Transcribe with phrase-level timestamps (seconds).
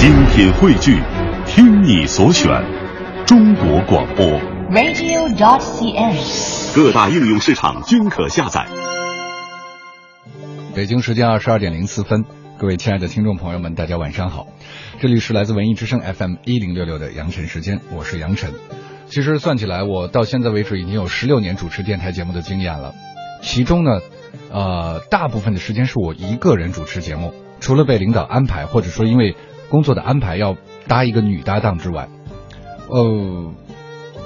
[0.00, 0.98] 精品汇聚，
[1.44, 2.48] 听你所选，
[3.26, 4.24] 中国广播。
[4.70, 6.74] radio.dot.cn，。
[6.74, 8.66] 各大应用市场均可下载。
[10.74, 12.24] 北京时间二十二点零四分，
[12.58, 14.46] 各位亲爱的听众朋友们，大家晚上好，
[15.00, 18.54] 这里是来自文艺之声 FM 一零六六的杨晨时间，我是杨晨。
[19.10, 22.94] 其实算起来，我到现在为止已经有十六年主持电台节目的经验了，
[23.42, 24.00] 其中呢，
[24.50, 29.36] 呃，大部分的时间是我一个人主持节目，除了被领导安排，或者说因为
[29.70, 30.56] 工作的安排要
[30.88, 32.08] 搭一个女搭档之外，
[32.88, 33.52] 呃，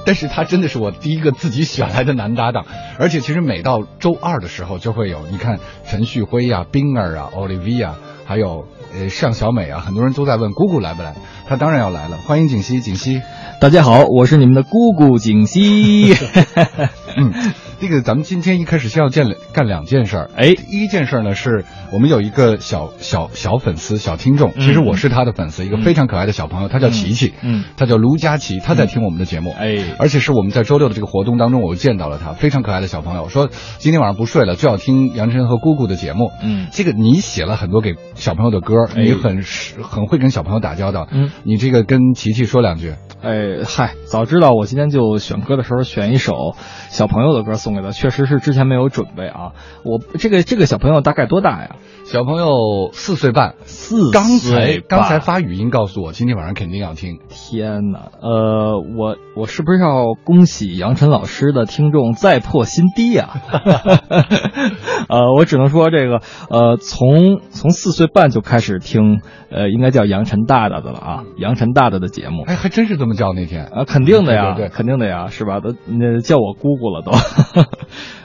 [0.07, 2.65] 但是他真的是我第一个自己选来的男搭档，
[2.99, 7.93] 而且其实每到周二的时候就会有，你看陈旭辉呀、冰儿啊、Olivia，
[8.25, 11.15] 还有呃尚小美啊，很多人都在问姑姑来不来，
[11.47, 13.21] 她当然要来了，欢迎锦溪，锦溪。
[13.61, 16.15] 大家好，我是你们的姑姑锦溪。
[17.17, 17.33] 嗯，
[17.81, 20.31] 这个咱们今天一开始先要干干两件事儿。
[20.37, 36.31] 哎，第一件事儿呢是我们有一个小小小粉丝、小听众，其实我是他的粉丝，一个非常可爱的小朋友，他叫琪琪，嗯，他叫卢佳琪，他在听我们的节目，哎，而且是我们在周六的这个活动当中，我见到了他，非常可爱的小朋友，说今天晚上不睡了，就要听杨晨和姑姑的节目。
[36.43, 39.05] 嗯，这个你写了很多给小朋友的歌，哎。
[39.05, 39.43] 你很
[39.83, 42.95] 很会跟小朋友打交道，嗯，你这个跟琪琪说两句。
[43.23, 46.57] 哎嗨，早知道我今天就选歌的时候选一首
[46.89, 49.53] 小朋友的歌送给他，确实是之前没有准备啊。
[49.85, 51.77] 我这个这个小朋友大概多大呀？
[52.05, 57.19] 小朋友四岁半，四刚才岁半刚才发语音告诉我，今天晚上肯定要听。
[57.31, 63.31] 天哪，呃，我我是不是要恭喜杨晨老师的听众再破新低呀、
[65.09, 72.45] 呃，我只能说这个，呃，从从四岁半就开始听，呃，应该叫杨晨大大的了啊，杨晨大大的节目。
[72.47, 73.65] 哎，还真是这么叫那天。
[73.65, 75.61] 啊，肯定的呀，对对对肯定的呀，是吧？
[75.61, 77.13] 都那叫我姑姑了都，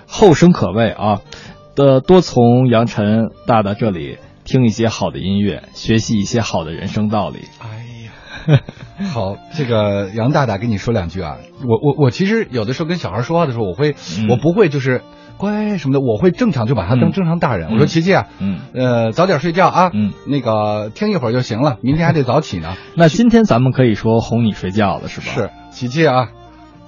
[0.07, 1.21] 后生可畏啊！
[1.75, 7.39] 的多从杨晨大大这里听一些好的音乐，学习一些好的人生道理。
[7.59, 7.85] 哎
[8.53, 8.59] 呀，
[9.13, 11.37] 好，这个杨大大跟你说两句啊。
[11.61, 15.03] 我我我其实有的时候跟小孩说话的时候，我会、嗯我不会就是
[15.37, 17.69] 乖什么的，我会正常就把他当嗯正常大人。
[17.69, 22.75] 嗯我说琪琪啊，嗯，呃，早点睡觉啊，嗯，那个听一会儿就行了，明天还得早起呢。
[22.97, 25.27] 那今天咱们可以说哄你睡觉了，是吧？
[25.33, 26.29] 是，琪琪啊。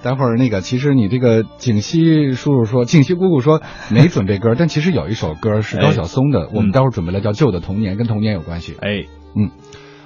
[0.03, 8.75] 待会儿那个，其实你这个景熙叔叔说，景熙姑姑说没准备歌，但其实有一首歌是高晓松的，我们嗯待会儿准备了叫《旧的童年》，跟童年有关系。
[8.79, 9.51] 哎，嗯。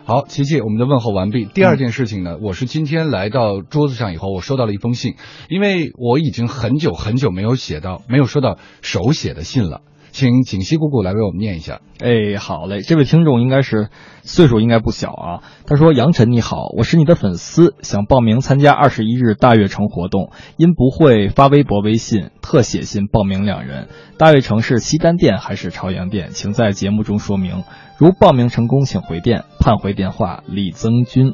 [0.07, 1.45] 好，琪琪，我们的问候完毕。
[1.45, 5.15] 第二件事情呢，我是今天来到桌子上以后，我收到了一封信，
[5.49, 9.81] 因为我已经很久很久没有写到，没有收到手写的信了，
[10.15, 11.81] 请景熙姑姑来为我们念一下。
[11.99, 13.89] 哎，好嘞，这位听众应该是
[14.23, 15.43] 岁数应该不小啊。
[15.67, 23.89] 他说：“杨晨你好，我是你的粉丝，想报名参加二十一日大悦城活动，因不会发微博、微信，特写信报名两人。
[24.17, 26.29] 大悦城是西单店还是朝阳店？
[26.31, 27.65] 请在节目中说明。
[27.97, 30.43] 如报名成功，请回电，盼回电话。
[30.47, 31.33] 李增军。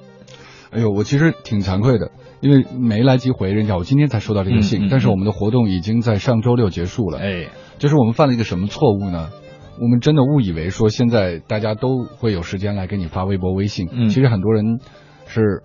[0.72, 2.10] 哎呦，我其实挺惭愧的，
[2.40, 7.20] 因为没来及回人家，我今天才收到这个信，嗯嗯但是我们的活动已经在上周六结束了。
[7.20, 7.50] 哎，
[7.82, 9.32] 就是我们犯了一个什么错误呢？
[9.82, 14.80] 我们真的误以为说现在大家都会有时间来给你发微博、微信，嗯其实很多人
[15.26, 15.64] 是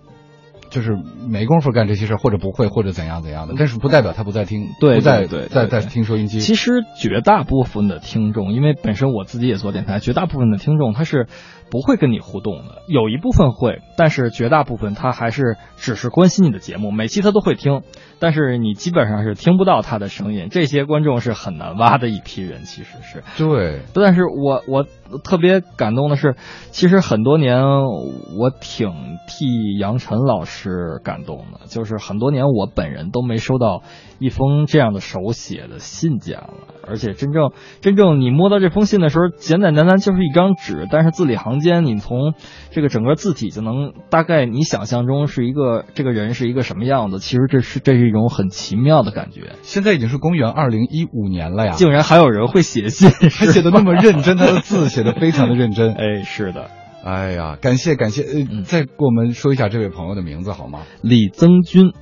[0.71, 0.97] 就是
[1.29, 3.53] 没工夫干这些事儿，或者不会，或者怎样怎样的。
[3.55, 6.39] 但是不代表他不在听，对不对在在听收音机。
[6.39, 11.27] 其实绝大部分的听众，因为本身我自己也做电台，绝大部分的听众他是
[11.69, 17.81] 不会跟你互动的，有一部分会，但是绝大部分他还是只是关心你的节目，每期他都会听，
[18.19, 20.47] 但是你基本上是听不到他的声音。
[20.49, 23.23] 这些观众是很难挖的一批人，其实是。
[23.37, 24.85] 对，但是我我
[25.23, 26.35] 特别感动的是，
[26.71, 28.89] 其实很多年我挺
[29.27, 33.83] 替杨晨老师感动的，就是很多年我本人都没收到
[34.19, 36.49] 一封这样的手写的信件了，
[36.87, 42.33] 而且真正真正你摸到这封信的时候，简简单单就是一张纸，但是字里行间你从
[42.71, 55.93] 这个整个字体就能大概你想象中是一个这个人是一个什么样子，其实这是这是一种很奇妙的感觉，现在已经是公元二零一五年了呀，竟然还有人会写信， 还写的那么认真，他的 字写的非常的认真。
[55.93, 56.69] 哎，是的。
[57.03, 60.79] 哎呀，感谢感谢，呃，嗯再给我们说一下这位朋友的名字好吗？
[61.01, 61.93] 李增军，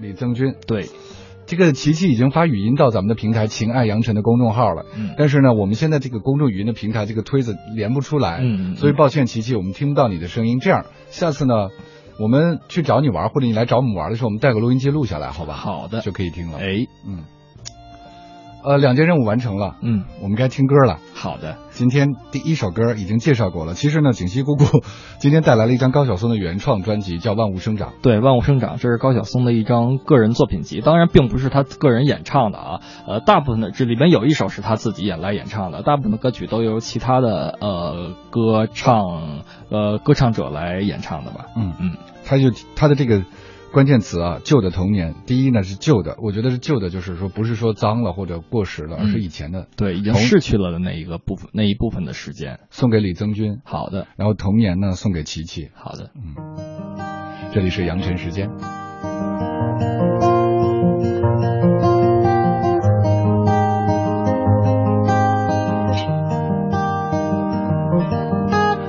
[0.00, 0.54] 李增军。
[0.68, 0.86] 对，
[1.46, 5.14] 这个琪琪已经发语音到咱们的平台“情爱杨晨”的公众号了，嗯。
[5.16, 10.58] 但是呢，我们现在这个公众语音的平台这个推子连不出来，嗯所以抱歉，琪琪，我们听不到你的声音。
[10.58, 11.68] 这样，下次呢，
[12.18, 15.54] 我们去找你玩，或者你来找我们玩的时候，我们带个录音机录下来，好吧？
[15.54, 16.00] 好的。
[16.00, 16.58] 就可以听了。
[16.58, 17.24] 哎，嗯，
[18.64, 20.98] 呃，两件任务完成了，嗯，我们该听歌了。
[21.14, 23.74] 好的，今天第一首歌已经介绍过了。
[23.74, 24.64] 其实呢，景熙姑姑
[25.20, 27.90] 今天带来了一张高晓松的原创专辑，叫《万物生长》。
[28.00, 32.80] 对，《万物生长》这是高晓松的一张个人作品集，当然并不是他个人演唱的啊。
[33.06, 41.44] 呃，大部分的这里边有一首是他自己演来演唱的，大部分的歌曲都由其他的呃歌唱呃歌唱者来演唱的吧。
[41.58, 43.22] 嗯嗯，他就他的这个。
[43.76, 45.14] 关键词啊，旧的童年。
[45.26, 52.58] 第一呢是旧的，我觉得是旧的，就是说不是说脏了或者过时了，而是以前的，对，已经逝去了的那一个部分那一部分的时间。
[52.70, 54.06] 送给李增军，好的。
[54.16, 56.10] 然后童年呢送给琪琪，好的。
[56.14, 56.34] 嗯，
[57.52, 58.48] 这里是阳晨时间。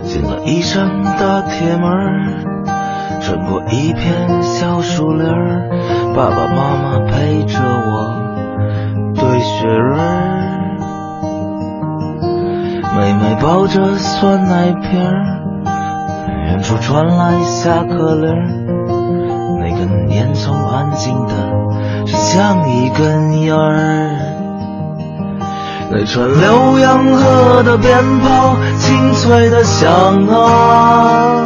[0.06, 2.47] 进了一扇大铁门。
[3.20, 5.70] 穿过一片小树林儿，
[6.16, 8.22] 爸爸妈妈陪着我
[9.16, 10.78] 堆雪人儿，
[12.96, 15.42] 妹妹抱着酸奶瓶儿，
[16.48, 18.48] 远处传来下课铃儿，
[19.60, 21.34] 那根烟囱安静的，
[22.08, 24.10] 像一根烟儿，
[25.92, 29.90] 那串浏阳河的鞭炮清脆的响
[30.28, 31.46] 啊。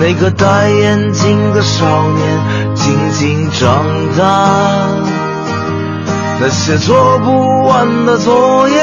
[0.00, 3.84] 那个戴眼镜的少年静静长
[4.16, 4.86] 大，
[6.40, 8.76] 那些做不完的作业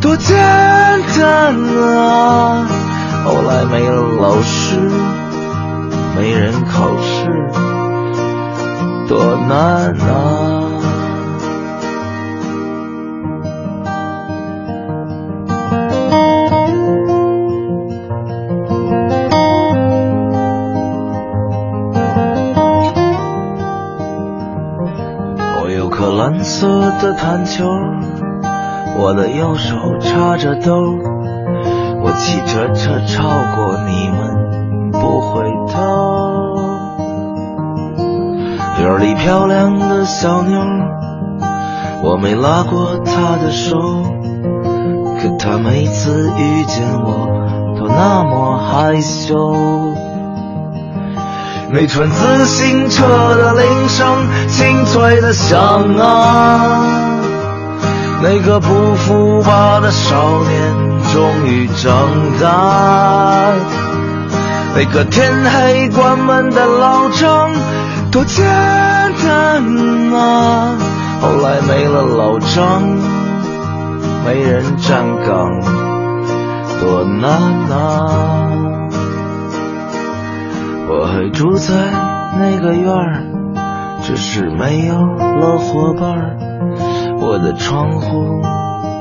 [0.00, 1.56] 多简单
[1.96, 2.66] 啊！
[3.24, 4.76] 后来没了老师，
[6.16, 7.26] 没人考试，
[9.08, 10.51] 多难啊！
[26.62, 27.64] 色的弹球，
[28.96, 30.72] 我的右手插着兜，
[32.00, 33.24] 我骑着车超
[33.56, 36.54] 过你们不回头。
[38.80, 40.60] 院里漂亮的小妞，
[42.04, 43.76] 我没拉过她的手，
[45.20, 47.26] 可她每次遇见我
[47.76, 49.91] 都那么害羞。
[51.74, 53.02] 那串自行车
[53.34, 54.06] 的铃声
[54.46, 55.58] 清脆的响
[55.96, 57.18] 啊，
[58.22, 60.74] 那个不服吧的少年
[61.14, 61.94] 终于长
[62.38, 63.54] 大，
[64.76, 67.50] 那个天黑关门的老张
[68.10, 68.44] 多简
[69.24, 69.64] 单
[70.14, 70.76] 啊，
[71.22, 72.82] 后来没了老张，
[74.26, 75.58] 没人站岗，
[76.82, 77.30] 多难
[77.70, 78.41] 啊。
[80.94, 81.74] 我还住在
[82.38, 83.24] 那个院儿，
[84.02, 86.36] 只是没有了伙伴儿。
[87.18, 88.42] 我的窗户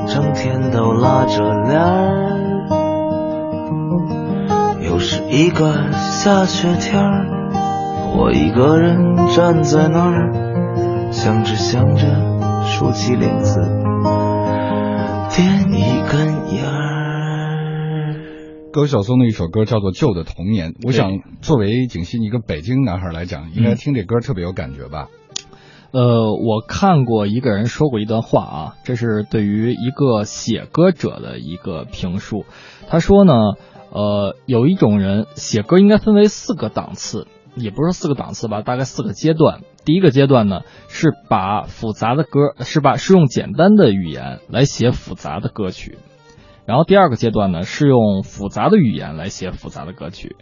[0.08, 2.70] 整天都拉着帘儿，
[4.80, 7.26] 又是一个下雪天儿，
[8.16, 10.32] 我一个人站在那儿，
[11.12, 12.06] 想着想着，
[12.66, 13.60] 竖起领子，
[15.36, 16.66] 点一根烟
[18.72, 25.10] 高晓松的一首歌叫做《旧的童年》，我想作为景熙一个北京男孩来讲，应该听这歌特别有感觉吧？
[25.92, 32.46] 呃，我看过一个人说过一段话啊，这是对于一个写歌者的一个评述。
[32.88, 33.34] 他说呢，
[33.92, 39.60] 呃，有一种人写歌应该分为四个档次，也不是四个档次吧，大概四个阶段。
[39.84, 45.98] 第一个阶段呢，是把复杂的歌，是把是用简单的语言来写复杂的歌曲。
[46.72, 50.38] 然后第二个阶段呢，是用复杂的语言来写复杂的歌曲；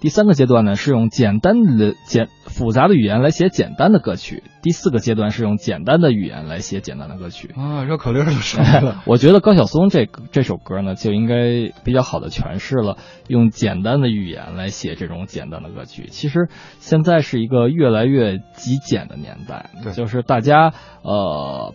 [0.00, 7.52] 第三个阶段呢，是用简单的简复杂的语言来写简单的歌曲；第四个阶段是用简单的语言来写简单的歌曲。
[7.54, 9.02] 啊，绕口令就是了。
[9.04, 12.96] 我觉得高晓松这这首歌呢，就应该比较好的诠释了
[13.28, 16.06] 用简单的语言来写这种简单的歌曲。
[16.08, 21.74] 其实现在是一个越来越极简的年代，就是大家呃。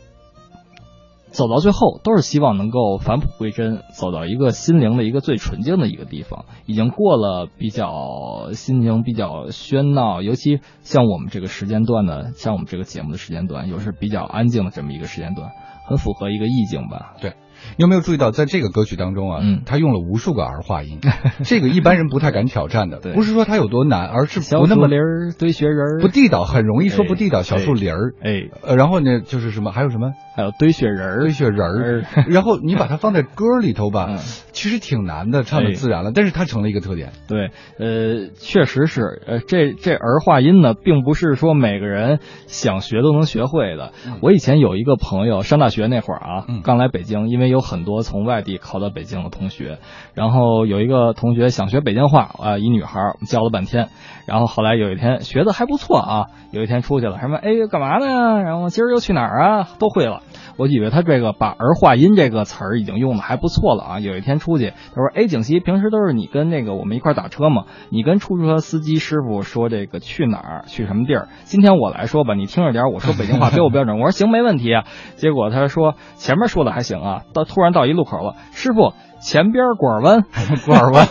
[1.39, 6.43] 走到最后，都是希望能够返璞归真，走到一个心灵的一个最纯净的一个地方。
[6.65, 15.49] 已经过了比较心情比较喧闹，尤其像我们这个时间段呢，像我们这个节目的时间段，又是比较安静的这么一个时间段，
[15.87, 17.15] 很符合一个意境吧？
[17.21, 17.35] 对，
[17.77, 19.61] 有没有注意到，在这个歌曲当中啊，嗯。
[19.65, 20.99] 他用了无数个儿化音，
[21.43, 22.99] 这个一般人不太敢挑战的。
[22.99, 23.13] 对。
[23.13, 27.41] 不是说他有多难，而是不那么儿堆雪人儿，不地道，很容易说哎不地道。
[27.43, 30.11] 小树林儿，哎，呃，然后呢，就是什么，还有什么？
[30.35, 31.19] 还有堆雪人儿。
[31.21, 34.17] 堆，雪人儿，然后你把它放在歌里头吧嗯，
[34.59, 37.13] 其实挺难的，唱的哎自然了，但是它成了一个特点。
[37.29, 37.49] 对，
[37.79, 43.93] 呃，确实是，呃，这这儿化音呢，并不是说每个人想学都能学会的。
[44.21, 49.77] 我以前有一个朋友，上大学那会儿啊，嗯刚来北京，因为有很多从外地考到北京的同学，
[50.13, 53.87] 然后有一个同学想学北京话啊、一女孩儿教了半天，
[54.27, 58.43] 然后后来有一天学的还不错啊，有一天出去了，什么哎干嘛呢？
[58.43, 59.69] 然后今儿又去哪儿啊？
[59.79, 60.19] 都会了。
[60.57, 63.99] 我以为他这个把儿化音这个词儿已经用的还不错了啊。
[64.01, 71.27] 有一天出去，他说：“哎，景熙，平时都是你跟那个我们一块儿打车嘛，你跟出租车司机师傅说这个去哪儿，去什么地儿。
[71.43, 74.85] 今天我来说吧，你听着点，我说北京话 标不标准？”我说：“行，没问题啊。”
[75.17, 80.23] 结果他说前面说的还行啊，到突然到一路口了，师傅前边拐弯，
[80.65, 81.07] 拐弯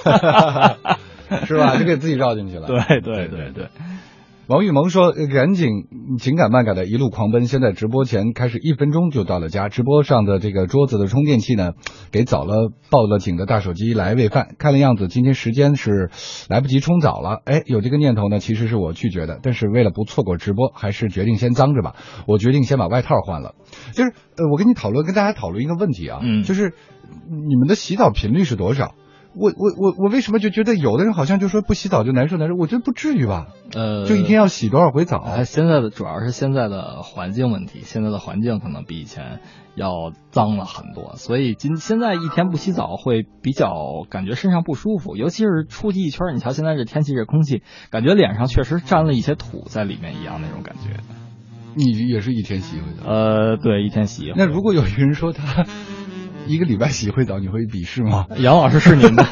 [1.47, 1.76] 是吧？
[1.76, 2.66] 就给自己绕进去了。
[2.66, 3.68] 对对对对，
[4.49, 5.69] 王玉萌说：“呃赶紧
[6.19, 9.69] 紧赶慢赶的一路狂奔，现在直播前开始一分钟就到了家。
[9.69, 11.73] 直播上的这个桌子的充电器呢，
[12.11, 14.55] 给早了报了警的大手机来喂饭。
[14.59, 16.09] 看了样子今天时间是
[16.49, 17.43] 来不及冲澡了。
[17.45, 21.95] 哎，有这个念头呢，其实是我拒绝的，但是为了不错过直播，还是决定先脏着吧。
[22.26, 23.55] 我决定先把外套换了。
[23.93, 26.73] 就是呃，我跟你讨论，跟大家讨论一个问题啊，嗯就是
[27.28, 28.95] 你们的洗澡频率是多少？”
[29.35, 32.54] 我我我我为什么就觉得有的人好像就说不洗澡就难受难受？
[32.56, 35.18] 我觉得不至于吧，呃，就一天要洗多少回澡？
[35.18, 39.40] 哎，现在的主要是现在的环境问题，现在的环境可能比以前
[39.75, 43.70] 要脏了很多，所以今现在一天不洗澡会比较
[44.11, 51.00] 感觉身上不舒服，尤其是出去一圈，你瞧现在这天气这空气，感觉脸上确实沾了一些土在里面一样那种感觉。
[51.75, 53.08] 你也是一天洗一回澡？
[53.08, 54.35] 呃，对，一天洗一回。
[54.37, 55.64] 那如果有人说他
[56.47, 58.26] 一个礼拜洗一回澡，你会鄙视吗？
[58.37, 59.25] 杨老师是您的。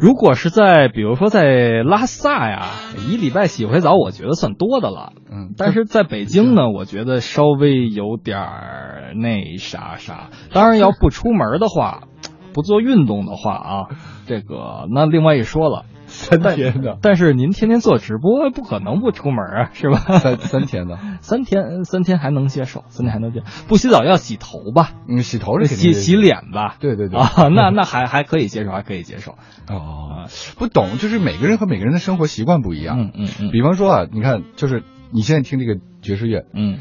[0.00, 2.68] 如果是在比如说在拉萨呀，
[3.08, 5.12] 一礼拜洗回澡，我觉得算多的了。
[5.28, 10.30] 嗯，但是在北京呢，我觉得稍微有点儿那啥啥。
[10.52, 12.04] 当然，要不出门的话，
[12.52, 13.86] 不做运动的话啊，
[14.26, 15.84] 这个那另外一说了。
[16.08, 19.98] 三天的，但是您天天做直播，不可能不出门啊，是吧？
[20.18, 23.66] 三三天的，三天 三天还能接受，三天还能接受。
[23.68, 24.90] 不洗澡要洗头吧？
[25.08, 26.76] 嗯，洗头是洗洗，脸吧？
[26.80, 29.32] 对对对啊，那那还还可以接受，还可以接受。
[29.68, 30.26] 哦，
[30.58, 32.98] 不懂，就是每个人和每个人的生活习惯不一样。
[32.98, 36.78] 嗯嗯嗯，比方说啊，你看，就是你现在听这个爵士乐，嗯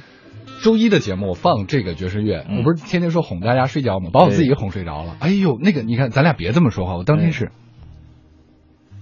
[0.64, 4.10] 周一的节目放这个爵士乐，嗯我不是天天说哄大家睡觉吗？
[4.12, 5.16] 把我自己对哄睡着了。
[5.20, 7.52] 哎呦，那个你看，咱俩别这么说话，我当天对是，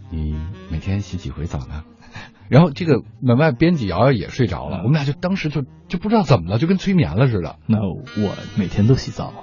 [0.10, 0.36] 你
[0.72, 1.84] 每天洗几回澡呢？
[2.48, 7.58] 然后这个门外编辑瑶瑶也睡着了，嗯我们俩就当时就就不知道怎么了，就跟催眠了似的。
[7.66, 9.34] 那我每天都洗澡。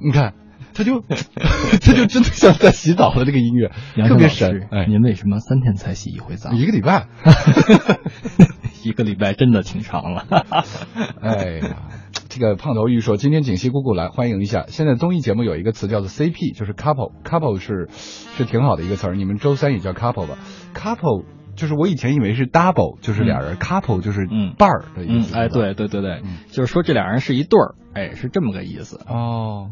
[0.00, 0.34] 你看，
[0.74, 1.00] 他就
[1.82, 4.68] 他就真的像在洗澡的这个音乐，特别杨老师神。
[4.70, 6.52] 哎，您为什么三天才洗一回澡？
[6.52, 7.08] 一个礼拜，
[8.84, 10.24] 一个礼拜真的挺长了。
[11.20, 11.88] 哎呀，
[12.28, 14.64] 这个胖头鱼说，今天锦溪姑姑来欢迎一下。
[14.68, 19.14] 现在综艺节目有一个词叫做 CP，就是 couple，couple 是是挺好的一个词儿。
[19.16, 20.36] 你们周三也叫 couple 吧
[20.74, 21.24] ？couple
[21.56, 25.34] 就是我以前以为是 double，就是俩人、couple 就是嗯伴儿的意嗯，思。
[25.34, 29.00] 哎，对对对对，嗯就是说这俩人是一对儿，哎，是这么个意思。
[29.08, 29.70] 哦，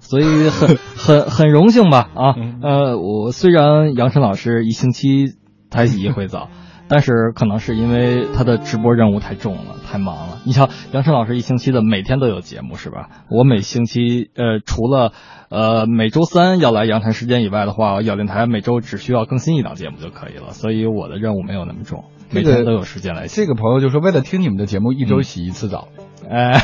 [0.00, 5.34] 所以很很很荣幸吧啊嗯，呃，我虽然杨晨老师一星期
[5.70, 6.48] 才洗一回澡，
[6.92, 10.42] 但是可能是因为他的直播任务太重了，太忙了。
[10.44, 13.08] 你瞧，杨晨老师一星期的每天都有节目是吧？
[13.30, 15.12] 我每星期呃除了
[15.48, 23.40] 呃每周三要来阳台时间以外的话，咬电台每周只需要更新一档节目就可以了，所以我的任务没有那么重，每天都有时间来洗。
[23.40, 25.88] 这个朋友就说，为了听你们的节目，一周洗一次澡。
[26.30, 26.62] 哎，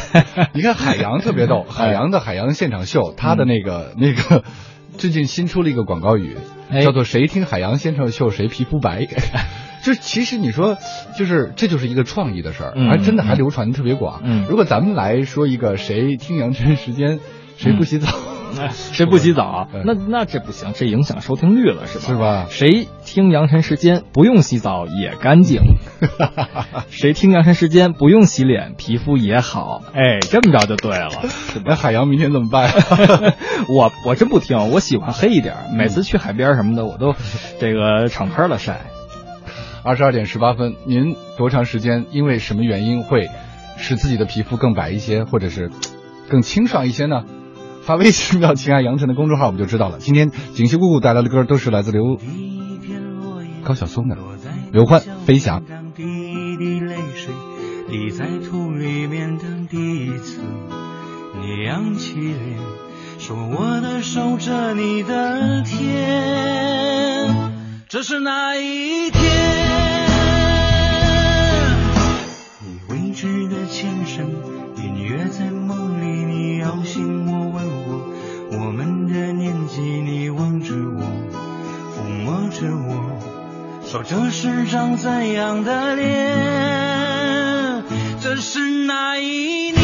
[0.52, 4.44] 你看海洋特别逗， 海洋的海洋现场秀，他的那个、那个
[4.98, 6.36] 最近新出了一个广告语，
[6.68, 9.06] 哎叫做“谁听海洋现场秀谁皮肤白
[9.88, 10.76] ”。就是其实你说，
[11.16, 14.20] 就是这就是一个创意的事儿，嗯还真的还流传的特别广。
[14.22, 17.20] 嗯如果咱们来说一个谁听阳晨时间
[17.56, 18.08] 谁不洗澡，
[18.60, 19.66] 哎 谁不洗澡？
[19.86, 22.04] 那那这不行，这影响收听率了是吧？
[22.06, 22.46] 是吧？
[22.50, 25.62] 谁听阳晨时间不用洗澡也干净？
[26.90, 29.80] 谁听阳晨时间不用洗脸皮肤也好？
[29.94, 31.08] 哎，这么着就对了，
[31.64, 32.70] 那海洋明天怎么办？
[33.74, 35.54] 我我真不听，我喜欢黑一点。
[35.74, 37.14] 每次去海边什么的，我都
[37.58, 38.90] 这个敞开了晒。
[39.82, 43.28] 二十二点十八分，您多长时间因为什么原因会
[43.76, 45.70] 使自己的皮肤更白一些，或者是
[46.28, 47.24] 更清爽一些呢？
[47.82, 49.98] 发微信到“情爱杨晨”的公众号，我们就知道了。
[49.98, 52.18] 今天锦溪姑姑带来的歌都是来自刘
[53.62, 54.16] 高晓松的
[54.72, 55.60] 《刘欢飞翔》。
[55.94, 56.04] 滴
[56.58, 57.32] 滴泪水
[57.88, 60.42] 滴在土里面的第一次，
[61.40, 62.58] 你扬起脸，
[63.18, 67.57] 说我的手着你的天，
[67.90, 69.22] 这是哪一天？
[72.60, 74.30] 你未知的前生，
[74.76, 78.12] 隐约在梦里，你摇醒我，问我
[78.52, 81.02] 我们的年纪，你望着我，
[81.96, 82.92] 抚摸着我。
[83.86, 87.84] 说这是张怎样的脸？
[88.20, 89.82] 这是哪一年？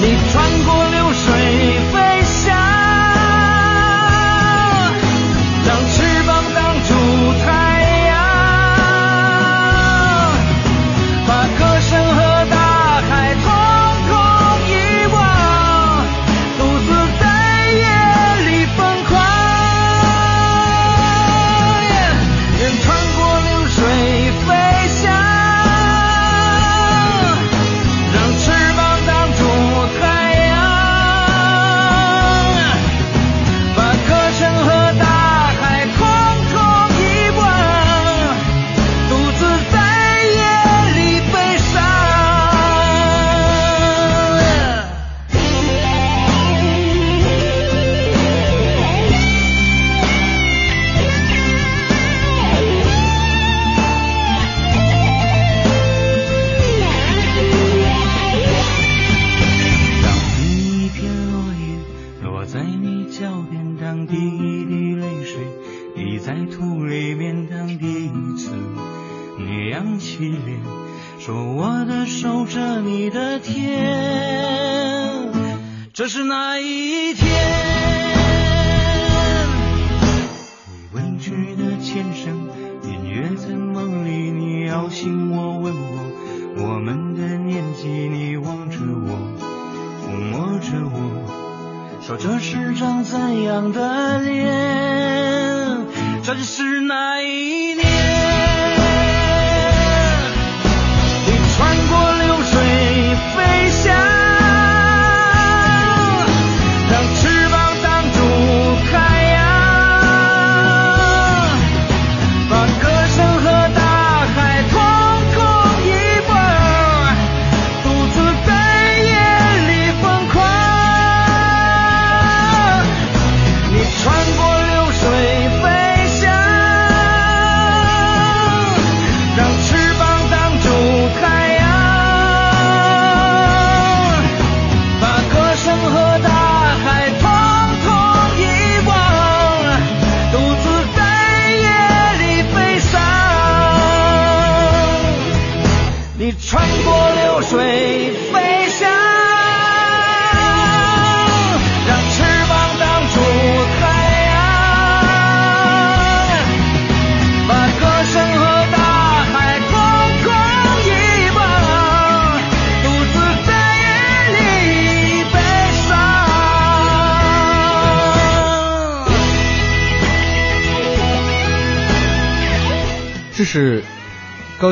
[0.00, 0.89] 你穿过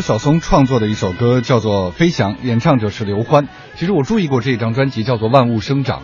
[0.01, 3.49] 小松创作的一首歌，叫做《飞翔》，演唱者是刘欢。
[3.77, 6.01] 其实我注意过这张专辑，叫做《万物生长》。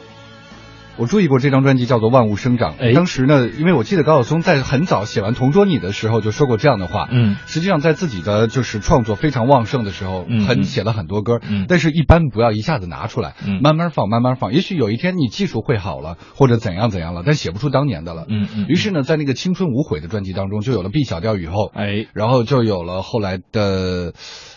[0.97, 2.75] 我注意过这张专辑叫做《万物生长》。
[2.79, 7.09] 哎当时呢，因为我记得高晓松在很早写完《同桌你》的时候就说过这样的话。
[7.11, 11.41] 嗯实际上在自己的就是创作非常旺盛的时候，很写了很多歌。
[11.43, 14.53] 嗯但是一般不要一下子拿出来，嗯慢慢放，慢慢放。
[14.53, 18.27] 也许有一天你技术会好了，或者怎样怎样了，但写不出当年的了。
[18.29, 21.55] 嗯嗯于是呢，在那个《青春无悔》的专辑当中，就有了《B 小调雨后》。
[21.75, 24.13] 哎，然后就有了后来的，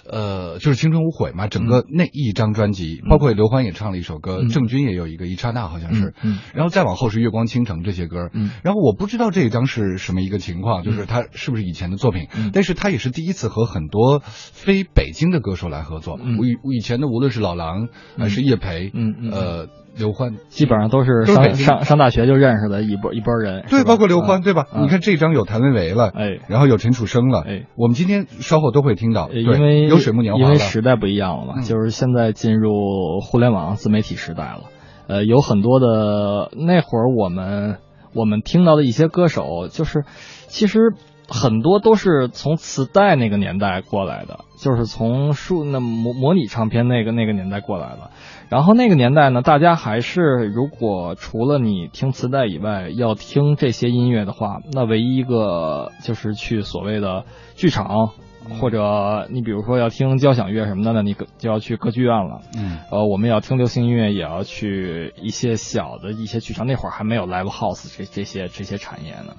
[0.09, 4.49] 呃，就是《青春无悔》嘛，整个那一张专辑，包括刘欢也唱了一首歌，嗯。
[4.49, 6.13] 郑钧也有一个《一刹那》，好像是，
[6.53, 8.49] 然后再往后是《月光倾城》这些歌，嗯。
[8.63, 12.51] 然后我不知道这一张是什么一个情况，就是他是不是以前的作品，嗯。
[12.53, 16.37] 但是他也是第一次和很多非北京的歌手来合作，嗯。
[16.37, 18.91] 我以我以前的无论是老狼还是叶培，
[19.31, 19.67] 呃，
[19.97, 20.35] 刘欢。
[20.49, 24.65] 基本上都是上上上大学就认识的一波一波人，对，包括刘欢，对吧？
[24.73, 26.39] 嗯你看这张有谭维维了，哎。
[26.47, 31.61] 然后有陈楚生了，哎，我们今天稍后都会听到，因为有水木年华因为，时代不一样了嘛，嗯。
[31.63, 34.61] 就是现在进入互联网自媒体时代了，
[35.07, 37.77] 呃，有很多的那会儿我们
[38.13, 40.03] 我们听到的一些歌手，就是
[40.47, 40.79] 其实
[41.27, 48.11] 很多都是从磁带那个年代过来的，就是从数那模模拟唱片那个那个年代过来的。
[48.49, 58.11] 然后那个年代呢，大家还是如果除了你听磁带以外，要听这些音乐的话，那唯一一个就是去所谓的剧场
[58.59, 62.41] 或者你比如说要听交响乐什么的，那你就要去歌剧院了。
[62.57, 66.65] 嗯，呃，我们要听流行音乐，也要去一些小的一些剧场。
[66.65, 69.33] 那会儿还没有 live house 这这些这些产业呢。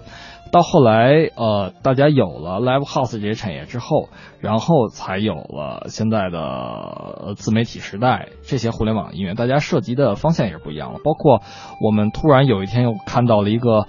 [0.50, 4.08] 到后来，呃，大家有了 live house 这些产业之后，
[4.40, 11.00] 然后才有了现在的自媒体时代，这些互联网音乐，大家涉及的方向也是不一样了。
[11.04, 11.42] 包括
[11.80, 13.86] 我们突然有一天又看到了一个。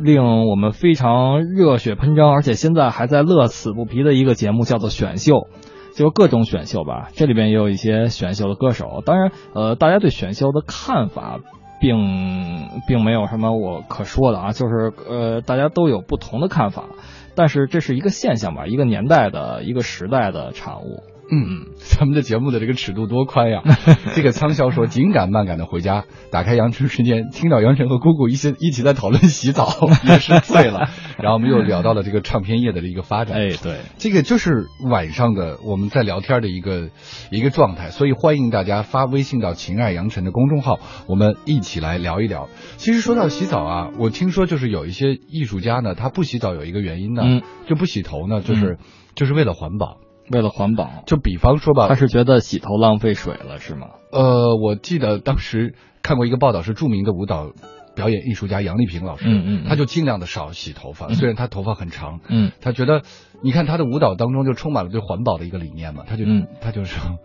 [0.00, 5.48] 令我们非常热血喷张，而且现在还在乐此不疲的一个节目，叫做选秀，
[5.96, 7.08] 就各种选秀吧。
[7.14, 9.02] 这里边也有一些选秀的歌手。
[9.04, 11.40] 当然，呃，大家对选秀的看法，
[11.80, 16.84] 并并没有什么我可说的啊，就是呃，大家都有不同的看法。
[17.34, 21.02] 但是这是一个现象吧，一个年代的一个时代的产物。
[21.30, 23.62] 嗯，咱们的节目的这个尺度多宽呀！
[24.16, 29.68] 这个苍霄说紧赶慢赶的回家，打开羊城时间，听到杨晨和姑姑一起一起在讨论洗澡，
[30.08, 30.88] 也是醉了。
[31.18, 33.36] 然后我们又聊到了这个唱片业的一个发展。
[33.38, 36.88] 哎，对，这个就是晚上的我们在聊天的一个
[37.30, 37.90] 一个状态。
[37.90, 42.48] 所以欢迎大家发微信到“情爱杨晨”的公众号，我们一起来聊一聊。
[42.78, 47.22] 其实说到洗澡啊，我听说就是有一些艺术家呢，他不洗澡有一个原因呢，
[47.68, 48.78] 就不洗头呢，就是
[49.14, 49.98] 就是为了环保。
[50.30, 53.88] 为了环保，就比方说吧，他是觉得洗头浪费水了，是吗？
[54.12, 57.52] 呃，我记得当时看过一个报道，是著名的舞蹈
[57.94, 63.02] 表演艺术家杨丽萍老师，嗯嗯，他就尽量的少洗头发，虽然他头发很长，嗯，他觉得，
[63.42, 66.24] 你看他的舞蹈当中就充满了对环保的一个理念嘛，他就，
[66.60, 67.18] 他就说，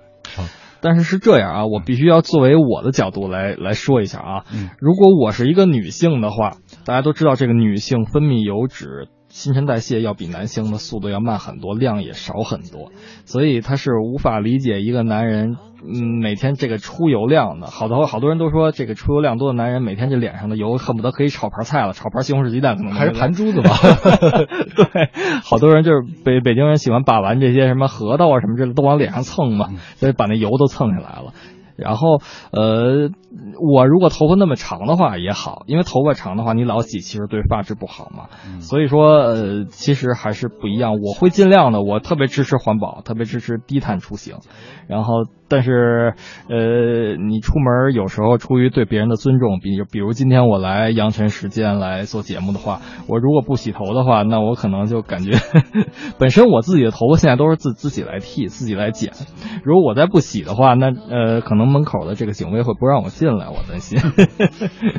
[0.82, 9.08] 但是是这样啊，我必须要作为我的角度来来说一下啊，嗯，如果我是一个女性的话，大家都知道这个女性分泌油脂。
[9.34, 12.92] 新陈代谢要比男性的速度要慢很多，量也少很多，
[13.26, 17.66] 所以他是无法理解一个男人，嗯，每天这个出油量的。
[17.66, 23.72] 好多好多人都说，这个出油量多的男人，每天这脸上的油恨不得可以炒盘菜了，炒盘西红柿鸡蛋可能还是盘珠子吧。
[24.78, 25.10] 对，
[25.44, 31.34] 好多人就是北北京人喜欢把玩这些什么核桃啊什么之类的都往脸上蹭嘛，所以把那油都蹭下来了。
[31.76, 33.10] 然后，呃，
[33.60, 38.30] 我如果头发那么长的话也好，因为头发长的话，你老洗其实对发质不好嘛。
[38.60, 40.94] 所以说，呃，其实还是不一样。
[41.02, 44.38] 我会尽量的，我特别支持环保，特别支持低碳出行。
[44.88, 46.14] 然后，但是，
[46.50, 55.38] 呃，你出门有时候出于对别人的尊重，比比如今天我来阳晨时间来做节目的话，我如果不洗头的话，那我可能就感觉，
[56.20, 59.14] 本身我自己的头发现在都是自自己来剃，自己来剪。
[59.64, 64.00] 如果我再不洗的话，那呃，可能门口的这个警卫会不让我进来，我担心。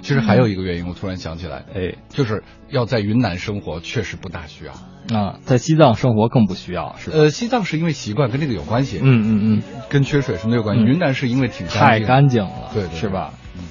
[0.02, 4.72] 其实还有一个原因，我突然想起来，哎，就是要在云南生活，确实不大需要。
[5.12, 9.00] 啊，在西藏生活更不需要，是呃，西藏是因为习惯，跟这个有关系。
[9.02, 10.84] 嗯嗯嗯，跟缺水什么有关系？
[10.84, 13.32] 云南是因为挺太干净了，对对，是吧？
[13.56, 13.64] 嗯。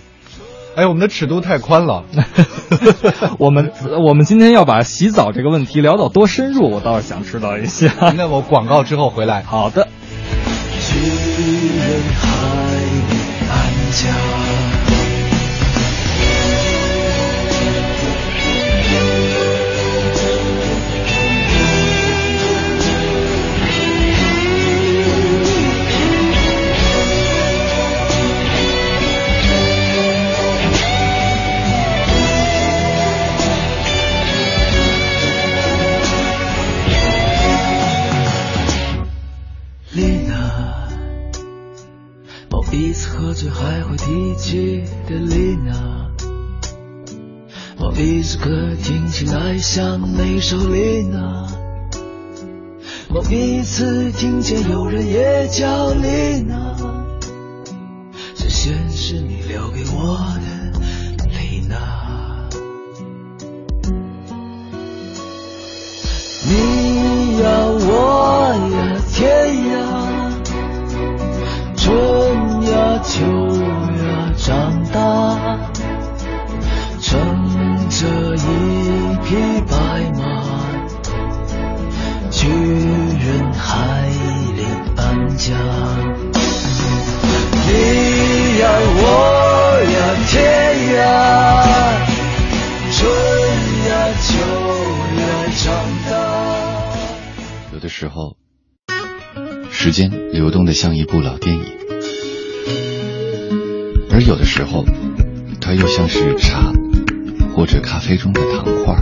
[0.76, 2.04] 哎，我们的尺度太宽了。
[3.40, 3.72] 我们
[4.04, 8.14] 我们今天要把洗澡这个问题聊到多深入，我倒是想知道一下。
[8.18, 9.44] 那我广告之后回来。
[9.44, 9.88] 好的。
[10.80, 11.00] 提
[48.34, 48.50] 某一时刻
[48.82, 51.48] 听起来像那首丽娜，
[53.10, 56.76] 某一次听见有人也叫丽娜，
[58.36, 60.80] 这些是你留给我的
[61.28, 61.78] 丽娜。
[66.46, 67.44] 你呀，
[67.86, 68.76] 我呀，
[69.14, 69.74] 天呀，
[71.76, 71.94] 春
[72.64, 74.32] 呀，秋呀。
[74.36, 75.72] 长大，
[78.04, 78.38] 这一
[79.24, 79.30] 匹
[79.72, 79.72] 白
[80.20, 80.22] 马，
[82.30, 84.10] 去人海
[84.58, 84.62] 里
[84.98, 85.56] 安家。
[87.66, 87.70] 你
[88.60, 88.62] 呀，
[89.00, 89.02] 我
[89.94, 89.96] 呀，
[90.28, 90.36] 天
[90.92, 91.02] 涯，
[92.92, 93.00] 春
[93.88, 94.28] 呀，秋
[95.22, 95.24] 呀，
[95.64, 95.64] 长
[96.10, 96.12] 大。
[97.72, 98.36] 有的时候，
[99.72, 101.64] 时间流动的像一部老电影。
[104.12, 104.84] 而有的时候，
[105.62, 106.73] 它又像是茶
[107.56, 108.96] 或者咖啡中的糖块，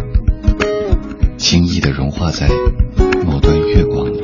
[1.38, 2.48] 轻易的融化在
[3.26, 4.22] 某段月光里。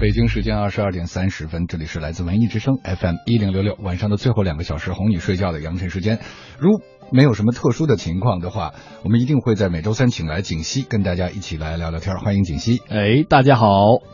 [0.00, 6.18] 北京时间二十二点三十分，这里是来自文艺之声 FM 一零六六，晚上的最后两个小时哄你睡觉的羊晨时间。
[6.58, 12.16] 如没有什么特殊的情况的话，我们一定会在每周三请来景熙跟大家一起来聊聊天。
[12.18, 12.82] 欢迎景熙。
[12.90, 13.66] 哎，大家好。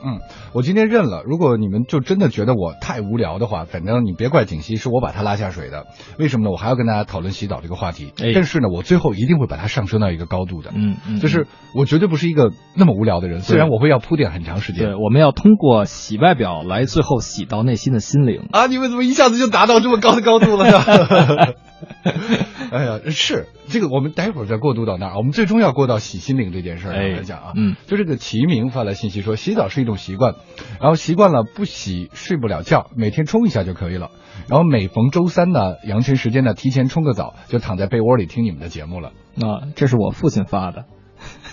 [0.05, 0.21] 嗯，
[0.53, 1.23] 我今天认了。
[1.25, 5.87] 如果你们就真的觉得我太无聊的话，反正你别怪景熙，是我把他拉下水的。
[6.19, 6.53] 为什么呢？
[6.53, 8.13] 我还要跟大家讨论洗澡这个话题。
[8.23, 10.71] 哎但是呢，我最后一定会把它上升到一个高度的。
[10.75, 14.87] 嗯嗯，就是我绝对不是一个那么无聊的人，虽然我会要铺垫很长时间。
[14.87, 18.47] 对，我们要通过洗外表来最后洗到内心的心灵。
[18.53, 21.55] 啊，你们怎么一下子就达到这么高的高度了呢？
[22.73, 25.17] 哎呀，是这个，我们待会儿再过渡到那儿。
[25.17, 27.53] 我们最终要过到洗心灵这件事来讲啊。
[27.57, 30.35] 嗯，就这个齐明发来信息说，洗澡是一种习惯，
[30.81, 34.11] 然后习惯了不洗睡不了觉，每天冲一下就可以了。
[34.49, 39.11] 然后每逢周三呢，阳晨时间呢，提前冲个澡，就躺在被窝里听你们的节目了。
[39.41, 40.85] 啊，这是我父亲发的，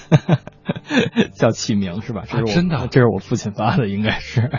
[1.38, 2.24] 叫启明是吧？
[2.28, 4.50] 这是我、啊真的这是我父亲发的，应该是。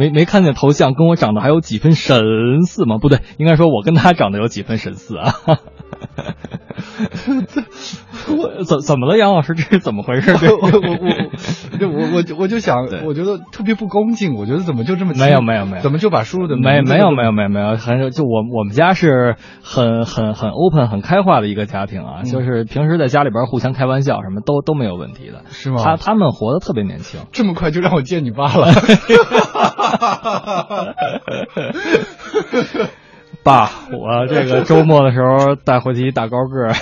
[0.00, 2.96] 没没看见头像，跟我长得还有几分神似吗？
[2.96, 5.34] 不对，应该说我跟他长得有几分神似啊。
[8.28, 9.52] 我怎怎么了，杨老师？
[9.52, 10.30] 这是怎么回事？
[10.32, 10.96] 我我我
[11.86, 14.34] 我我我就我就想，我觉得特别不恭敬。
[14.34, 25.42] 我觉得怎么就这么没有没有没有怎么就把叔叔的没没有没有没有没有，很就我我们家是很很很 open 很开化的一个家庭啊，嗯就是平时在家里边互相开玩笑什么都都没有问题的。
[25.50, 25.82] 是吗？
[25.82, 27.20] 他他们活得特别年轻。
[27.32, 28.68] 这么快就让我见你爸了？
[33.42, 36.72] 爸，我这个 周末的时候带回去一大高个儿。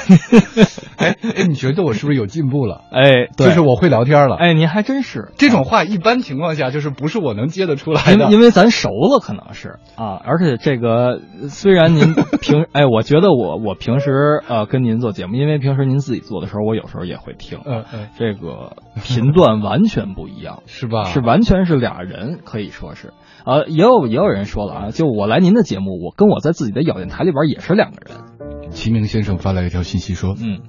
[0.99, 2.83] 哎哎，你觉得我是不是有进步了？
[2.91, 4.37] 哎，对，就是我会聊天了。
[4.37, 8.13] 哎，您还真是这种话一般情况下就是不是我能接得出来的。
[8.13, 18.73] 因为因为咱熟了，可能是啊，而且这个虽然您平 哎，我觉得我我平时呃跟您做节目，因为平时您自己做的时候，我有时候也会听，嗯嗯，这个
[19.05, 20.63] 频段完全不一样。
[20.67, 21.05] 是吧？
[21.05, 23.13] 是完全是俩人，可以说是，
[23.45, 30.61] 呃，也有也有人说了啊，就我来您的节目，我跟我在自己的咬电台里边也是两个人，齐明先生发来一条信息说，嗯，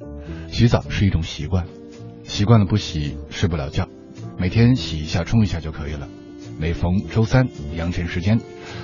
[0.47, 1.65] 洗澡是一种习惯，
[2.23, 3.87] 习惯了不洗睡不了觉，
[4.37, 6.07] 每天洗一下冲一下就可以了。
[6.59, 8.39] 每逢周三阳晨时间，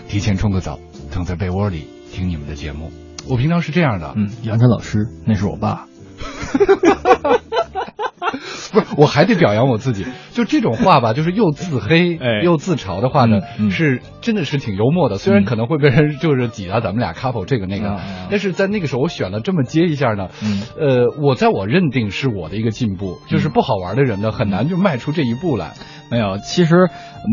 [0.07, 0.79] 提前冲个澡，
[1.11, 2.91] 躺在被窝里听你们的节目。
[3.27, 5.87] 我平常是这样的，嗯，杨晨老师，那是我爸，
[8.73, 10.05] 不是，我还得表扬我自己。
[10.31, 15.17] 就这种话吧，就是又自黑、哎又自嘲的话呢，嗯嗯是真的是挺幽默的。
[15.17, 25.73] 虽然嗯可能会被人就是挤到咱们俩 couple 这个那个，但是在那个时候我选了这么接一下呢，嗯呃，我在我认定是我的一个进步，就是不好玩的人呢很难就迈出这一步来。
[26.11, 26.89] 没有，其实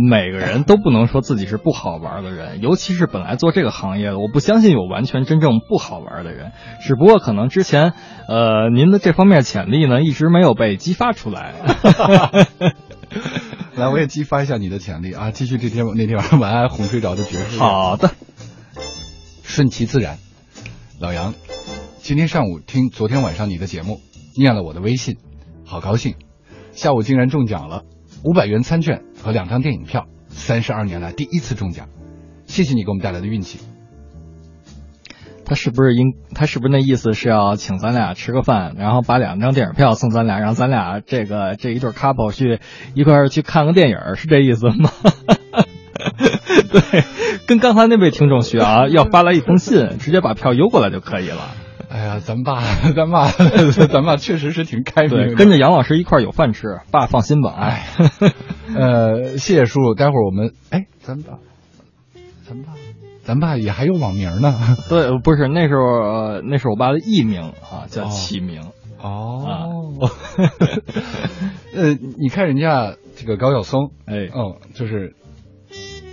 [0.08, 7.92] 每个人都不能说自己是不好玩的人，尤其是本来做这个行业的，我不相信有完全真正不好玩的人，只不过可能之前，
[8.28, 11.54] 呃，您的这方面潜力呢一直没有被激发出来。
[13.76, 15.30] 来，我也激发一下你的潜力啊！
[15.30, 17.58] 继续这天那天晚上晚安哄睡着的爵士。
[17.58, 18.10] 好的，
[19.42, 20.18] 顺其自然。
[20.98, 21.34] 老杨，
[21.98, 24.00] 今天上午听昨天晚上你的节目，
[24.36, 25.16] 念了我的微信，
[25.66, 26.14] 好高兴。
[26.72, 27.82] 下午竟然中奖了，
[28.24, 31.88] 五百元餐券和两张电影票，三十二年来第一次中奖，
[32.46, 33.58] 谢谢你给我们带来的运气。
[35.44, 42.60] 他是不是应他是不是那意思是要请咱俩吃个饭，然后把两张电影票送咱俩，让咱俩这个这一对 couple 去
[42.94, 44.90] 一块去看个电影，是这意思吗？
[46.72, 47.04] 对，
[47.46, 51.54] 跟刚才那位听众学啊，要发来一封信，直接把票邮过来就可以了。
[51.92, 52.62] 哎呀，咱爸，
[52.96, 53.30] 咱爸，
[53.90, 55.34] 咱爸确实是挺开明。
[55.34, 57.52] 跟着杨老师一块儿有饭吃，爸放心吧。
[57.54, 57.86] 哎，
[58.74, 61.38] 呃，谢谢叔叔，待会儿我们，哎，咱爸，
[62.48, 62.72] 咱爸，
[63.24, 64.54] 咱爸也还有网名呢。
[64.88, 68.62] 对，不是那时候、呃那是我爸的艺名啊，叫哦启明。
[69.02, 69.92] 哦，
[71.74, 75.14] 呃，你看人家这个高晓松，哎，嗯，就是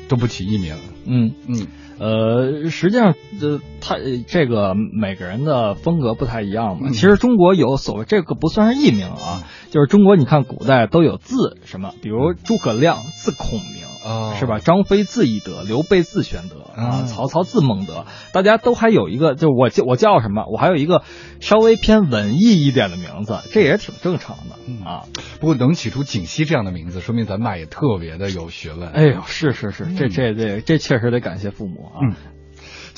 [0.10, 1.32] 都不起艺名，嗯。
[1.48, 1.68] 嗯
[2.00, 6.88] 呃，实际上，呃，他呃这个每个人的风格不太一样嘛。
[6.88, 13.79] 嗯其实中国有所谓这个不算是艺名啊，就是中国你看古代都有字什么，比如诸葛亮字孔明。
[14.04, 14.60] 哦是吧？
[14.60, 20.46] 张飞字翼德，刘备字玄德啊，啊曹操字孟德，大家都还有一个，就我叫我叫什么？
[20.52, 21.04] 我还有一个
[21.40, 25.04] 稍微偏文艺一点的名字，这也挺正常的、嗯啊。
[25.40, 28.90] 不过能起出景熙这样的名字，说明咱爸也特别的有学问。
[28.90, 32.00] 哎呦，是是是，这这这这确实得感谢父母啊。
[32.02, 32.16] 嗯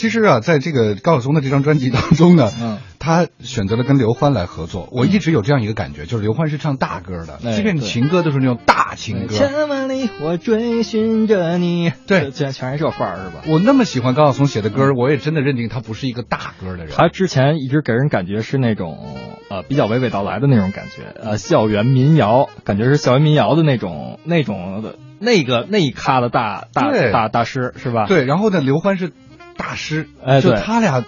[0.02, 4.90] 其实啊，在这个高晓松的这张专辑当中呢，嗯他选择了跟刘欢来合作。
[4.92, 9.36] 我一直有这样一个感觉，就是刘欢是唱大歌的，哎即便对情歌都是那种大情歌。
[9.36, 13.44] 千万里我追寻着你，对全全是这范儿是吧？
[13.48, 16.90] 我那么喜欢高晓松写的歌，我也真的认定他不是一个大歌的人。
[16.90, 18.98] 他之前一直给人感觉是那种
[19.52, 28.08] 呃比较娓娓道来的那种感觉，呃校园民谣，感觉是校园民谣的那种那种的那个那一咖的大大大大师是吧？
[28.08, 29.12] 对，然后呢，刘欢是
[29.58, 31.04] 大师，就哎就他俩，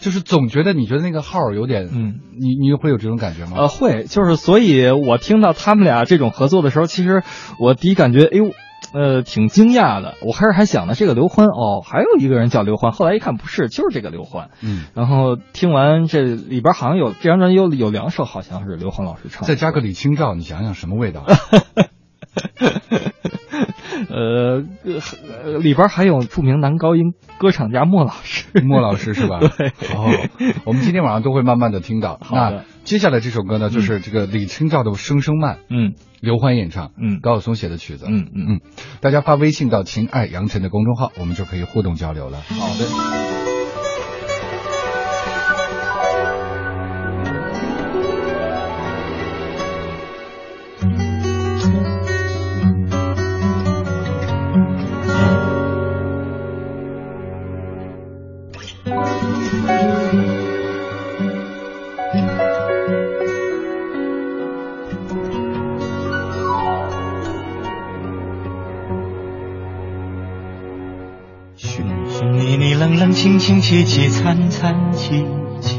[0.00, 3.52] 就是总觉得你觉得那个号有点，嗯，你你会有这种感觉吗？
[3.56, 7.22] 呃，会，就是所以我听到他们俩这种合作的时候，其实
[7.58, 8.50] 我第一感觉，哎呦，
[8.92, 10.14] 呃，挺惊讶的。
[10.22, 14.50] 我开始还想呢，这个刘欢哦，还有一个人叫刘欢，后来一看不是，就是这个刘欢。
[14.62, 21.26] 嗯，然后听完这里边好像有这张专辑有有两首好像是刘欢老师唱的，再加个李清照，你想想什么味道？
[24.08, 29.40] 呃呃里边还有著名男高音歌唱家莫老师，莫老师是吧？
[29.56, 30.10] 对，哦，
[30.64, 32.20] 我们今天晚上都会慢慢的听到。
[32.32, 38.06] 那接下来这首歌呢，就是这个李清照的《声声慢》，嗯刘欢演唱，嗯高晓松写的曲子。
[38.08, 38.60] 嗯嗯嗯，
[39.00, 42.38] 大家发微信到“情爱杨晨”的公众号，我们就可以互动交流了。
[42.40, 43.59] 好的。
[73.70, 75.24] 凄凄惨惨戚
[75.60, 75.78] 戚。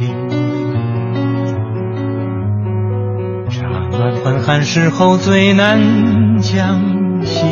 [3.49, 6.79] 乍暖还寒时候最难将
[7.25, 7.43] 息。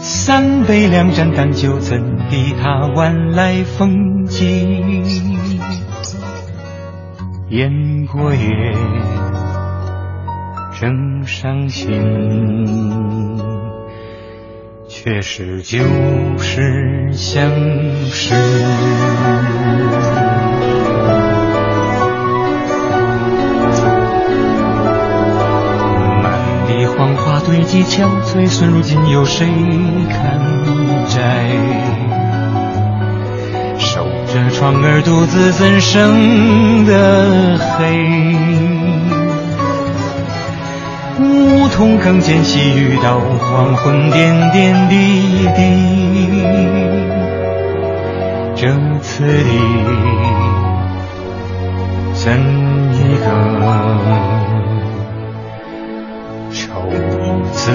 [0.00, 1.96] 三杯两盏淡酒，怎
[2.28, 4.66] 敌他晚来风急？
[7.50, 7.70] 雁
[8.06, 8.72] 过也，
[10.80, 13.75] 正伤心。
[15.04, 15.78] 却是旧
[16.38, 17.50] 时相
[18.10, 18.34] 识。
[26.22, 26.32] 满
[26.66, 29.46] 地黄花堆积憔悴，损如今有谁
[30.08, 30.40] 堪
[31.10, 31.50] 摘？
[33.78, 38.75] 守着窗儿独自怎生得黑？
[41.76, 45.60] 空更见细雨到黄昏，点点滴滴。
[48.54, 49.90] 这次的
[52.14, 52.32] 怎
[52.94, 53.28] 一个
[56.50, 56.88] 愁
[57.52, 57.70] 字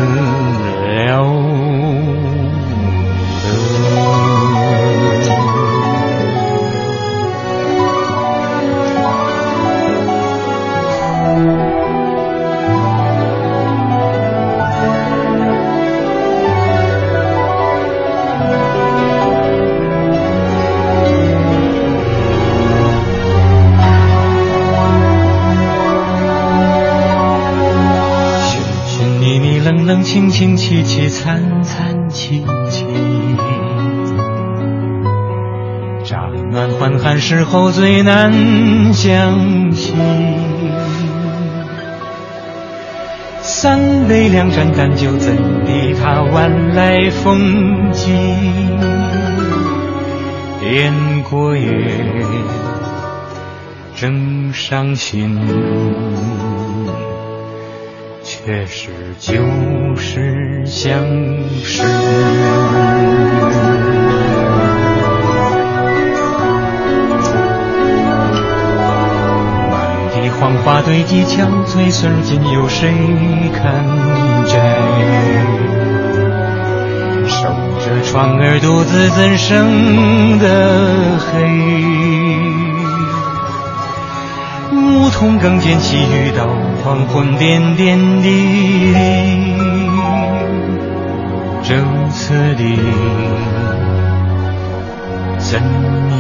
[30.11, 32.85] 清清，凄凄惨惨戚戚。
[36.03, 39.93] 乍暖还寒时候最难相惜。
[43.39, 45.33] 三杯两盏淡酒，怎
[45.65, 48.11] 敌他晚来风急？
[50.61, 51.71] 雁过也，
[53.95, 55.39] 正伤心。
[58.43, 59.33] 却是旧
[60.03, 60.91] 是相
[61.63, 61.83] 识。
[69.69, 69.77] 满
[70.11, 72.91] 地黄花堆积憔悴，损如今有谁
[73.53, 73.85] 堪
[74.47, 74.57] 摘？
[77.27, 77.47] 守
[77.79, 81.37] 着窗儿独自怎生得黑？
[85.01, 86.45] 梧桐更见细雨到
[86.83, 88.99] 黄昏，点点滴滴。
[91.63, 92.77] 这次里
[95.39, 95.59] 怎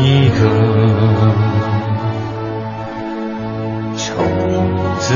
[0.01, 0.49] 一个
[3.95, 4.15] 愁
[4.97, 5.13] 字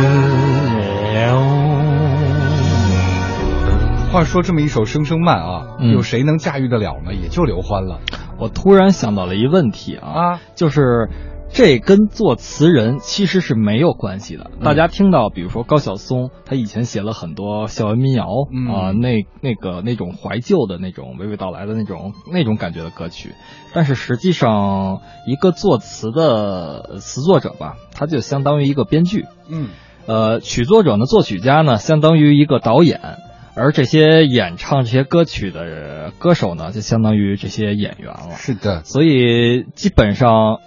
[1.15, 1.41] 了？
[4.11, 7.15] 话说这么一首《声声慢》啊，嗯有谁能驾驭得了呢？
[7.15, 7.99] 也就刘欢了
[8.37, 10.39] 我突然想到了一个问题啊，啊。
[10.53, 11.09] 就是
[11.55, 14.51] 这跟作词人其实是没有关系的。
[14.61, 18.67] 大家听到，比如说高晓松，他以前写了很多校园民谣嗯。
[18.67, 23.35] 啊、那那个那种怀旧的那种娓娓道来的那种那种感觉的歌曲，
[23.73, 29.69] 但是实际上，一个作词的呃词作者吧，他就相当于一个编剧，嗯，
[30.07, 32.99] 呃，曲作者呢，作曲家呢，相当于一个导演，
[33.55, 38.31] 而这些演唱这些歌曲的歌手呢，就相当于这些演员了。
[38.35, 40.59] 是的，所以基本上，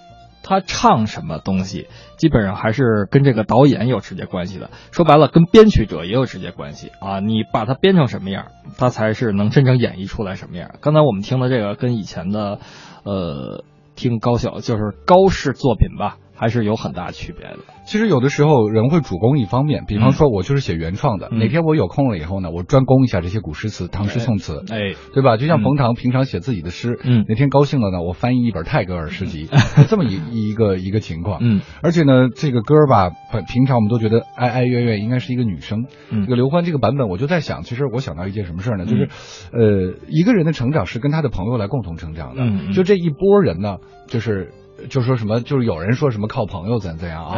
[0.43, 4.71] 他唱什么东西，基本上还是跟这个导演有直接关系的。
[4.93, 7.21] 说白了，跟编曲者也有直接关系啊。
[7.21, 8.47] 你把它编成什么样，
[8.77, 10.71] 他才是能真正演绎出来什么样。
[10.81, 12.61] 刚才我们听的这个，跟以前的，
[13.05, 13.65] 呃，
[13.95, 16.17] 听高晓就是高式作品吧。
[16.39, 17.59] 还是有很大区别的。
[17.85, 25.37] 其实有的时候人会主攻一方面，比方说我就是写原创的，哪天我有空了以后呢，我专攻一下这些古诗词、唐诗宋词，哎，对吧？
[25.37, 29.49] 就像冯唐平常写自己的诗，嗯，哪天高兴了呢，我翻译一本泰戈尔诗集，
[29.89, 31.39] 这么一一个一个情况。
[31.41, 33.11] 嗯，而且呢，这个歌吧，
[33.49, 35.87] 平常我们都觉得哀哀怨怨应该是一个女生。
[36.11, 38.85] 嗯，这个刘欢这个版本，我就在想，其实我想到一件什么事呢？
[38.85, 39.09] 就是，
[39.53, 42.43] 呃，一个人的成长是跟他的朋友来共同成长的。
[42.45, 43.79] 嗯，就这一波人呢，
[44.09, 44.53] 就是。
[44.89, 47.35] 就说什么，就是有人说什么靠朋友怎怎样啊，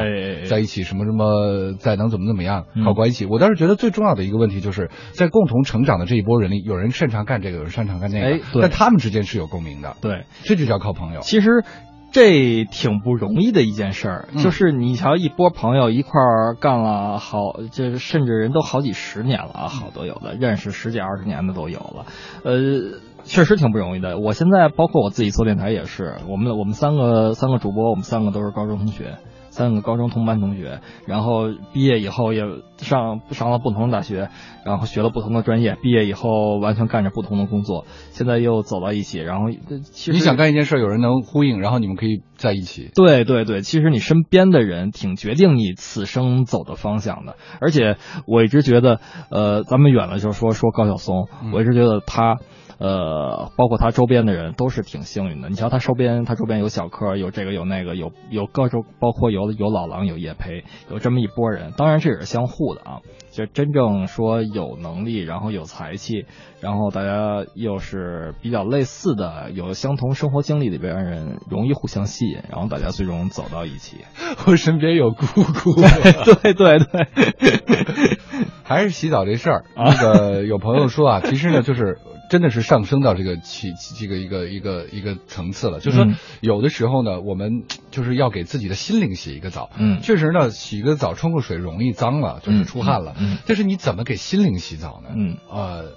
[0.47, 3.25] 在一起什么什么再能怎么怎么样靠关系。
[3.27, 9.97] 我倒是觉得最重要的一个问题，就是在共同成长的这一波人里，有人擅长干这个，有人擅长干那个，但他们之间是有共鸣的。
[10.01, 11.21] 对，这就叫靠朋友。
[11.21, 11.65] 其实
[12.13, 17.39] 这挺不容易的一件事儿，就是你瞧一波朋友一块儿干了好，
[17.73, 22.07] 这甚至人都好几十年了啊，好多有的认识十几二十年的都有了，
[22.45, 23.01] 呃。
[23.31, 24.19] 确实挺不容易的。
[24.19, 29.19] 我现在包括我自己做电台也是，我们我们三个三个主播，我们三个都是高中同学，
[29.51, 30.81] 三个高中同班同学。
[31.07, 32.43] 然后毕业以后也
[32.79, 34.31] 上上了不同的大学，
[34.67, 35.77] 然后学了不同的专业。
[35.81, 39.21] 毕业以后完全干着不同的工作，现在又走到一起。
[39.21, 42.91] 然后其实你想干一件事，有人能呼应，然后你们可以在一起。
[42.97, 47.37] 对对对，其实你身边的人挺决定你此生走的方向的。
[47.61, 48.99] 而且我一直觉得，
[49.31, 52.39] 呃，咱们远了就说说高晓松，我一直觉得他。
[52.81, 55.51] 呃，包括他周边的人都是挺幸运的。
[55.51, 61.73] 你瞧，他周边，他周边有小柯，有这个有那个，有有各种，包括有有老狼，有叶培，有这么一波人。
[61.77, 63.01] 当然这也是相互的啊。
[63.31, 66.25] 就真正说有能力，然后有才气，
[66.61, 73.99] 然后大家又是比较类似的，有相同生活经历里边人，容易互相吸引，然后大家最终走到一起。
[74.49, 75.75] 我身边有姑姑，
[76.43, 78.17] 对对对，
[78.65, 79.65] 还是洗澡这事儿。
[79.77, 81.99] 那个有朋友说啊，其实呢就是。
[82.31, 86.07] 真的是上升到这个起这个一个一个一个层次了，就是说
[86.41, 89.69] 有的时候呢，我们就是要给自己的心灵洗一个澡。
[89.77, 93.15] 嗯，确实呢，洗个澡冲个水容易脏了，就是出汗了。
[93.19, 95.11] 嗯，但是你怎么给心灵洗澡呢？
[95.15, 95.91] 嗯，呃，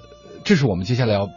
[0.43, 1.29] 这是我们接下来要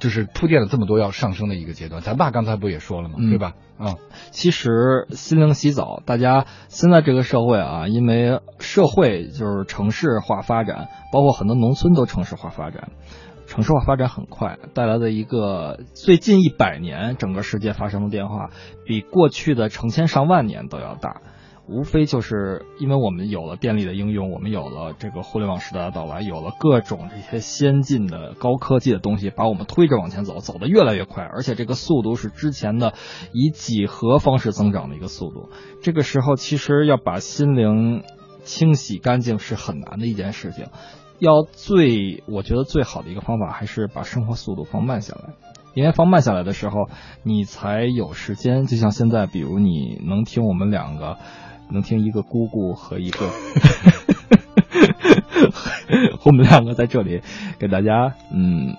[0.00, 2.00] 就是铺垫了这么多要上升的一个阶段。
[2.00, 3.16] 咱爸刚才不也说了吗？
[3.18, 3.52] 对吧？
[3.76, 3.94] 啊，
[4.30, 12.90] 其实心灵洗澡，大家现在这个社会啊，因为社会就是城市化发展，包括很多农村都城市化发展。
[13.48, 18.50] 城市化发展很快，带来的一个最近一百年整个世界发生的变化，
[18.84, 21.22] 比过去的成千上万年都要大。
[21.66, 32.94] 无非就是因为我们有了便利的应用，我们有了这个互联网时代的到来，有了各种这些先进的高科技的东西，把我们推着往前走，走得越来越快，而且这个速度是之前的
[33.32, 35.50] 以几何方式增长的一个速度。
[35.82, 38.02] 这个时候，其实要把心灵
[38.44, 40.68] 清洗干净是很难的一件事情。
[41.18, 45.34] 要最，我觉得最好的一个方法还是把生活速度放慢下来，
[45.74, 46.88] 因为放慢下来的时候，
[47.22, 48.66] 你才有时间。
[48.66, 51.16] 就像现在，比如你能听我们两个，
[51.70, 53.26] 能听一个姑姑和一个，
[56.24, 57.20] 我们两个在这里
[57.58, 58.76] 给大家，嗯，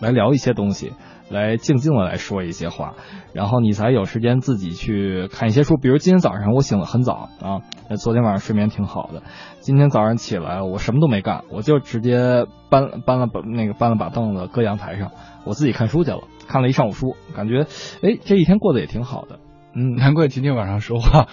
[0.00, 0.92] 来聊一些东西。
[1.30, 2.92] 来静静的来说一些话，
[3.32, 5.78] 然后你才有时间自己去看一些书。
[5.78, 7.62] 比如今天早上我醒得很早啊，
[7.96, 9.22] 昨天晚上睡眠挺好的。
[9.62, 15.12] 今天早上起来我什么都没干，我就直接搬搬了把那个搬了把凳子搁阳台上，
[15.44, 17.68] 我自己看书去了，看了一上午书，感觉
[18.02, 19.38] 哎这一天过得也挺好的。
[19.74, 21.28] 嗯，难怪今天晚上说话。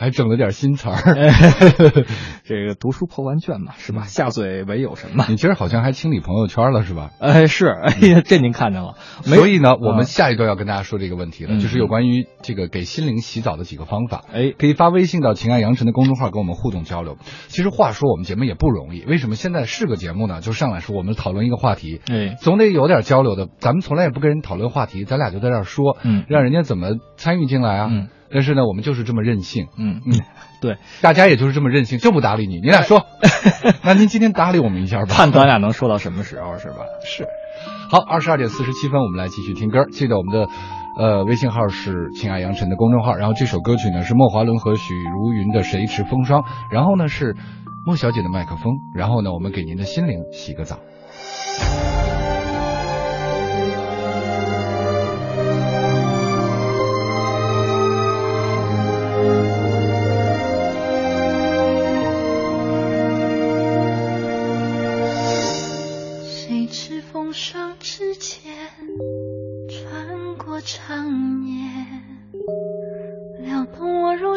[0.00, 0.96] 还整了点新词儿，
[2.44, 4.04] 这个读书破万卷嘛，是吧？
[4.04, 5.26] 下嘴唯有什么？
[5.28, 7.10] 你今儿好像还清理朋友圈了，是吧？
[7.20, 8.94] 哎，是，哎呀，这您看见了。
[9.20, 14.24] 所以呢，我们下一段要跟大家说这个问题了，就是有关于这个给心灵洗澡的几个方法。
[14.32, 17.18] 哎，可以发微信到“情爱杨晨”的公众号跟我们互动交流。
[17.48, 20.40] 其实话说，我们节目也不容易，为什么现在是个节目呢？
[20.40, 23.48] 就上来说我们讨论一个话题，哎，总得有点交流的。
[23.58, 27.88] 咱们从来也不跟人讨论话题，咱俩就在这儿说，嗯，让人家怎么参与进来啊？
[27.90, 28.08] 嗯。
[28.32, 30.20] 但是呢，我们就是这么任性，嗯嗯，
[30.60, 32.60] 对，大家也就是这么任性，就不搭理你。
[32.60, 33.04] 你俩说，
[33.82, 36.84] 那您今天搭理我们一下吧，看咱俩能说到什么时候，是吧？
[37.04, 37.26] 是。
[37.90, 39.84] 好，二十二点四十七分，我们来继续听歌。
[39.90, 40.48] 记得我们的
[40.96, 43.16] 呃微信号是“亲爱杨晨”的公众号。
[43.16, 47.34] 然后这首歌曲呢是莫华伦和许茹芸的《谁持风霜》，然后呢是
[47.84, 50.78] 莫小姐的麦克风，然后呢我们给您的心灵洗个澡。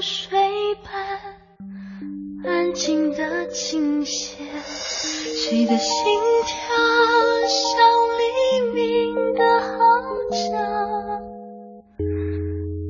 [0.05, 0.37] 水
[0.83, 0.91] 般
[2.45, 4.35] 安静的倾泻，
[4.65, 6.51] 谁的心跳
[7.47, 7.57] 像
[8.19, 8.21] 黎
[8.73, 9.71] 明的号
[10.29, 10.43] 角，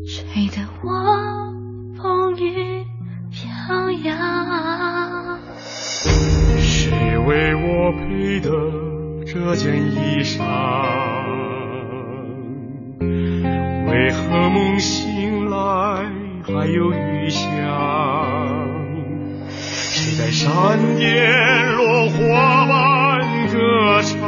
[0.07, 0.89] 吹得我
[2.01, 2.84] 风雨
[3.30, 4.09] 飘摇。
[6.57, 8.49] 谁为我配的
[9.32, 10.41] 这件衣裳？
[13.88, 16.09] 为何梦醒来
[16.46, 17.48] 还有余香？
[19.50, 24.20] 谁在山巅落花般歌唱？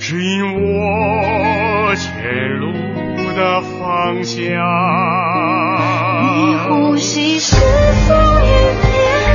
[0.00, 2.72] 指引我前路
[3.36, 4.40] 的方向。
[6.24, 7.56] 你呼吸是
[8.06, 8.48] 风雨
[8.80, 9.27] 变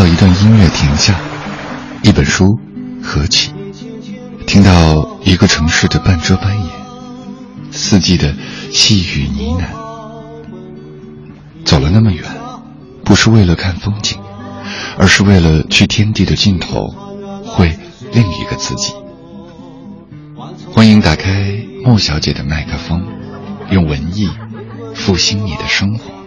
[0.00, 1.20] 到一段音乐停下，
[2.02, 2.58] 一本书
[3.02, 3.52] 合起，
[4.46, 6.66] 听到一个城市的半遮半掩，
[7.70, 8.34] 四季的
[8.72, 9.66] 细雨呢喃。
[11.66, 12.24] 走了那么远，
[13.04, 14.18] 不是为了看风景，
[14.96, 16.86] 而是为了去天地的尽头，
[17.44, 17.78] 会
[18.10, 18.94] 另一个自己。
[20.72, 23.06] 欢迎打开莫小姐的麦克风，
[23.70, 24.30] 用文艺
[24.94, 26.19] 复兴你的生活。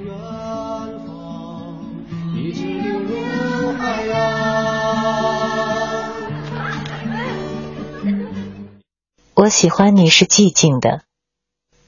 [9.54, 11.04] 喜欢你是寂静的，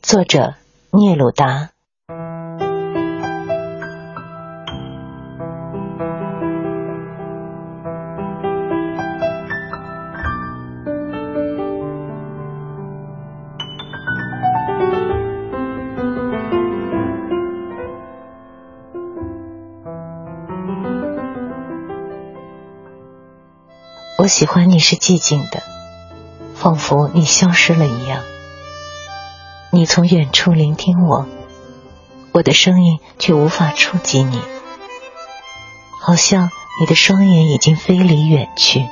[0.03, 0.53] 作者
[0.91, 1.71] 聂鲁达。
[24.19, 25.61] 我喜欢你是寂静的，
[26.65, 28.23] 仿佛你消失了一样。
[29.69, 31.27] 你从远处聆听我，
[32.31, 34.41] 我的声音却无法触及你，
[36.01, 36.49] 好像
[36.79, 38.83] 你的双眼已经飞离远去，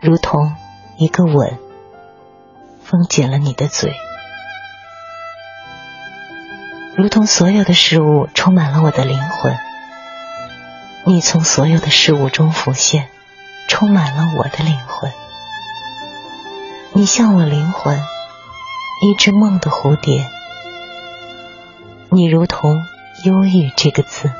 [0.00, 0.56] 如同
[0.96, 1.58] 一个吻
[2.82, 3.92] 封紧了你的嘴，
[6.96, 9.54] 如同所有的事物充满了我的灵魂。
[11.04, 13.10] 你从所有的事物中浮现。
[13.68, 15.10] 充满了我的灵魂，
[16.94, 17.98] 你像我灵魂
[19.00, 20.30] 一只梦的蝴蝶，
[22.10, 22.84] 你如同
[23.24, 24.30] 忧郁这个字。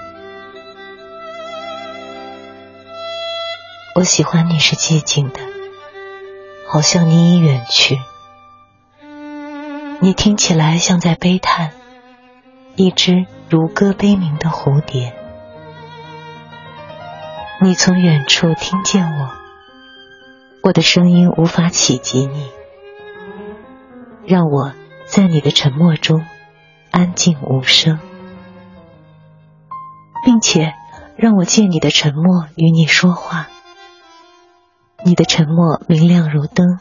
[3.95, 5.41] 我喜欢你是寂静的，
[6.69, 7.99] 好像你已远去，
[10.01, 11.73] 你听起来像在悲叹，
[12.77, 15.15] 一只如歌悲鸣的蝴蝶。
[17.63, 19.31] 你从远处听见我，
[20.65, 22.49] 我的声音无法企及你，
[24.25, 24.73] 让我
[25.07, 26.25] 在你的沉默中
[26.93, 27.99] 安静无声，
[30.25, 30.73] 并且
[31.17, 33.49] 让我借你的沉默与你说话。
[35.05, 36.79] 你的沉默明亮如灯，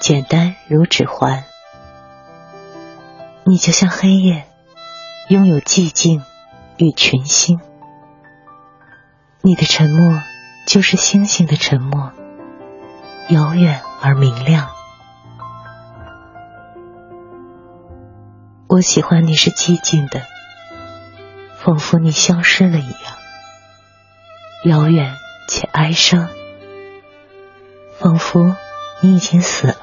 [0.00, 1.42] 简单如指环。
[3.44, 4.46] 你就像黑夜，
[5.28, 6.22] 拥有寂静
[6.76, 7.58] 与群星。
[9.42, 10.22] 你的沉默
[10.64, 12.12] 就是星星的沉默，
[13.28, 14.70] 遥远而明亮。
[18.68, 20.22] 我喜欢你是寂静的，
[21.58, 23.00] 仿佛你消失了一样，
[24.64, 25.14] 遥远
[25.46, 26.30] 且哀伤，
[27.98, 28.56] 仿佛
[29.02, 29.76] 你已经死了。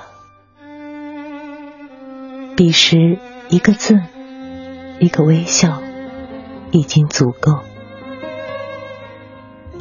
[2.55, 3.19] 彼时，
[3.49, 4.01] 一个字，
[4.99, 5.83] 一个微笑，
[6.71, 7.59] 已经足够。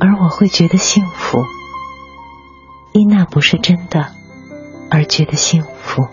[0.01, 1.43] 而我会觉得幸福，
[2.95, 4.13] 因那不是真的，
[4.89, 6.05] 而觉得幸福。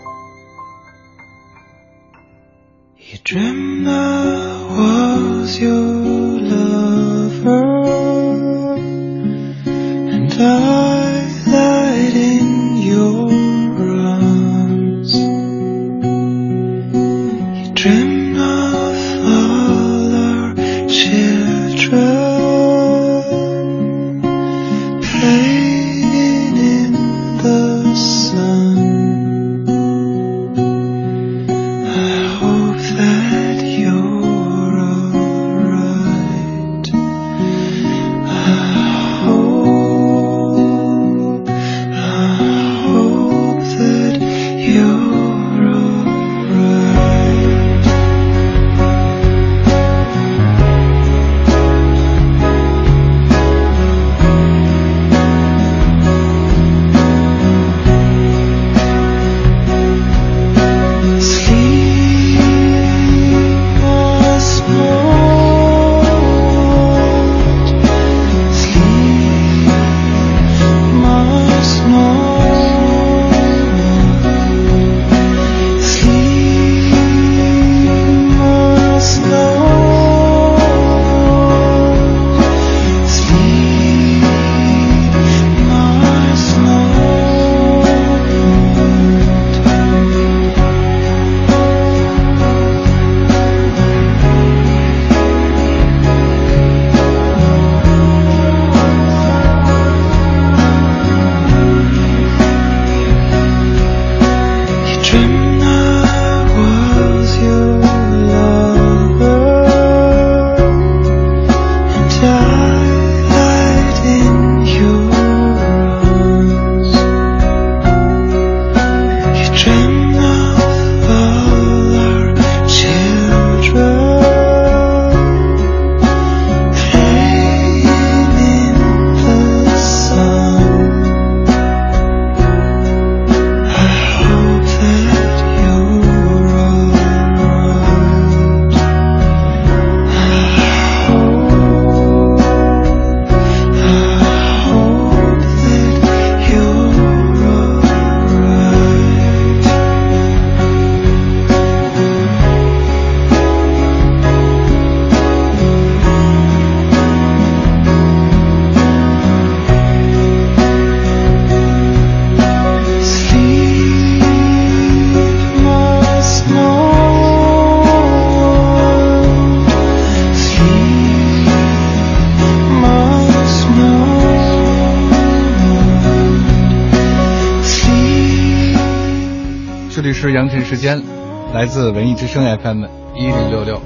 [182.32, 183.78] 声 FM 一零六六。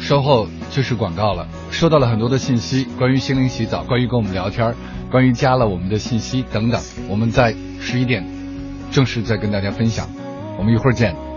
[0.00, 4.74] 稍后就是广告了，收到了很多的信息，关于心灵洗澡，关于跟我们聊天，
[5.08, 6.82] 关于加了我们的信息等等。
[7.08, 8.26] 我们在十一点
[8.90, 10.08] 正式再跟大家分享，
[10.58, 11.29] 我们一会儿见。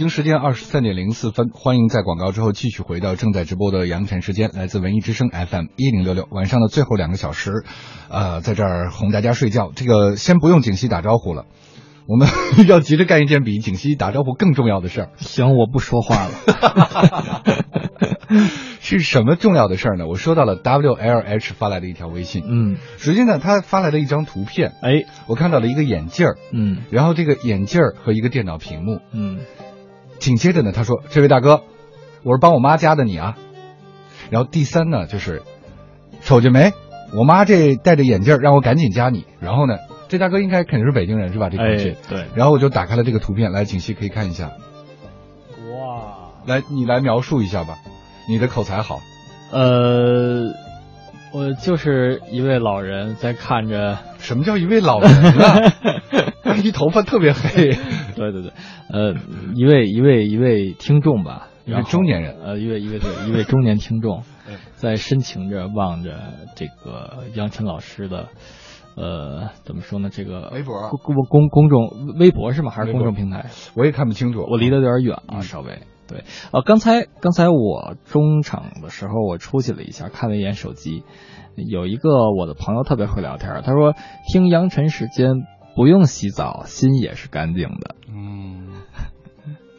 [0.00, 7.64] 京时间二十三点零四分，欢迎在广告之后继续回到正在直播的羊晨时间，来自文艺之声 FM 一零六六，晚上的最后两个小时，
[8.08, 9.72] 呃，在这儿哄大家睡觉。
[9.76, 11.44] 这个先不用景熙打招呼了，
[12.08, 12.26] 我们
[12.66, 15.10] 要急着干一件比景熙打招呼更重要的事儿。
[15.18, 17.42] 行，我不说话了。
[18.80, 20.06] 是什么重要的事儿呢？
[20.06, 29.40] 我收到了 WLH 发来的一条微信，嗯，首先呢，他发来了一张图片，哎，我看到了一个眼镜儿，嗯然后这个眼镜儿和一个电脑屏幕，嗯，
[30.20, 31.62] 紧接着呢，他说：“这位大哥，
[32.22, 33.36] 我是帮我妈加的你啊。”
[34.30, 35.42] 然后第三呢，就是
[36.22, 36.72] 瞅见没，
[37.16, 39.24] 我妈这戴着眼镜儿，让我赶紧加你。
[39.40, 41.48] 然后呢，这大哥应该肯定是北京人是吧？
[41.48, 41.96] 这口气哎，。
[42.08, 44.52] 对，然后我就打开了这个图片，来，景熙可以看一下。
[45.72, 47.78] 哇，来，你来描述一下吧，
[48.28, 49.00] 你的口才好。
[49.50, 50.52] 呃，
[51.32, 55.72] 我就是一位老人在看着， 什么叫一位老人啊？
[56.62, 57.70] 一头发特别黑，
[58.16, 58.52] 对对对，
[58.90, 59.14] 呃，
[59.54, 66.18] 一位一位一位听众吧，一位中年人呃，一位一位对一位中年听众嗯，在深情着望着
[66.56, 68.28] 这个杨晨老师的。
[68.96, 70.10] 呃，怎么说呢？
[70.12, 72.70] 这个微博公公公公众微博是吗？
[72.72, 73.46] 还是公众平台？
[73.74, 74.44] 我也看不清楚。
[74.50, 75.78] 我离得有点远啊，嗯稍微。
[76.10, 81.04] 对，呃，刚才刚才我中场的时候我出去了一下，看了一眼手机，
[81.54, 83.94] 有一个我的朋友特别会聊天，他说
[84.32, 85.34] 听扬尘时间
[85.76, 87.94] 不用洗澡，心也是干净的。
[88.12, 88.72] 嗯，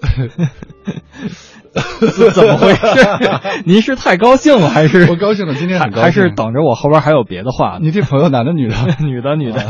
[2.33, 2.83] 怎么回事？
[3.65, 5.55] 您是太高兴了，还是我高兴了？
[5.55, 7.79] 今天很高兴，还是等着我后边还有别的话呢？
[7.81, 8.75] 你这朋友男的女的？
[8.99, 9.63] 女的，女的。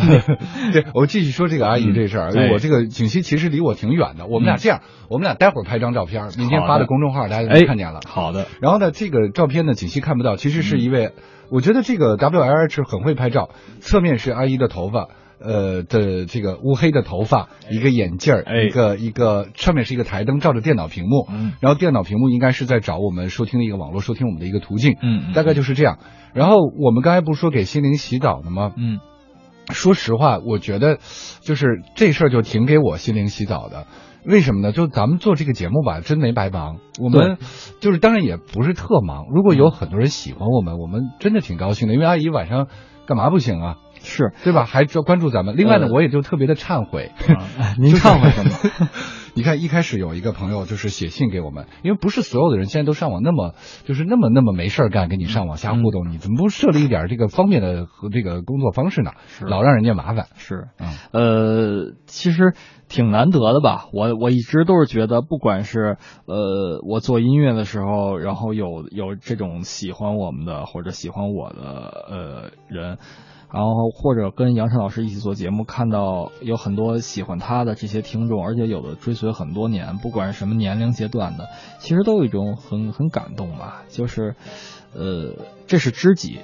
[0.73, 2.31] 对，我继续说这个阿姨这事儿。
[2.35, 7.99] 哎我这个景熙其实离我挺远的，我们俩嗯这样，我们俩待会儿拍张照片，明天发的公众号，大家就看见了。
[8.07, 11.11] 好的，然后呢，这个照片呢，景熙看不到，其实是一位，
[11.51, 13.49] 我觉得这个 W L H 很会拍照，
[13.79, 15.09] 侧面是阿姨的头发。
[15.43, 25.99] 呃的这个乌黑的头发，一个眼镜儿，哎一个一个上面是一个台灯照着电脑屏幕，嗯然后电脑屏幕应该是在找我们收听的一个网络收听我们的一个途径，嗯嗯大概就是这样。
[26.33, 28.73] 然后我们刚才不是说给心灵洗澡的吗？
[28.77, 28.99] 嗯，
[29.71, 30.99] 说实话，我觉得
[31.41, 33.85] 就是这事儿就挺给我心灵洗澡的。
[34.23, 34.71] 为什么呢？
[34.71, 36.77] 就咱们做这个节目吧，真没白忙。
[37.01, 37.39] 我们
[37.79, 39.25] 就是当然也不是特忙。
[39.33, 41.95] 如果有很多人喜欢我们，我们真的挺高兴的。
[41.95, 42.67] 因为阿姨晚上
[43.07, 43.77] 干嘛不行啊？
[44.03, 44.65] 是对吧？
[44.65, 45.55] 还关注咱们。
[45.57, 47.11] 另外呢，呃我也就特别的忏悔。
[47.35, 48.89] 啊您忏悔什么？
[49.33, 59.11] 你看，一开始有一个朋友就是写信给我们，因为不是所有的人现在都上网那么就是那么那么没事儿干，跟你上网瞎互动，你怎么不设立一点这个方便的和这个工作方式呢？
[59.29, 60.25] 是老让人家麻烦。
[60.35, 62.53] 是，嗯呃，其实
[62.89, 63.85] 挺难得的吧。
[63.93, 65.95] 我我一直都是觉得，不管是
[66.25, 71.61] 呃我做音乐的时候，然后有有这种喜欢我们的或者喜欢我的
[72.09, 72.97] 呃人。
[73.53, 81.49] 然后或者跟杨晨老师一起做节目，看到有很多喜欢他的这些听众，而且有的追随很多年，不管是什么年龄阶段的，
[81.79, 83.83] 其实都有一种很很感动吧。
[83.89, 84.35] 就是，
[84.93, 85.35] 呃，
[85.67, 86.39] 这是知己，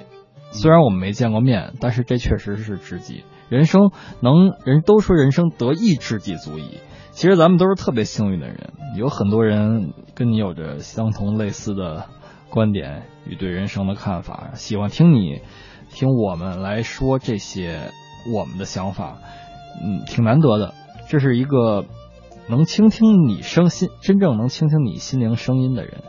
[0.50, 3.24] 虽然我们没见过面，但是这确实是知己。
[3.48, 3.90] 人生
[4.20, 6.78] 能人都说人生得一知己足矣，
[7.12, 12.04] 其实咱们都是特别幸运的人，有很多人跟你有着相同类似的
[12.50, 15.40] 观点与对人生的看法，喜欢听你。
[15.90, 17.92] 听我们来说这些
[18.32, 19.18] 我们的想法，
[19.82, 20.74] 嗯，挺难得的。
[21.08, 21.86] 这是一个
[22.48, 26.02] 能倾听你声心，真正能倾听你心灵声音的人。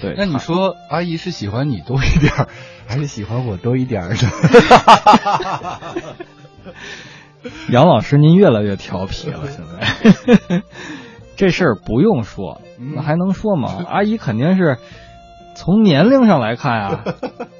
[0.00, 2.48] 对，那你说阿姨是喜欢你多一点儿，
[2.88, 4.16] 还是喜欢我多一点儿呢？
[7.70, 10.62] 杨老师，您越来越调皮了，现在
[11.36, 12.60] 这事儿不用说，
[12.94, 13.84] 那还能说吗？
[13.88, 14.78] 阿姨肯定是
[15.54, 17.04] 从年龄上来看啊，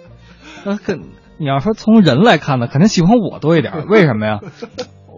[0.65, 1.01] 那肯。
[1.39, 3.87] 你要说从人来看呢，肯定喜欢我多一点。
[3.89, 4.41] 为什么呀？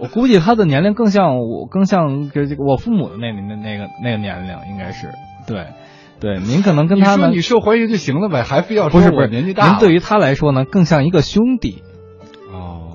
[0.01, 5.09] 我估计他的年龄更像我，更像这这个我父母的那那那个那个年龄，应该是
[5.47, 5.67] 对
[6.21, 6.39] 对。
[6.39, 9.71] 您可能跟他们，你受欢迎就行了呗，还非要不是不是年纪大？
[9.71, 11.83] 您对于他来说呢，更像一个兄弟。
[12.53, 12.93] 哦，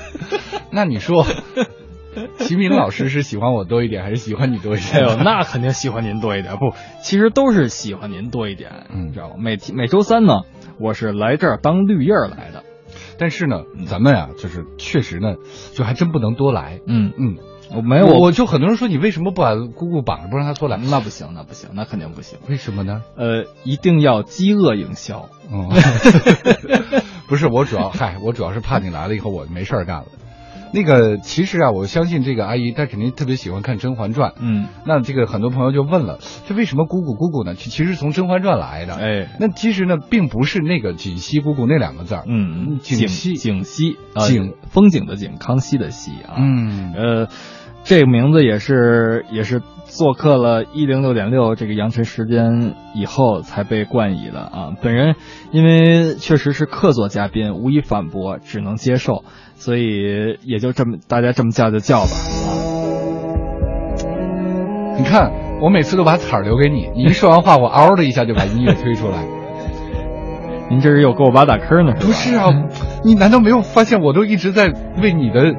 [0.70, 1.24] 那你说，
[2.38, 5.06] 齐明老师是喜欢我多一点，还是喜欢你多一点？
[5.06, 6.56] 哎呦，那肯定喜欢您多一点。
[6.56, 9.34] 不，其实都是喜欢您多一点，你，知道吗？
[9.38, 10.42] 每每周三呢。
[10.78, 12.64] 我是来这儿当绿叶来的，
[13.18, 15.36] 但是呢，咱们呀，就是确实呢，
[15.74, 16.80] 就还真不能多来。
[16.86, 17.36] 嗯嗯，
[17.74, 20.76] 我没有，我就很多人说你为什么不把姑姑绑着不让她多来？
[20.76, 22.38] 那不行，那不行，那肯定不行。
[22.48, 23.02] 为什么呢？
[23.16, 25.28] 呃，一定要饥饿营销。
[25.50, 25.72] 哦，
[27.28, 30.06] 不是，我主要嗨，我主要是怕你来了以后我没事儿干了。
[30.72, 34.30] 那个其实啊，我相信这个阿姨她肯定特别喜欢看《甄嬛传》。
[34.40, 37.54] 嗯，那这个很多朋友就问了，这为什么姑姑姑姑呢？
[37.54, 38.94] 其其实从《甄嬛传》来的。
[38.94, 42.24] 哎，那其实呢，并不是那个锦溪姑姑那两个字儿。
[42.26, 43.96] 嗯，锦溪锦溪
[44.26, 46.36] 景风景的景，康熙的熙啊。
[46.38, 47.28] 嗯，呃，
[47.84, 54.72] 这个名字也是也是做客了一零六点六这个扬尘时间以后才被冠以的啊。
[54.82, 55.14] 本人
[55.52, 59.24] 因为确实是客座嘉宾，无以反驳，只能接受。
[59.54, 62.10] 所以也就这么，大家这么叫就叫吧。
[64.98, 65.30] 你看，
[65.62, 69.24] 我每次都把彩儿留给你，你一说完话，我嗷的一下就把音乐推出来。
[70.68, 71.94] 您这是又给我挖大坑呢？
[72.00, 72.50] 不是啊，
[73.04, 74.68] 你难道没有发现我都一直在
[75.00, 75.54] 为你的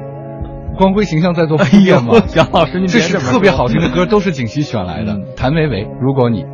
[0.78, 2.14] 光辉形象在做铺垫吗？
[2.36, 5.12] 杨老师，您这是特别好听的歌，都是景熙选来的。
[5.12, 6.44] 嗯、谭维维，如果你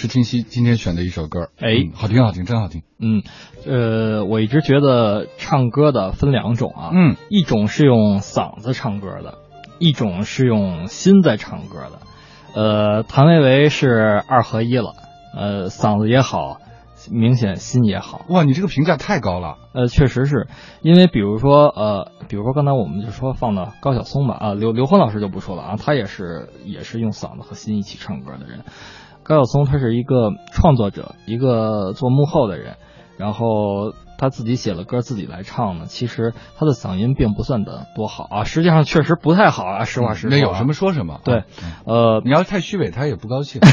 [0.00, 2.82] 是清晰今天选的一首歌，哎嗯好听好听，真好听。
[2.98, 3.22] 嗯，
[3.66, 9.34] 呃，我一直觉得唱歌的分两种啊，嗯，一种是用嗓子唱歌的，
[9.78, 11.98] 一种是用心在唱歌的。
[12.54, 14.94] 呃，谭维维是二合一了，
[15.36, 16.62] 呃，嗓子也好，
[17.10, 18.24] 明显心也好。
[18.30, 19.58] 哇，你这个评价太高了。
[19.74, 20.48] 呃，确实是
[20.80, 28.64] 因为，比如说，呃，比如说刚才我们就说放到高晓松吧，啊，刘刘欢老师就不说了啊，他也是也是用嗓子和心一起唱歌的人。
[29.22, 32.76] 高晓松他是一个创作者，一个做幕后的人，
[33.16, 35.84] 然后他自己写了歌自己来唱呢。
[35.86, 40.72] 其实他的嗓音并不算的多好啊，实际上确实不太好啊，实话实说、那有什么？
[40.72, 41.20] 说什么。
[41.24, 41.44] 对啊，
[41.86, 43.60] 呃，你要太虚伪，他也不高兴。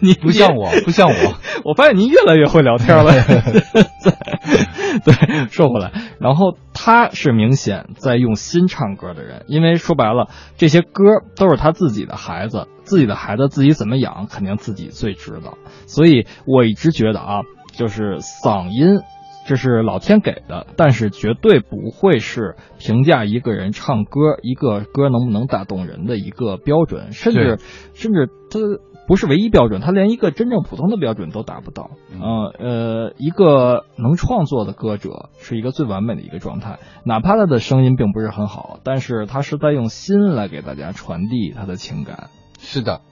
[0.00, 1.14] 你不像我，不像我。
[1.64, 3.12] 我发现您越来越会聊天了。
[5.04, 5.14] 对，
[5.50, 5.90] 说回来，
[6.20, 11.02] 然后他是明显在用心唱歌的人，因为说白了，这些歌
[11.34, 15.58] 都是他自己的孩子，自己的孩子自己怎么养，肯定自己最知道。
[15.86, 19.00] 所以我一直觉得啊，就是嗓音。
[19.46, 27.58] 这是老天给的，但是绝对不会是评价一个人唱歌、一个歌能不能打动人的一个标准，甚至
[27.92, 28.58] 甚至他
[29.06, 31.90] 不是唯一标准，他连一个真正普通的标准都达不到。
[32.10, 42.30] 嗯呃呃，一个能创作的歌者是一个最完美的一个状态，哪怕他的声音并不是很好，但是他是在用心来给大家传递他的情感。
[42.66, 43.02] 是的，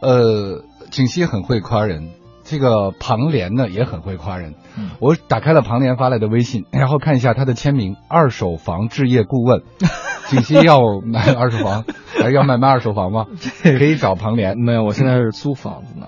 [0.00, 2.10] 呃，景熙很会夸人，
[2.44, 4.54] 这个庞莲呢也很会夸人。
[4.76, 9.62] 嗯我打开了庞莲发来的微信， 然后看一下他的签名：二手房置业顾问。
[10.28, 13.26] 景熙要买二手房，还 是要买卖二手房吗？
[13.62, 14.58] 可以找庞莲。
[14.58, 16.06] 没有，我现在是租房子呢。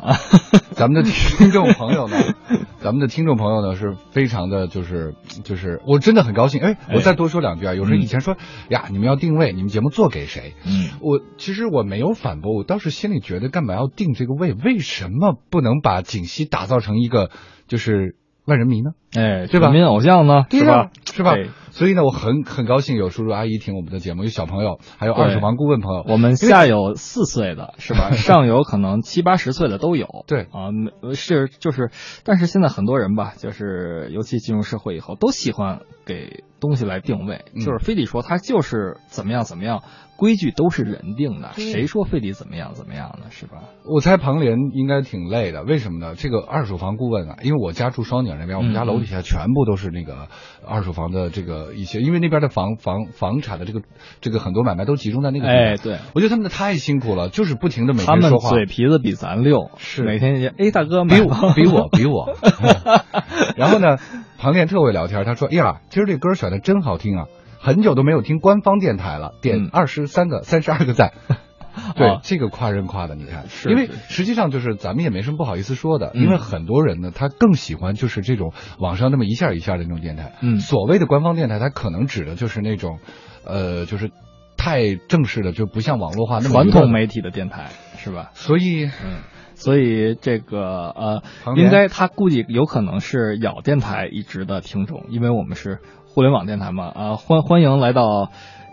[0.72, 2.16] 咱们的听众朋友呢，
[2.80, 5.14] 咱们的听众朋友呢是非常的，就是
[5.44, 6.62] 就是，我真的很高兴。
[6.62, 8.38] 哎，我再多说两句啊，有时候以前说
[8.70, 10.54] 呀，你们要定位，你们节目做给谁？
[10.64, 14.54] 嗯，我其实我没有反驳，我倒是心里觉得，干嘛要定这个位？
[14.54, 17.30] 为什么不能把景熙打造成一个
[17.68, 18.90] 就是万人迷呢？
[19.14, 20.90] 哎，对吧全民偶像呢，对是吧？
[21.12, 21.50] 是吧对？
[21.70, 26.04] 所以呢，我很很高兴有叔叔阿姨听我们的节目，有小朋友，还有二手房顾问朋友。
[26.08, 28.12] 我们下有四岁的是吧？
[28.16, 30.06] 上有可能七八十岁的都有。
[30.26, 31.90] 对啊，没是就是，
[32.24, 39.82] 但是现在很多人吧，就是尤其进入社会以后，都喜欢给东西来定位，嗯就是非得说他就是怎么样怎么样，
[40.16, 43.26] 规矩都是人定的，谁说非得怎么样怎么样呢？
[43.30, 43.64] 是吧？
[43.84, 46.14] 我猜庞联应该挺累的，为什么呢？
[46.16, 50.28] 这个二手房顾问啊，因为我家住双井那边，我们家嗯楼底下全部都是那个
[50.66, 53.82] 二手房的这个一些，因为那边的房房房产的这个
[54.20, 55.62] 这个很多买卖都集中在那个地方。
[55.62, 55.98] 哎，对。
[56.14, 58.50] 我觉得他们的太辛苦了，就是不停的每天说话。
[58.50, 62.34] 嘴皮子比咱溜，是每天也哎大哥比我比我比我。
[63.56, 63.96] 然后呢，
[64.38, 67.24] 庞联特会聊天，他说：“哎呀，今儿这歌选的真好听啊，
[67.58, 69.70] 很久都没有听官方电台了，点嗯。
[69.72, 71.12] 二十三个、三十二个赞。
[71.94, 76.22] ”对哦，这个夸人夸的，你看，因为实际上就是咱们也没什么不好意思说的，嗯。
[76.22, 80.32] 因为很多人呢，他更喜欢就是这种网上那么一下一下的那种电台。
[80.40, 80.58] 嗯。
[80.58, 82.98] 所谓的官方电台，它可能指的就是那种，
[83.44, 84.10] 呃，就是
[84.56, 87.66] 太正式的，就不像网络化那么传统媒体的电台
[87.98, 88.30] 是吧？
[88.32, 89.18] 所以，嗯，
[89.54, 91.22] 所以这个呃
[91.56, 95.80] 应该他估计有可能是咬电台一直的听众，因为我们是
[96.16, 98.30] 互联网电台嘛啊、欢欢迎来到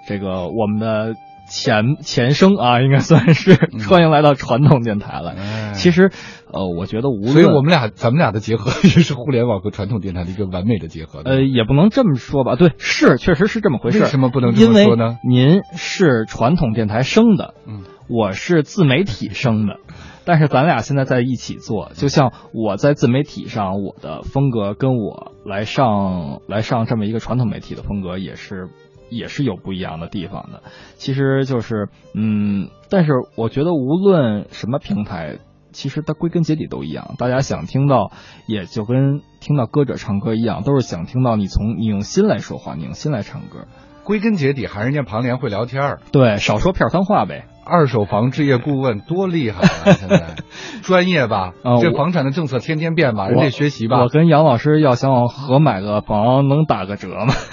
[0.07, 1.13] 这个我们的
[1.45, 3.57] 前前生啊，应该算是、
[3.89, 5.35] 欢迎来到传统电台了。
[5.73, 6.09] 其实
[6.53, 11.19] 呃，我觉得无论所以我们俩咱们俩的结合也是互联网和传统电台的一个完美的结合。
[11.25, 13.99] 呃，也不能这么说吧，对，是确实是这么回事。
[13.99, 19.79] 为什么不能这么说呢您是传统电台生的，嗯，我是自媒体生的，
[20.25, 28.69] 但是咱俩现在在一起做，就像我在自媒体上我的风格跟我来上来上这么一个传统媒体的风格也是
[29.09, 30.63] 也是有不一样的地方的。
[30.95, 35.39] 其实就是嗯，但是我觉得无论什么平台。
[35.75, 38.11] 其实它归根结底都一样，大家想听到，
[38.45, 43.65] 也就跟听到歌者唱歌一样，都是想听到你从你用心来说话，你用心来唱歌。
[44.03, 47.47] 归根结底还是人家庞联会聊天儿，对，少说片儿汤话呗。
[47.65, 49.93] 二手房置业顾问多厉害啊！
[49.97, 50.35] 现在
[50.81, 51.53] 专业吧？
[51.63, 54.09] 啊这房产的政策天天变吧，人得学习吧我。
[54.09, 57.33] 跟杨老师要想往合买个房，能打个折吗？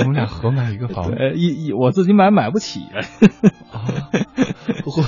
[0.00, 2.80] 我们俩合买一个房，呃，一一我自己买买不起。
[4.86, 5.04] 我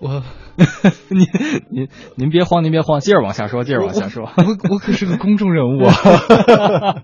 [0.00, 0.22] 我
[1.08, 1.26] 您
[1.70, 4.24] 您 您别慌，您别慌，接着往下说，接着往下说。
[4.36, 7.02] 我我可是个公众人物啊。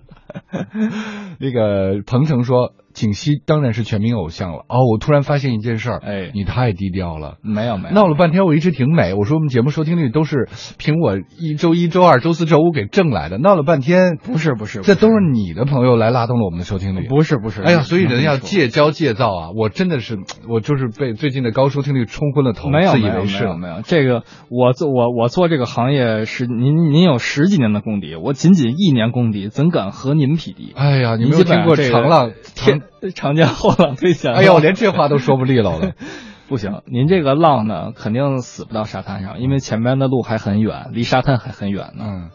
[1.39, 4.65] 那个鹏程说，景熙当然是全民偶像了。
[4.67, 7.37] 哦，我突然发现一件事儿，哎，你太低调了。
[7.41, 9.13] 没有没有，闹了半天，我一直挺美。
[9.13, 13.37] 我说我们节目收听率都是凭我一周一、周二、周四周五给挣来的。
[13.37, 17.07] 闹了半天，不是不是，这都是你的朋友来拉动了我们的收听率。
[17.07, 17.61] 不是不是。
[17.61, 18.37] 哎呀，所以人要。
[18.49, 19.49] 戒骄戒躁啊！
[19.55, 20.17] 我真的是，
[20.49, 23.57] 我就是被最近的高收听率冲昏了头，没有自以没有没有为是了。
[23.57, 30.73] 没有，这个我做我我做这个行业是您您有十几年的功底，我仅仅一年功底，怎敢和您匹敌？
[30.75, 32.81] 哎呀，你您没有听过长浪天
[33.15, 34.41] 长江后浪推前浪。
[34.41, 35.93] 哎呀，我连这话都说不利落了。
[36.49, 42.03] 不行，您这个浪呢，肯定死不到沙滩上，因为前面的路还很远，离沙滩还很远呢。
[42.07, 42.29] 嗯，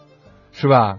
[0.53, 0.99] 是吧？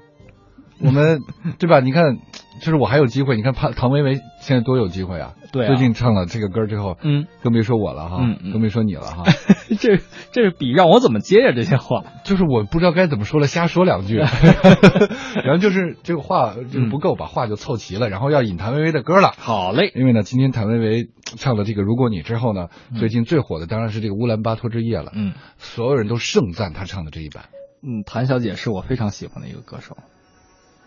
[0.81, 1.21] 我们
[1.57, 1.79] 对吧？
[1.79, 2.17] 你看，
[2.59, 3.35] 就是我还有机会。
[3.35, 5.33] 你看，潘唐薇薇现在多有机会啊！
[5.51, 9.23] 对啊最近唱了这个歌之后，嗯，更别说我了哈，嗯嗯更别说你了哈。
[9.79, 9.97] 这
[10.31, 11.51] 这是比让我怎么接呀？
[11.55, 14.17] 这些话就是我不知道该怎么说了，瞎说两句，
[15.43, 19.33] 然后就是这个话这个不够，把话就凑齐了，然后要引谭维维的歌了。
[19.37, 25.11] 好嘞，因为呢，今天谭维维唱了这个《如果你》之后呢，最近最火的当然是这个《乌兰巴托之夜》了。
[25.15, 27.45] 嗯，所有人都盛赞她唱的这一版。
[27.83, 29.97] 嗯，谭小姐是我非常喜欢的一个歌手。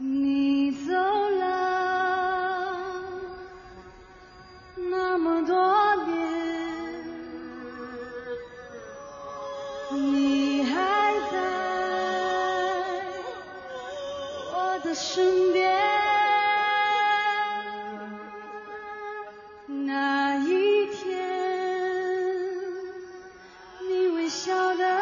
[0.00, 1.42] 你走了
[4.76, 6.16] 那么多年，
[9.90, 10.72] 你还
[11.32, 11.36] 在
[14.54, 15.76] 我的身边。
[19.66, 21.18] 那一天，
[23.88, 24.97] 你微笑的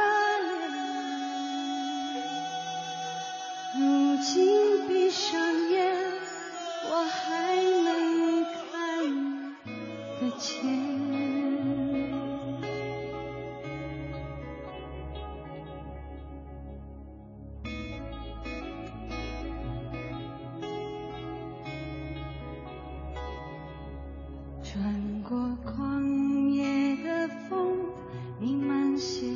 [3.79, 5.39] 如今闭上
[5.71, 5.95] 眼，
[6.89, 7.89] 我还没
[8.55, 8.65] 看
[10.19, 10.47] 得见。
[24.63, 27.77] 穿过旷野的风，
[28.41, 29.27] 弥漫些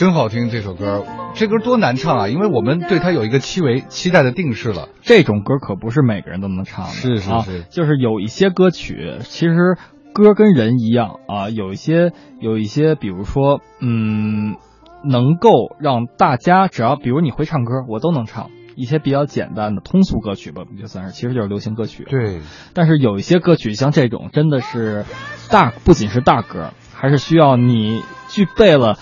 [0.00, 2.26] 真好听这首歌，这歌多难唱啊！
[2.26, 4.88] 因为我们对它有一个期为期待的定式了。
[5.02, 9.76] 这种歌可不是每个人都能唱的，啊是是是就是有一些歌曲，其实
[10.14, 14.56] 歌跟人一样啊，有一些有一些，比如说，嗯，
[15.04, 18.48] 能够让大家只要，比如你会唱歌，我都能唱。
[18.76, 22.06] 一些比较简单的通俗歌曲吧，就算是，其实就是流行歌曲。
[22.08, 22.40] 对，
[22.72, 25.04] 但是有一些歌曲像这种，真的是
[25.50, 28.96] 大，不仅是大歌，还是需要你具备了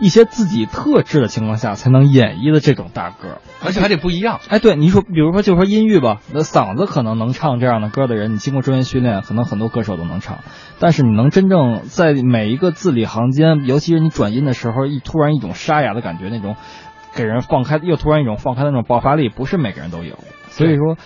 [0.00, 3.38] 一些自己特质的情况下才能演绎的这种大歌。
[3.62, 4.40] 而且还得不一样。
[4.48, 10.38] 哎，对，你说，比如说，就说音域吧，那嗓子可能能唱这样的歌的人，你经过专业训练，可能很多歌手都能唱。
[10.78, 16.56] 但是你能真正在每一个字里行间，尤其是你转音的时候，一突然一种沙哑的感觉，那种
[17.14, 20.18] 给人放开，又突然一种放开的那种爆发力，不是每个人都有。
[20.48, 20.96] 所以说，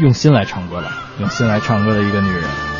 [0.00, 2.79] 用心来唱歌吧，用心来唱歌的一个女人。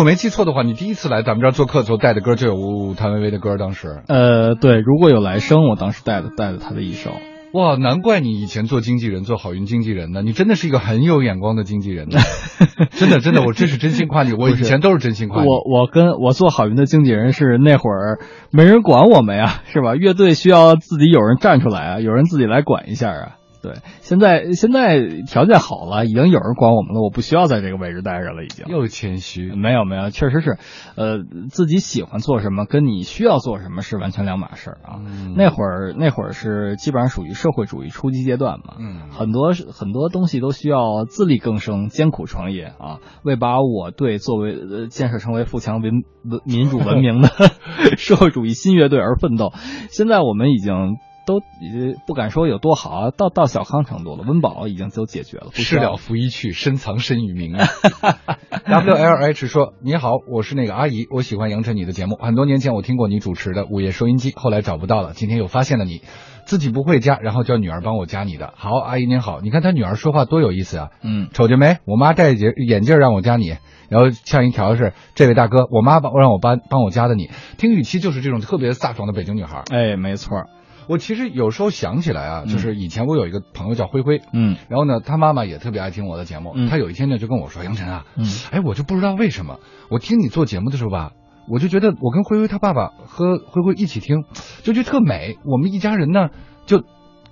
[0.00, 4.00] 我没记错的话，你第一次来咱们这儿做客的时候带的歌就有谭维维的歌，当时。
[4.08, 7.10] 呃，对，如果有来生，我当时带的带的他的一首。
[7.52, 12.18] 哇，难怪你以前做经纪人，做好运经纪人呢，你真的是一个很有眼光的经纪人呢。
[12.96, 15.46] 真的，真的，我这是真心夸你， 我以前都是真心夸你。
[15.46, 18.20] 我我跟我做好运的经纪人是那会儿
[18.50, 19.96] 没人管我们呀，是吧？
[19.96, 23.36] 乐队需要自己有人站出来啊，有人自己来管一下啊。
[23.62, 28.64] 对，现在现在条件好了，已经有人管我们了，我不需要在这个位置待着了，已经。
[28.68, 30.56] 又谦虚，没有没有，确实是，
[30.96, 31.18] 呃，
[31.50, 35.00] 自己喜欢做什么，跟你需要做什么是完全两码事儿啊。
[35.04, 45.92] 嗯那会儿那会儿是基本上属于社会主义初级阶段嘛，嗯很多很多东西都需要自力更生、艰苦创业啊，为把我队作为呃建设成为富强文
[46.24, 47.28] 文民主文明的
[47.98, 49.52] 社会主义新乐队而奋斗。
[49.90, 50.96] 现在我们已经。
[51.26, 55.48] 都也不敢说有多好啊，到到小康程度了，温饱已经都解决了。
[55.52, 57.66] 事了拂衣去，深藏身与名啊。
[58.66, 62.16] W L H 说：“你好，我是那个阿姨，我喜欢杨晨你的节目。
[62.20, 66.02] 很多年前我听过你主持的午夜收音机，后来找不到了，今天又发现了你，
[66.44, 68.52] 自己不会加，然后叫女儿帮我加你的。
[68.56, 70.88] 好，阿姨您好，你看她女儿说话多有意思啊。
[71.02, 71.78] 嗯，瞅见没？
[71.84, 73.56] 我妈戴眼眼镜让我加你，
[73.88, 77.30] 然后像一条是这位大哥，我妈帮让我帮帮我加的你。
[77.58, 79.64] 听语气就是这种特别飒爽的北京女孩。
[79.70, 80.44] 哎，没错。
[80.90, 86.50] 我其实有时候想起来啊，就是以前我有一个朋友叫灰灰，嗯，然后呢，他妈妈也特别爱听我的节目。
[86.56, 91.12] 嗯他有一天呢就跟我说：“杨晨啊，嗯，哎，我就不知道为什么，我听你做节目的时候吧，
[91.48, 94.24] 我就觉得我跟灰灰他爸爸和灰灰一起听，
[94.64, 95.38] 就觉得特美。
[95.44, 96.30] 我们一家人呢，
[96.66, 96.82] 就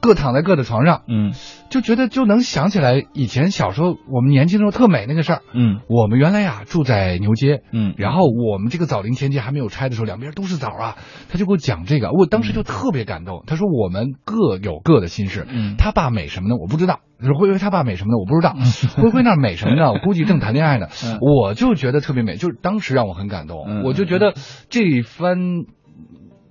[0.01, 1.33] 各躺在各的床上，嗯
[1.71, 5.43] 就觉得就能想起来以前小时候我们年轻的时候特美那个事儿。
[5.53, 10.97] 嗯我们原来呀住在牛街，嗯，然后我们这个枣林天街还没有拆的时候，两边都是枣啊。
[11.29, 13.43] 他就给我讲这个，我当时就特别感动。
[13.47, 16.57] 他说我们各有各的心事，嗯他爸美什么呢？
[16.57, 17.01] 我不知道。
[17.21, 18.19] 就是灰灰他爸美什么呢？
[18.19, 18.55] 我不知道。
[19.03, 19.93] 灰灰那美什么呢？
[19.93, 20.87] 我估计正谈恋爱呢。
[21.05, 23.65] 嗯我就觉得特别美，就是当时让我很感动。
[23.67, 24.35] 嗯我就觉得
[24.71, 25.39] 这一番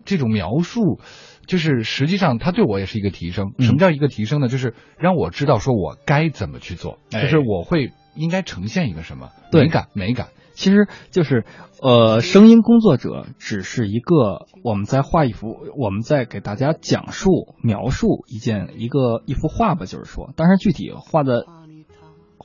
[0.04, 1.00] 这种描述。
[1.48, 3.54] 就是实际上，他对我也是一个提升。
[3.58, 4.48] 嗯什么叫一个提升呢？
[4.48, 10.28] 就是让我知道说我该怎么去做，哎就是我会应该呈现一个什么对美感，美感。
[10.54, 11.46] 其实就是，
[11.84, 17.30] 呃，声音工作者只是一个我们在画一幅，我们在给大家讲述、
[17.62, 21.46] 描述一件一个一幅画吧，就是说，但是具体画的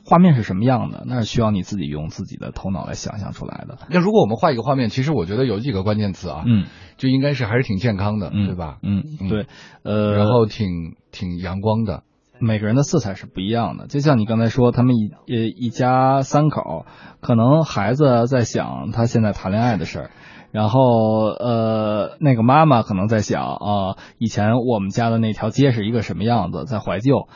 [0.05, 3.79] 画面是什么样的，那是需要你自己用自己的头脑来想象出来的。
[3.91, 6.67] 那如果我们画一个画面，其实我觉得有几个关键词啊，嗯，
[6.97, 8.79] 就应该是还是挺健康的，嗯对吧？
[8.83, 9.47] 嗯，对，
[9.85, 12.03] 呃，然后挺挺阳光的。
[12.41, 16.87] 每个人的色彩是不一样的，就像你刚才说，他们一呃一家三口，
[17.21, 20.11] 可能孩子在想他现在谈恋爱的事儿，
[20.51, 20.81] 然后
[21.29, 27.29] 呃那个妈妈可能在想啊、以前我们家的那条街是一个什么样子，在怀旧，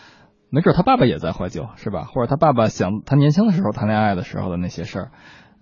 [0.57, 2.05] 没准他爸爸也在怀旧，是吧？
[2.05, 5.11] 或者他爸爸想他年轻的时候谈恋爱的时候的那些事儿，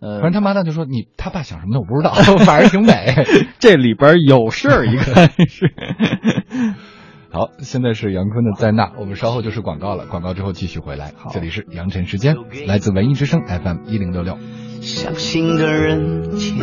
[0.00, 1.80] 呃，反正他妈呢就说你他爸想什么呢？
[1.80, 2.12] 我不知道，
[2.46, 3.12] 反正挺美。
[3.58, 5.74] 这里边有事儿，一看是。
[7.34, 11.10] 好，现在是杨坤的在那，我们稍后就是广告了，广告之后继续回来。
[11.32, 12.36] 这里是杨晨时间，
[12.68, 14.38] 来自文艺之声 FM 一零六六。
[14.80, 16.56] 相信的人间，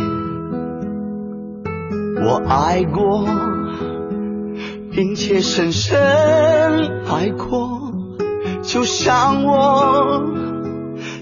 [2.23, 3.25] 我爱过，
[4.93, 7.90] 并且深深爱过，
[8.63, 10.23] 就像我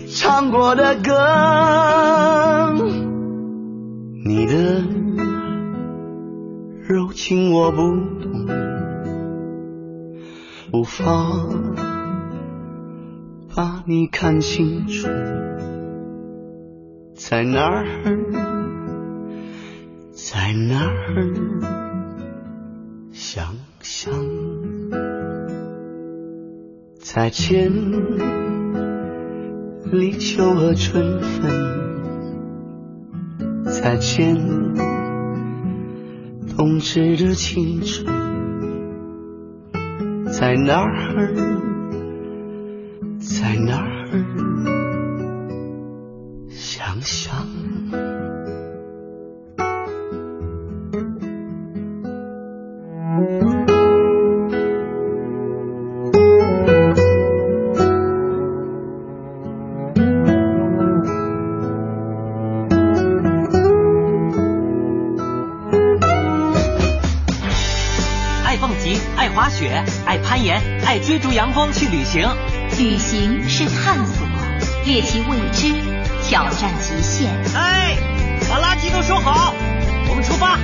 [0.07, 2.74] 唱过的歌，
[4.26, 4.84] 你的
[6.88, 7.78] 柔情我不
[8.22, 8.45] 懂，
[10.74, 11.06] 无法
[13.56, 15.07] 把你看清楚，
[17.16, 17.86] 在哪儿，
[20.11, 21.34] 在哪儿
[23.11, 24.14] 想象，
[27.11, 27.72] 再见，
[29.91, 31.49] 立秋和春分，
[33.65, 34.36] 再见
[36.56, 38.06] 冬至的青春，
[40.27, 41.34] 在哪儿，
[43.18, 44.23] 在哪儿？
[46.52, 47.59] 想想。
[70.90, 72.28] 爱追逐阳光去旅行。
[72.80, 74.26] 旅行是探索，
[74.88, 75.72] 猎奇未知，
[76.24, 77.30] 挑战极限。
[77.53, 77.95] 哎，
[78.49, 79.53] 把垃圾都收好，
[80.10, 80.57] 我们出发。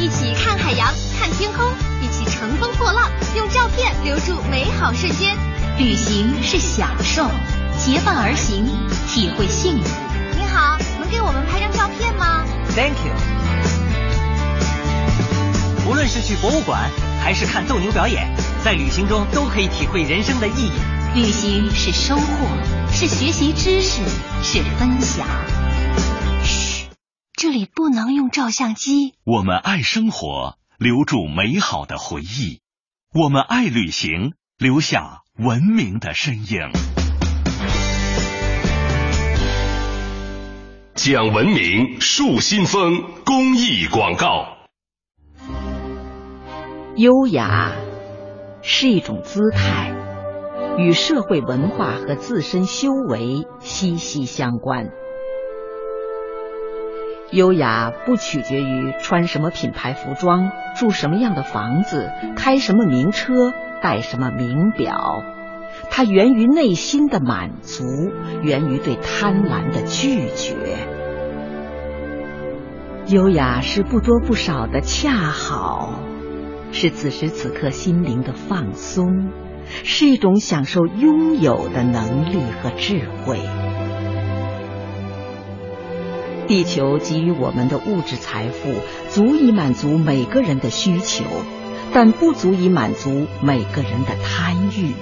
[0.00, 1.64] 一起看海洋，看天空，
[2.02, 5.36] 一起乘风破浪，用照片留住美好瞬间。
[5.78, 7.30] 旅行是享受，
[7.78, 8.66] 结伴而行，
[9.06, 9.88] 体会幸福。
[10.36, 12.42] 您好，能给我们拍张照片吗
[12.74, 13.12] Thank you。
[15.88, 16.90] 无论是去博物馆，
[17.26, 18.24] 还是看斗牛表演，
[18.62, 20.70] 在旅行中都可以体会人生的意义。
[21.16, 22.22] 旅行是收获，
[22.92, 24.00] 是学习知识，
[24.44, 25.26] 是分享。
[26.44, 26.86] 嘘，
[27.32, 29.14] 这里不能用照相机。
[29.24, 32.60] 我们爱生活，留住美好的回忆；
[33.12, 36.60] 我们爱旅行，留下文明的身影。
[40.94, 44.55] 讲文明树新风公益广告。
[46.96, 47.72] 优雅
[48.62, 49.92] 是一种姿态，
[50.78, 54.88] 与社会文化和自身修为息息相关。
[57.30, 63.52] 优雅不取决于穿什么品牌服装、住什么样的房子、开什么名车、
[63.82, 65.22] 戴什么名表，
[65.90, 67.84] 它源于内心的满足，
[68.40, 70.56] 源于对贪婪的拒绝。
[73.08, 75.92] 优雅是不多不少的恰好。
[76.72, 79.30] 是此时此刻心灵的放松，
[79.82, 83.40] 是一种享受拥有的能力和智慧。
[86.46, 88.74] 地球给予我们的物质财富
[89.08, 91.24] 足以满足每个人的需求，
[91.92, 94.94] 但不足以满足每个人的贪欲。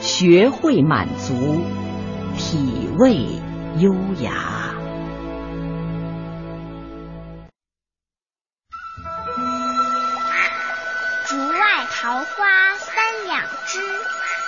[0.00, 1.34] 学会满足，
[2.38, 3.26] 体味
[3.78, 4.59] 优雅。
[12.10, 12.24] 桃花
[12.76, 13.78] 三两枝，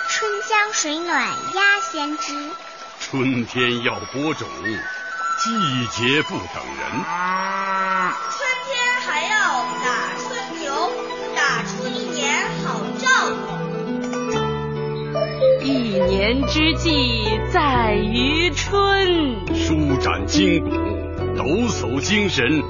[0.09, 2.33] 春江水暖鸭先知。
[2.99, 4.49] 春天要播种，
[5.39, 6.91] 季节不等人。
[8.31, 8.75] 春天
[9.05, 10.91] 还要打春牛，
[11.37, 13.07] 打出一年好兆
[13.47, 13.57] 头。
[15.61, 15.71] 一
[16.01, 20.69] 年之计在于春，舒展筋骨，
[21.37, 22.61] 抖擞精神，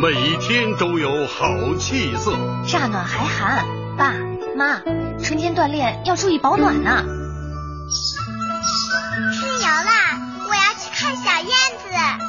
[0.00, 1.46] 每天都有好
[1.78, 2.36] 气色。
[2.66, 3.64] 乍暖还寒，
[3.96, 4.12] 爸。
[4.56, 4.80] 妈，
[5.22, 7.04] 春天锻炼要注意保暖呢。
[9.38, 10.18] 春游啦，
[10.48, 11.48] 我要去看小燕
[11.78, 11.88] 子，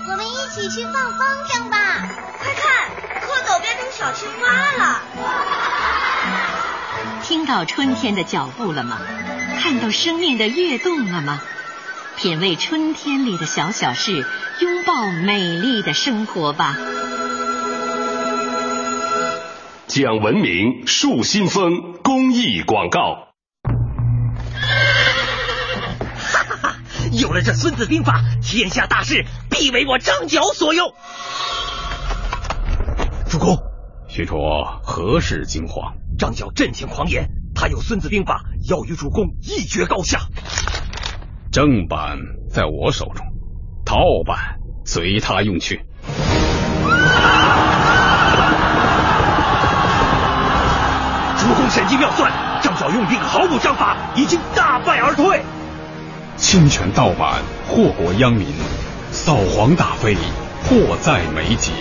[0.09, 1.77] 我们一起去放风筝吧。
[2.39, 2.89] 快看，
[3.21, 5.01] 蝌蚪变成小青蛙了。
[7.23, 8.97] 听到春天的脚步了吗？
[9.59, 11.41] 看到生命的跃动了吗？
[12.17, 14.25] 品味春天里的小小事，
[14.59, 14.93] 拥抱
[15.25, 16.75] 美丽的生活吧。
[19.93, 23.27] 讲文明树新风公益广告。
[26.15, 26.75] 哈哈哈！
[27.11, 30.93] 有了这《孙子兵法》，天下大事必为我张角所用。
[33.29, 33.57] 主公，
[34.07, 34.37] 许褚
[34.81, 35.95] 何事惊慌？
[36.17, 40.21] 张角阵前狂言，他有《孙子兵法》，要与主公一决高下。
[41.51, 42.17] 正版
[42.49, 43.25] 在我手中，
[43.83, 45.81] 盗版随他用去。
[46.05, 46.11] 主
[51.91, 52.31] 机妙算，
[52.63, 55.41] 张角用兵毫无章法，已经大败而退。
[56.37, 58.47] 侵权盗版，祸国殃民，
[59.11, 60.15] 扫黄打非，
[60.63, 61.73] 迫在眉睫。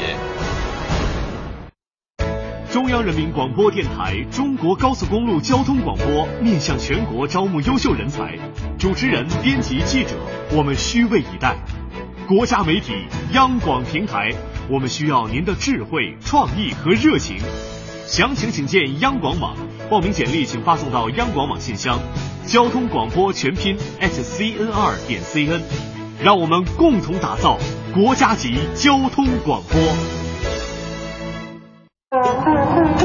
[2.73, 8.37] 中央人民广播电台中国高速公路交通广播面向全国招募优秀人才，
[8.81, 10.17] 主持人、编辑、记者，
[10.51, 11.55] 我们虚位以待。
[12.27, 14.33] 国家媒体央广平台，
[14.69, 17.37] 我们需要您的智慧、创意和热情。
[18.11, 19.55] 详情请见央广网，
[19.89, 22.01] 报名简历请发送到央广网信箱，
[22.45, 25.61] 交通广播全拼 @cnr 点 cn，
[26.21, 27.57] 让我们共同打造
[27.95, 29.81] 国家级交通广播。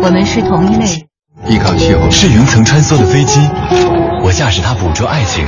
[0.02, 1.08] 我们是同一类。
[1.48, 3.40] 依靠气候是云层穿梭的飞机，
[4.24, 5.46] 我驾驶它捕捉爱情。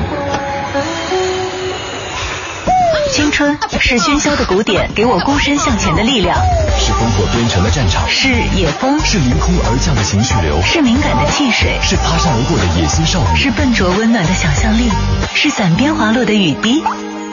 [3.18, 6.38] 青春是喧嚣的鼓点，给我孤身向前的力量；
[6.78, 14.92] 是烽火边城的战场，是野风；是凌空而降的情绪流；是敏感的汽水；是擦身而过的野心少女；是笨拙温暖的想象力；
[15.34, 16.84] 是伞边滑落的雨滴；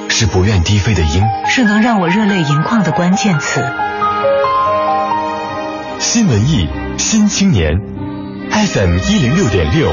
[0.08, 3.62] 是不愿低飞的鹰；是能让我热泪盈眶的关键词。
[5.98, 6.66] 新文艺
[6.96, 7.78] 新青年
[8.50, 9.92] ，FM 一零六点六，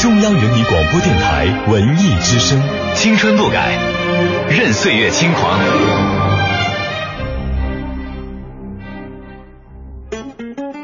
[0.00, 2.62] 中央人民广播电台文艺之声，
[2.94, 3.78] 青春不改，
[4.50, 5.60] 任岁月轻狂。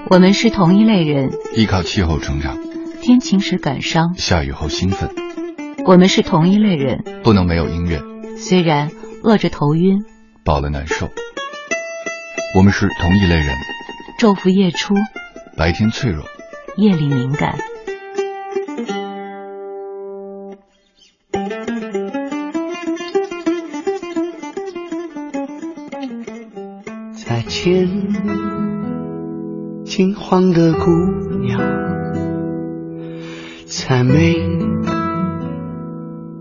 [0.08, 2.56] 我们是同一类人，依靠气候成长，
[3.02, 5.10] 天晴时感伤，下雨后兴奋。
[5.84, 8.00] 我们是同一类人，不能没有音乐，
[8.36, 8.90] 虽然
[9.22, 10.04] 饿着头晕，
[10.44, 11.10] 饱了难受。
[12.56, 13.48] 我们是同一类人，
[14.18, 14.94] 昼伏夜出，
[15.56, 16.24] 白天脆弱，
[16.76, 17.58] 夜里敏感。
[27.66, 27.90] 天，
[29.84, 30.88] 金黄的姑
[31.40, 31.60] 娘，
[33.64, 34.34] 再没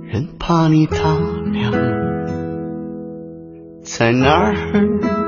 [0.04, 0.98] 人怕你打
[1.52, 1.74] 量，
[3.82, 5.25] 在哪儿？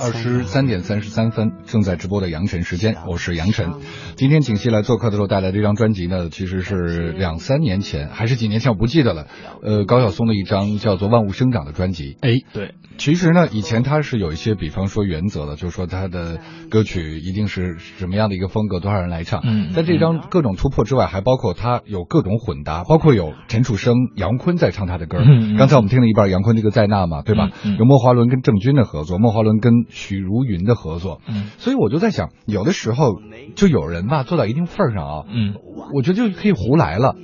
[0.00, 3.74] 二十三点三十三分，正在直播的杨晨时间，我是杨晨。
[4.16, 9.26] 今天景熙来做客的时候带来这张专辑呢，其实是两三年前还是几年前，我不记得了。
[9.62, 12.16] 呃，高晓松的一张叫做《万物生长》的专辑。
[12.22, 16.38] 哎，对，其实呢，以前他是有一些，比方说原则的，就是说他的
[16.70, 19.42] 歌曲一定是什么样的一个风格，多少人来唱。
[19.44, 25.18] 嗯，在这张各种突破之外，还包括他有各种混搭，包括有陈楚生、杨坤在唱他的歌。
[25.18, 27.50] 嗯，刚才我们听了一半杨坤这个在那嘛，对吧？
[27.64, 31.20] 嗯，有莫华伦跟郑钧的合作，莫华伦跟许茹芸的合作。
[31.28, 33.20] 嗯，所以我就在想，有的时候
[33.54, 35.54] 就有人吧，做到一定份儿上啊，嗯，
[35.94, 37.16] 我觉得就可以胡来了。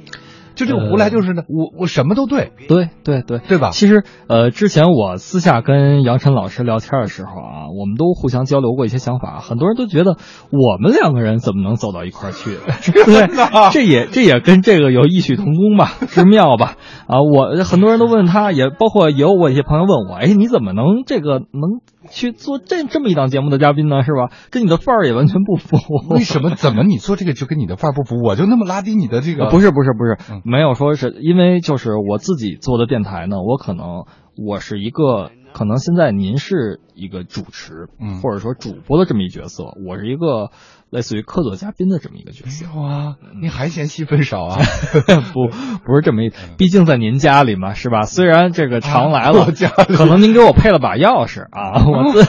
[0.54, 3.68] 就这个胡来就是呢，我我什么都对，对对对，对吧？
[3.72, 10.16] 其实呃，之前我私下跟杨晨老师聊天的时候啊，我们都互相交流过一些想法，很多人都觉得
[10.50, 12.56] 我们两个人怎么能走到一块儿去？
[13.04, 13.28] 对，
[13.70, 16.76] 这也这也跟这个有异曲同工吧，之妙吧？
[17.06, 24.02] 啊，我很多人都问他，也包括也有我一些朋友问我，哎，你怎么能这个能去做这这么一档节目的嘉宾呢？
[24.02, 24.30] 是吧？
[24.50, 25.76] 跟你的范儿也完全不符。
[26.10, 26.54] 为什么？
[26.54, 28.22] 怎么你做这个就跟你的范儿不符？
[28.22, 29.50] 我就那么拉低你的这个？
[29.50, 34.04] 不是不是不是，没有说是因为就是我自己做的电台呢，我可能
[34.36, 40.50] 我是一个，可能现在您是一个主持，嗯，或者说主播的这么一角色，我是一个
[40.90, 42.66] 类似于客座嘉宾的这么一个角色。
[42.78, 44.58] 哇，你还嫌戏份少啊？
[45.34, 48.02] 不，不是这么一，毕竟在您家里嘛，是吧？
[48.02, 49.46] 虽然这个常来了，
[49.88, 52.24] 可能您给我配了把钥匙啊，我自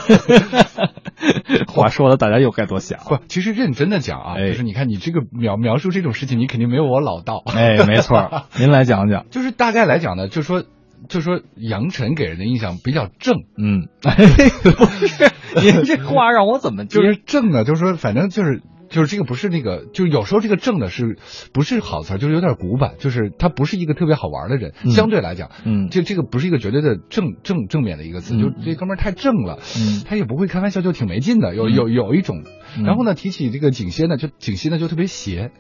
[1.72, 3.00] 话说的大家又该多想。
[3.00, 7.44] 不，其实认真的讲啊，哎、就是你看你这个描描述这种事情，你肯定没有我老道。
[7.46, 9.26] 哎，没错， 您来讲讲。
[9.30, 10.64] 就是大概来讲呢，就说。
[11.08, 15.32] 就说杨晨给人的印象比较正，嗯， 不是，
[15.62, 17.64] 您这话让我怎么就是正呢？
[17.64, 21.18] 就是说，反正就是就是这个不是那个，就是有时候这个正的是
[21.54, 32.44] 不是好词儿，就是有点古板，就是他不是一个特别好玩的人，嗯、相对来讲，嗯，这这个不是一个绝对的正正正面的一个词，嗯、就这哥们儿太正了，嗯，他也不会开玩笑，就挺没劲的，有有有一种。
[32.78, 32.84] 嗯。
[32.84, 35.52] 然后呢，提起这个景歇呢，就景歇呢就特别邪。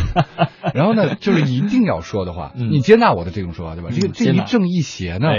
[0.74, 3.90] 然后呢，就是一定要说的话，嗯、你接纳我的这种说法，对吧？
[3.92, 5.38] 这个这一正一邪呢，哎、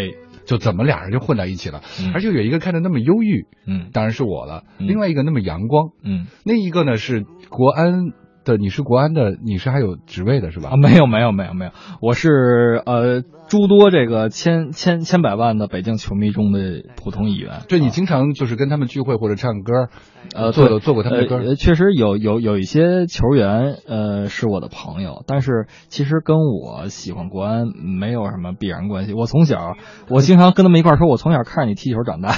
[0.52, 1.82] 就怎么俩人就混在一起了？
[2.02, 8.12] 嗯、而且有一个看着那么忧郁，嗯，当然是我了；嗯、另外一个那么阳光，嗯，那一个呢是国安
[8.44, 10.70] 的，你是国安的，你是还有职位的是吧？
[10.72, 17.62] 啊，没有没有没有没有，我是呃诸多这个千千千百万的北京球迷中的普通一员。
[17.68, 19.90] 对你经常就是跟他们聚会或者唱歌，
[20.36, 21.38] 呃，做做过他们的歌。
[21.38, 27.66] 呃，确实有有有一些球员呃是我的朋友，但是其实跟我喜欢国安
[28.00, 29.14] 没有什么必然关系。
[29.14, 29.76] 我从小
[30.10, 32.32] 我经常跟他们一块说，我从小看着你踢球长大。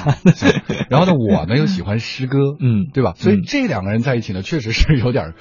[0.89, 3.13] 然后呢，我呢又喜欢诗歌，嗯，对吧？
[3.15, 5.33] 所以这两个人在一起呢，确实是有点。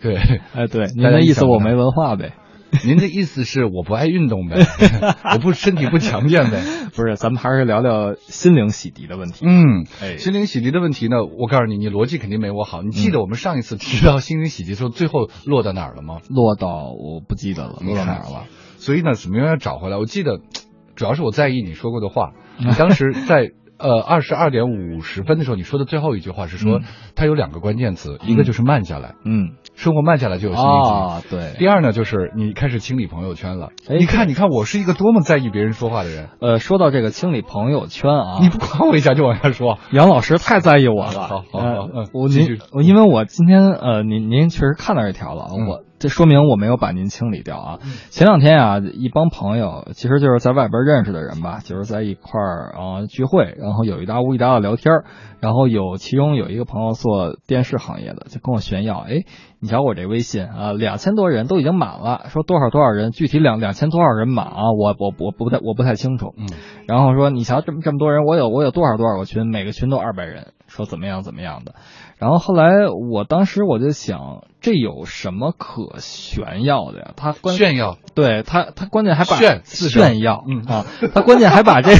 [0.00, 0.16] 对，
[0.54, 2.32] 哎，对，您的意思我没文化呗？
[2.84, 4.56] 您的意思是我不爱运动呗？
[5.34, 6.62] 我不身体不强健呗？
[6.94, 9.44] 不是，咱们还是聊聊心灵洗涤的问题。
[9.44, 12.80] 嗯，哎，心灵洗涤的问题呢，我告诉你，你逻辑肯定没我好。
[12.82, 16.18] 你记得我们上一次提到心灵洗涤的时候，最后落到哪儿了吗？
[16.28, 18.44] 落到我不记得了，落到哪儿了？
[18.78, 19.96] 所以呢，怎么样要找回来？
[19.96, 20.38] 我记得，
[20.94, 22.32] 主要是我在意你说过的话。
[22.58, 23.50] 你当时在。
[23.80, 26.80] 呃，二十二点五十分的时候，你说的最后一句话是说，
[27.16, 31.54] 它有两个关键词，一个就是慢下来，嗯，生活慢下来就有心理啊，对。
[31.58, 33.70] 第二呢，就是你开始清理朋友圈了。
[33.88, 36.28] 你看，你看，我是一个多么在意别人说话的人。
[36.40, 41.10] 呃，说到这个清理朋友圈啊，你不管我一下就往下说， 杨老师太在意我了。
[41.10, 45.89] 好好好，我您我因为我今天呃，您您确实看到这条了，我。
[46.00, 47.78] 这说明我没有把您清理掉啊！
[48.08, 54.94] 前两天啊，一帮朋友，其实就是在外边认识的人吧，就是在一块儿啊聚会，然后有一搭无一搭的聊天
[55.40, 59.24] 然后有其中有一个朋友做电视行业的，就跟我炫耀，哎，
[59.60, 66.46] 你瞧我这微信啊，两千多人都已经满了，说多少多少人，具体两两千多少人满啊，我我我不太我不太清楚，嗯，
[66.88, 71.74] 然后说你瞧这么这么多人，我有我有多少多少个群，每个群都二百人，说怎么样怎么样的。
[72.20, 77.12] 然后后来，我当时我就想，这有什么可炫耀的呀？
[77.16, 80.84] 他炫耀，对他，他关键还把炫炫耀，嗯啊，
[81.14, 81.92] 他关键还把这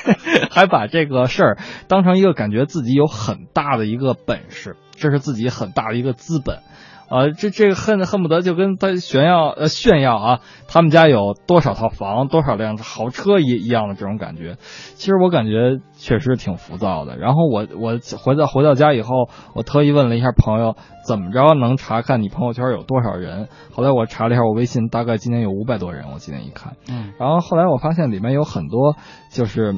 [0.50, 1.58] 还把这个事儿
[1.88, 6.60] 当成一个感觉自己有很大的一个本事，这是自己很大的一个资本。
[7.08, 14.56] 啊，这这个恨恨不得就跟他炫耀呃炫耀啊，他们家有多少套房，多少辆豪车一一样的这种感觉。
[14.96, 17.16] 其实我感觉确实挺浮躁的。
[17.16, 20.74] 然后我我回到回到家以后，我特意问了一下朋友，
[21.06, 23.48] 怎么着能查看你朋友圈有多少人？
[23.72, 26.06] 后来我查了一下我微信，大概今年有五百多人。
[26.12, 28.96] 我今天一看，嗯，然后后来我发现里面有很多，
[29.30, 29.76] 就是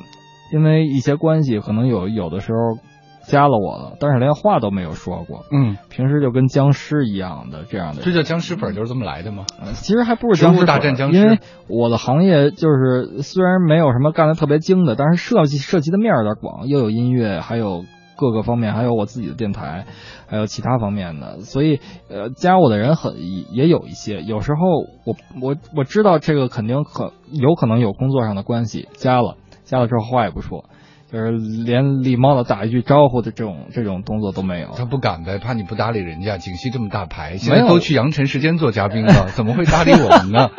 [0.53, 2.83] 因为一些关系，可能有有的时候。
[3.29, 5.45] 加了我了，但是连话都没有说过。
[5.53, 8.03] 嗯，平时就跟僵尸一样的这样的。
[8.03, 9.45] 这叫僵尸粉就是这么来的吗？
[9.75, 11.19] 其实还不是僵尸大战僵尸。
[11.19, 11.39] 因为
[11.69, 17.85] 我的行业就是虽然没有什么干的特别精的，但是涉及涉及的面有点广，又有音乐，还有
[18.17, 19.85] 各个方面，还有我自己的电台，
[20.27, 23.15] 还有其他方面的，所以呃，加我的人很
[23.53, 24.23] 也有一些。
[24.23, 24.59] 有时候
[25.05, 30.65] 我我我知道这个肯定可有可能有工作上的关系，加了加了之后话也不说。
[31.11, 31.31] 就是
[31.65, 36.37] 连礼貌的打一句招呼的这种这种动作都没有，他不敢呗，怕你不搭理人家。
[36.37, 40.51] 景熙这么大牌，现在都去阳晨时间做嘉宾了， 怎么会搭理我们呢？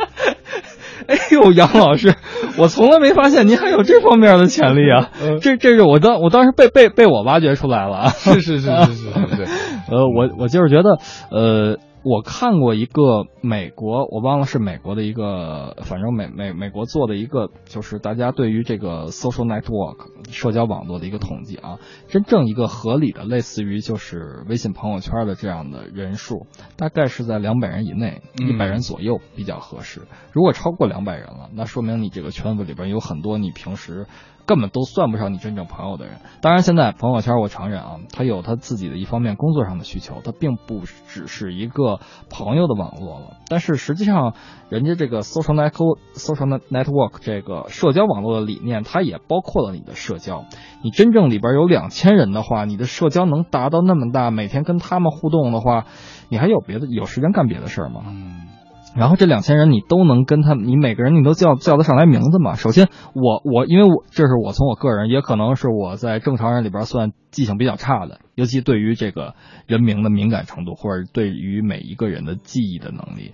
[1.08, 2.16] 哎呦，杨老师，
[2.58, 5.10] 我从来没发现您还有这方面的潜力啊！
[5.42, 8.10] 这这是我当我当时被被被我挖掘出来了啊！
[8.10, 9.46] 是是是是是，对，
[9.90, 11.00] 呃，我我就是觉得，
[11.32, 11.78] 呃。
[12.10, 21.78] 我看过一个美国，我忘了是美国的一个，反正美美美国做的一个，就是大家对于这个 social network 社交网络的一个统计啊，
[22.08, 30.02] 真正一个合理的，类似于就是微信朋友圈的这样的人数，大概是在两百人以内，一百人左右比较合适。
[30.34, 34.08] 如果超过两百人了，那说明你这个圈子里边有很多你平时。
[34.50, 36.16] 根本都算不上你真正朋友的人。
[36.42, 42.00] 当然，现在朋友圈我承认啊，他有他自己的一方面工作上的需求，他并不只是一个
[42.32, 43.38] 朋友的网络了。
[43.48, 44.34] 但是实际上，
[44.70, 50.46] 人家这个 social network social network 这个社交网络的理念，它也包括了你的社交。
[50.82, 55.86] 你真正里边有两千人的话，你的社交能达到那么大，每天跟他们互动的话，
[56.28, 58.02] 你还有别的有时间干别的事儿吗？
[58.08, 58.49] 嗯。
[58.96, 62.56] 然后这两千人你都能跟他，你每个人你都叫叫得上来名字吗？
[62.56, 69.36] 首先，我我因为我这是我从我个人，也可能是我在正常人里边算记性比较差的，尤其对于这个
[69.68, 73.34] 人名的敏感程度，或者对于每一个人的记忆的能力，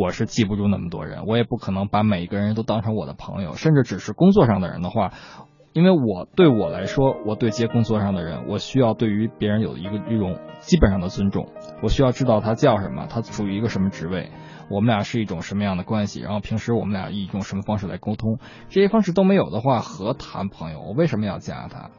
[0.00, 5.12] 我是记不住那么多人，我也不可能把每一个人都当成我的朋友，甚至只是工作上的人的话，
[5.72, 11.48] 因为我对我来说，我对接工作上的人，我需要对于别人有一个一种基本上的尊重，
[11.82, 14.30] 我需要知道他叫什么，他处于一个什么职位。
[14.72, 16.20] 我们俩是一种什么样的关系？
[16.20, 18.38] 然后平时我们俩以一种什么方式来沟通？
[18.70, 20.80] 这些方式都没有的话，何谈朋友？
[20.80, 21.90] 我为什么要加他？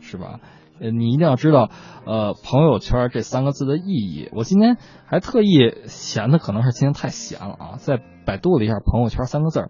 [0.00, 0.40] 是吧？
[0.80, 1.68] 呃，你一定要知道，
[2.06, 4.30] 呃，朋友圈这三个字的意义。
[4.32, 9.68] 我今天还特意闲的，可能是今天太闲了啊，在百度了一下“朋友圈”三个字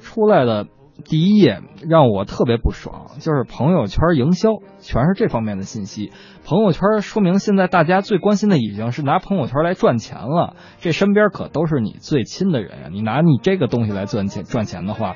[0.00, 0.66] 出来的。
[1.04, 4.50] 第一页让我特别不爽，就是朋友圈营销，
[4.80, 6.10] 全是这方面的信息。
[6.44, 12.88] 朋友圈说明现在大家最关心的已经是拿朋友圈来赚钱了，这身边可都是你最亲的人呀。
[12.90, 15.14] 你拿你这个东西来赚钱赚钱的话，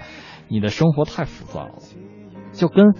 [0.48, 1.74] 你的生活太浮躁了。
[2.52, 2.94] 就跟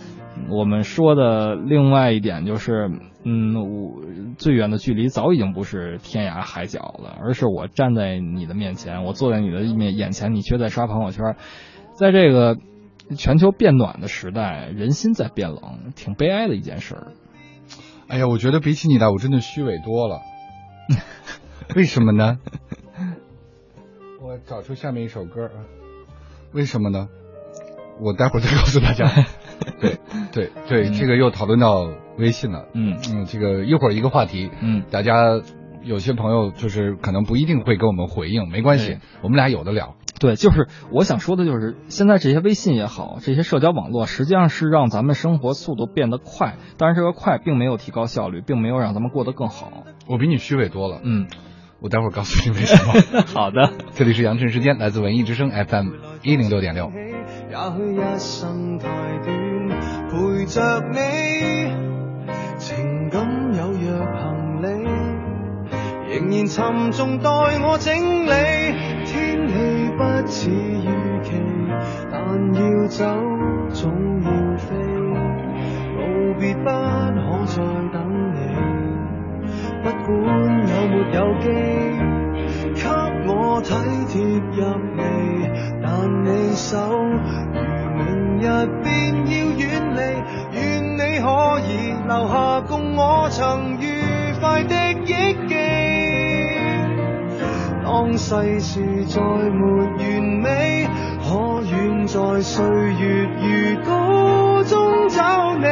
[0.51, 2.91] 我们说的另外一点就是，
[3.25, 4.03] 嗯，我
[4.37, 11.37] 最远的距离早已经不是天涯海角了，而是我站在你的面前，我坐在你的面眼前，你却在刷朋友圈，
[11.95, 12.57] 在这个。
[13.17, 17.07] 全球变暖的时代，人心在变冷，挺悲哀的一件事儿。
[18.09, 20.21] 哎呀，我觉得比起你来，我真的虚伪多了。
[21.77, 22.39] 为什么呢？
[24.21, 25.61] 我我找出下面一首歌啊，
[26.53, 27.09] 为什么呢？
[28.01, 29.11] 我待会儿再告诉大家。
[29.79, 29.99] 对
[30.33, 32.67] 对对，这个又讨论到微信了。
[32.73, 35.41] 嗯嗯，这个一会儿一个话题，嗯，大家
[35.83, 39.97] 有些朋友就是可能不一定会给我们回应，没关系，我们俩有的聊。
[40.23, 49.83] 对，就是我想说的，就是现在这些微信也好，这些社交网络，实际上是让咱们生活速度变得快，但是这个快并没有提高效率，并没有让咱们过得更好。
[50.07, 51.01] 我比你虚伪多了。
[51.03, 51.27] 嗯，
[51.81, 53.25] 我待会儿告诉你为什么。
[53.35, 55.89] 好的， 这里是杨晨时间，来自文艺之声 FM
[56.23, 56.93] 一零六点六。
[57.51, 58.87] 也许一生太
[59.25, 59.69] 短，
[60.09, 60.99] 陪着你，
[62.59, 63.27] 情感
[63.57, 64.69] 有若行李，
[66.15, 67.93] 仍然沉重待我整
[68.27, 68.31] 理。
[69.05, 70.87] 天氣不似預
[71.23, 71.31] 期，
[72.11, 72.19] 但
[72.55, 73.05] 要走
[73.71, 73.81] 總
[74.23, 74.67] 要飛，
[75.97, 76.01] 告
[76.39, 76.67] 別不
[77.21, 77.57] 可再
[77.93, 77.97] 等
[78.35, 78.37] 你，
[79.83, 80.09] 不管
[80.69, 81.45] 有沒有機，
[82.75, 82.85] 給
[83.27, 83.31] 我
[83.63, 83.71] 體
[84.09, 84.13] 貼
[84.57, 84.61] 入
[84.97, 85.01] 微，
[85.83, 85.85] 但
[86.25, 86.71] 你手
[87.53, 87.57] 如
[87.97, 88.03] 明
[88.41, 88.43] 日
[88.83, 88.91] 便
[89.27, 89.61] 要遠
[89.95, 90.01] 離，
[90.53, 90.61] 願
[90.95, 91.27] 你可
[91.67, 91.71] 以
[92.07, 93.41] 留下共我曾
[93.81, 93.85] 愉
[94.41, 94.75] 快的。
[95.05, 95.62] 憶記。
[97.93, 100.01] 當世事再沒完
[100.43, 100.89] 美，
[101.21, 102.65] 可願在歲
[102.95, 105.63] 月如歌中找你？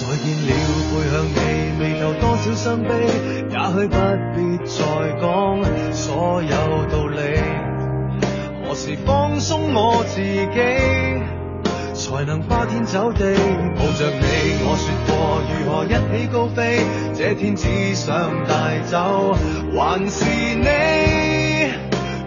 [0.16, 0.50] 見了，
[0.88, 1.36] 背向你，
[1.78, 2.88] 未留多少傷悲，
[3.50, 3.96] 也許不
[4.34, 4.80] 必再
[5.20, 5.22] 講
[5.92, 6.50] 所有
[6.90, 7.20] 道理。
[8.72, 10.56] 何时放松我自己，
[11.92, 13.34] 才能花天酒地
[13.76, 14.24] 抱着你？
[14.64, 15.12] 我说过
[15.46, 16.80] 如何一起高飞，
[17.12, 19.36] 这天只想带走，
[19.76, 20.24] 还是
[20.56, 20.68] 你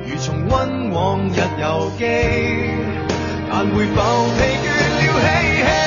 [0.08, 2.06] 如重温往日游记，
[3.50, 4.04] 但会否
[4.38, 5.26] 疲倦了嬉
[5.66, 5.85] 戏？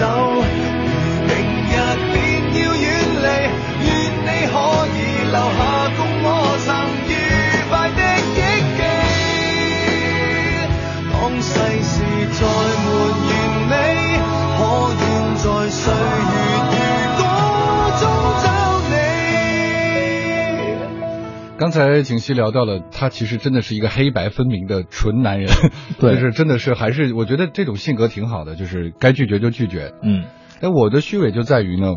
[0.00, 0.27] 但
[21.68, 25.50] 刚才景熙聊到了，他其实真的是一个黑白分明的纯男人，
[26.00, 26.14] 对。
[26.14, 29.92] 就是真的是还是我觉得这种性格挺好的，就是该拒绝就拒绝。
[30.02, 30.24] 嗯，
[30.62, 31.88] 哎，我的虚伪就在于呢，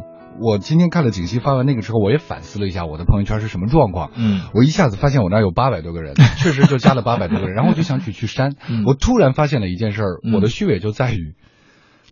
[0.41, 4.11] 我今天看了景熙发完那个之后，我也反思了一下我的朋友圈是什么状况。
[4.17, 8.55] 嗯，我一下子发现我那儿有八百多个人， 确实就加了八百多个人，然后我就想去去删。
[8.67, 8.83] 嗯。
[8.85, 10.33] 我突然发现了一件事儿，嗯。
[10.33, 11.33] 我的虚伪就在于，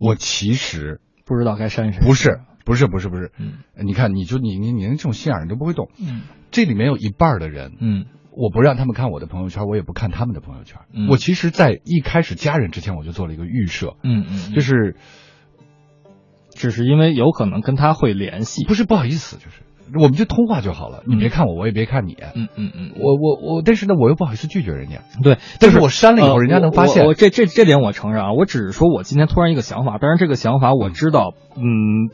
[0.00, 2.00] 我其实不知道该删谁。
[2.06, 3.58] 不是不是不是不是，嗯。
[3.84, 10.80] 你看你就你你你连这种心眼儿你都不会动，嗯这里面有一半的人，嗯我不让他们看我的朋友圈，我也不看他们的朋友圈。
[10.92, 14.96] 嗯我其实，在一开始加人之前，我就做了一个预设，嗯嗯，就是
[16.54, 18.64] 只是因为有可能跟他会联系。
[18.66, 19.62] 不是不好意思，就是
[19.94, 22.16] 我们就通话就好了，你别看我，我也别看你。
[22.34, 25.00] 嗯嗯嗯，我我我，但是呢，我又不好意思拒绝人家。
[25.22, 32.10] 对，但是我删了以后，呃人家能发现我我这这这点我承认啊，我只是说我今天突然一个想法，但是这个想法我知道，嗯，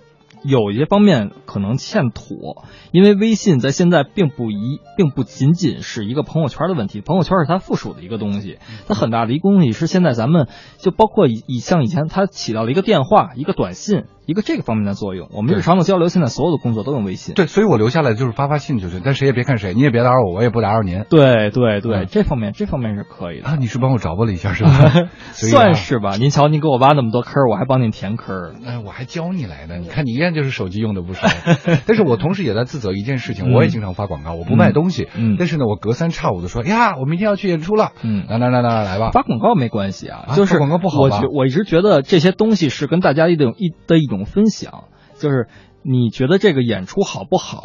[0.46, 10.48] 有一些方面可能欠妥，因为微信在现在并不一，并不仅仅是一个朋友圈的问题，朋友圈是它附属的一个东西，它很大的一个东西是现在咱们
[10.78, 17.34] 就包括以以像以前它起到了一个电话、一个短信、一个这个方面的作用，我们日常的交流现在所有的工作都用微信。
[17.34, 21.04] 对，所以我留下来就是发发信就行，但谁也别看谁，你也别打扰我，我也不打扰您。
[21.10, 23.48] 对对对，嗯这方面这方面是可以的。
[23.48, 24.70] 啊，你是帮我找拨了一下是吧？
[24.70, 26.16] 啊算是吧。
[26.16, 28.54] 您瞧，您给我挖那么多坑儿，我还帮您填坑儿。
[28.64, 29.78] 哎，我还教你来呢。
[29.78, 31.26] 你看你一看就是手机用的不少，
[31.88, 33.52] 但是我同时也在自责一件事情，嗯。
[33.52, 35.36] 我也经常发广告，我不卖东西，嗯。
[35.38, 41.16] 但是呢，我隔三差五的说呀，我明天要去演出了，嗯，来来来来来吧，发广告没关系啊，啊就是广告不好吧？
[41.16, 44.84] 我觉我一直觉得这些东西是跟大家一种一的一种分享，
[45.18, 45.48] 就是
[45.82, 47.62] 你觉得这个演出好不好？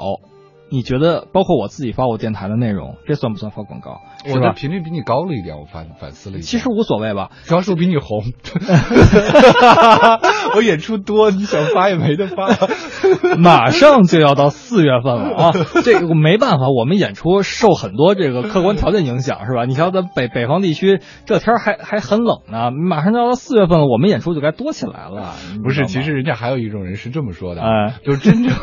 [0.72, 3.99] 你觉得包括我自己发我电台的内容，这算不算发广告？
[4.34, 6.48] 我的频率比你高了一点，我反反思了一下。
[6.48, 8.23] 其实无所谓吧，主要是我比你红，
[10.56, 12.48] 我演出多，你想发也没得发。
[13.38, 15.52] 马上就要到四月份了啊，
[15.84, 19.65] 这个没办法，我们演出受很多这个客观条件影响，是吧？
[19.65, 25.34] 你瞧，咱北北方地区这天还还很冷呢，马上就要到四月份了，我们演出就该多起来了。
[25.64, 28.53] 不是，其实人家还有一种人是这么说的，哎，就真正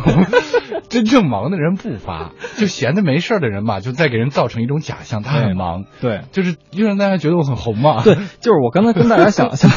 [0.88, 5.84] 真正忙的人不发，就闲的没事的人嘛，就在给人造成一种假象，他很忙。
[6.00, 8.02] 对，就是又让大家觉得我很红嘛。
[8.02, 9.70] 对，就是我刚才跟大家想 想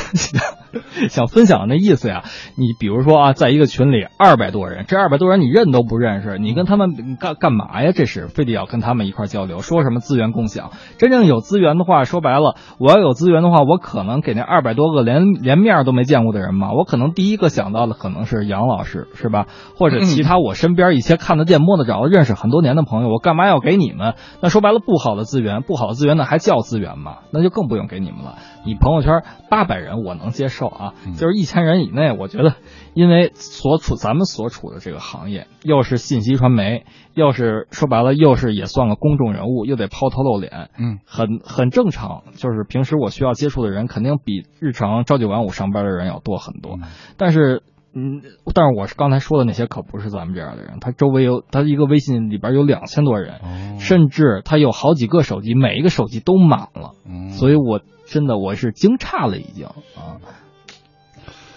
[1.09, 2.23] 想分享的那意思呀。
[2.55, 7.91] 你比如说啊，在一个群里二百多人，这二百多人你认都不认识，你跟他们干干嘛呀？
[7.93, 10.71] 这是非得要跟他们一块交流，说什么资源共享？
[10.97, 19.47] 真正有资源的话，说白了，我要有资源的话，我可能给那二百多个连连面都没见过的人嘛，我可能第一个想到的可能是杨老师，是吧？
[19.77, 24.15] 或者其他我身边一些看得见摸得着、认识很多年的朋友，我干嘛要给你们？
[24.41, 27.17] 那说白了，不好的资源，不好的资源，那还叫资源吗？
[27.31, 28.35] 那就更不用给你们了。
[28.63, 32.55] 你朋友圈八百人我能接受啊，就是一千人以内，我觉得，
[32.93, 42.23] 因为所处咱们所处的这个行业，又是信息传媒，又是说白了，又是也算个公众人物，又得抛头露脸，嗯，很很正常。
[42.35, 46.77] 就是平时我需要接触的人，肯定比日常朝九晚五上班的人要多很多。
[47.17, 48.21] 但是，嗯，
[48.53, 56.93] 但是我是刚才说的那些可不是咱们这样的人，他周围有他一个微信里边有两千多人，甚至他有好几个手机，每一个手机都满了，
[57.37, 57.81] 所以我。
[58.07, 60.19] 真的，我是惊诧了，已经啊。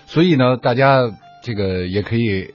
[0.07, 1.01] 所以呢，大家
[1.43, 2.55] 这个也可以，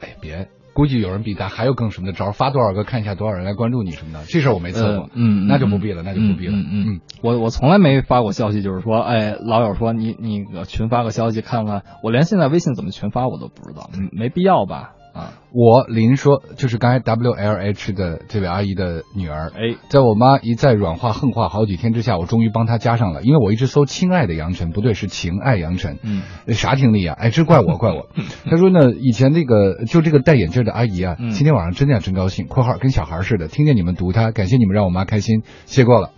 [0.00, 7.00] 哎，别，估计有人比咱还有更什么的招，发多少个看一下多少人来关注你什么的，这事儿我没测过，嗯，那就不必了，那就不必了，嗯嗯。
[7.22, 14.95] 我我从来没发过消息，就是说，哎，老友说你你群发个消息看看，我连现在微信怎么群发我都不知道，没必要吧。
[15.16, 27.16] 啊，我林说，就是刚才 W L H 的这位阿姨的女儿，哎，在我妈一再软化横话好几天之下，我终于帮她加上了，因为我一直搜“亲爱的杨晨”，不对，是“情爱杨晨”，嗯，啥听力啊？
[27.18, 28.08] 哎，这怪我，怪我。
[28.44, 36.10] 他说呢，以前那个就这个戴眼镜的阿姨啊，今天晚上真的真高兴，（括号跟小孩似的），听见你们读她，感谢你们让我妈开心，谢过了。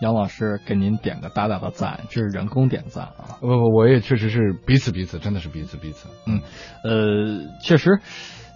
[0.00, 3.38] 杨老师给您点个大大的赞，这是人工点赞啊！
[3.40, 6.08] 不不，我也确实是彼此彼此，真的是彼此彼此。
[6.26, 6.40] 嗯，
[6.84, 7.98] 呃，确实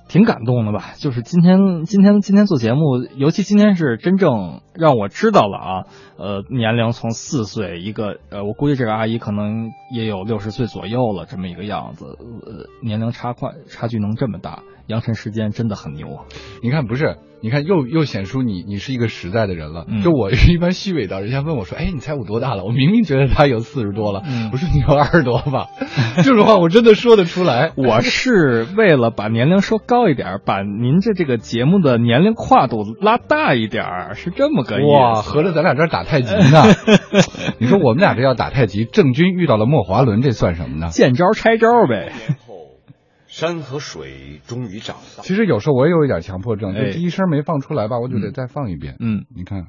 [0.09, 0.93] 挺感动的吧？
[0.99, 5.87] 就是今天今天今天做节目，尤其今天是真正让我知道了啊，
[6.17, 16.25] 呃，年龄从四岁一个，呃，我估计这个阿姨可能也有六十岁左右了，这么一个样子，呃，年龄差快差距能这么大，杨晨时间真的很牛啊！
[16.63, 17.17] 你看不是？
[17.45, 19.85] 你看，又又显出你你是一个实在的人了。
[19.89, 24.23] 嗯、就我一般虚伪到，人家问我说：“哎，你猜我多大了？”我明明觉得他有四十多了。
[24.25, 25.67] 嗯、我说：“你有二十多吧？”
[26.23, 27.73] 这 种话我真的说得出来。
[27.77, 34.87] 我是为了把年龄说高一点，把您这这个节目的年龄跨度拉大一点，是这么个意思。
[34.87, 36.63] 哇，合着咱俩这打太极呢？
[37.59, 40.91] 你说我们俩这要打太极，郑钧遇到了莫华伦，这算什么呢？
[40.91, 42.13] 见招拆招呗。
[43.33, 45.23] 山和水终于长大。
[45.23, 48.97] 其实有时候我也有一点强迫症，就哎第一声没放出来吧，我就得再放一遍。
[49.01, 49.69] 嗯，你看，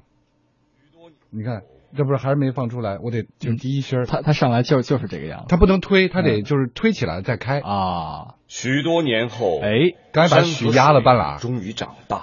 [1.29, 1.61] 你看，
[1.95, 4.05] 这不是还是没放出来，我得就第一声。
[4.05, 8.35] 他他上来就就是这个样子，他不能推，他得就是推起来再开啊。
[8.49, 12.21] 许多年后，哎，刚才把许压了半拉，终于长大，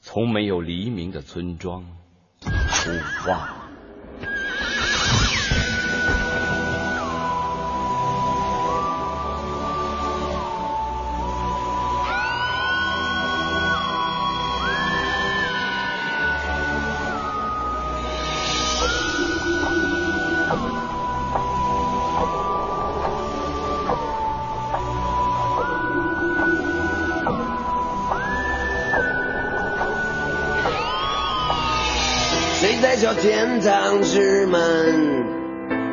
[0.00, 1.84] 从没有黎明的村庄
[2.40, 2.90] 出
[3.26, 3.63] 发。
[33.24, 34.60] 天堂之门，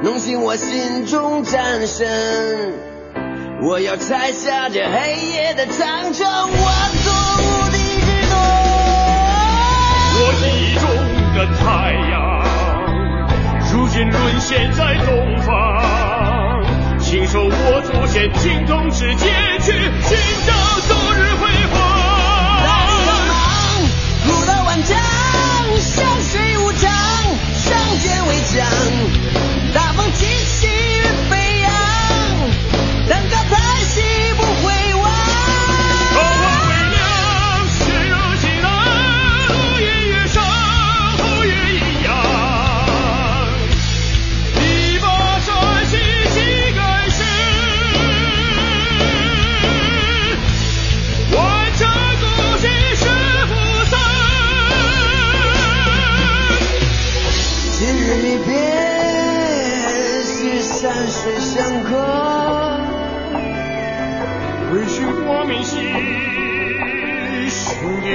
[0.03, 2.06] 弄醒我心中战神？
[3.64, 8.36] 我要拆下这黑夜的长城，我做无敌之盾。
[10.20, 10.84] 我记忆中
[11.34, 11.64] 的太
[12.12, 12.20] 阳，
[13.72, 15.48] 如今沦陷在东方。
[16.99, 19.32] 亲手我祖先青铜之剑
[19.62, 20.52] 去寻找
[20.86, 21.80] 昨日辉煌。
[22.66, 23.34] 大地茫茫，
[24.28, 24.99] 古道万丈，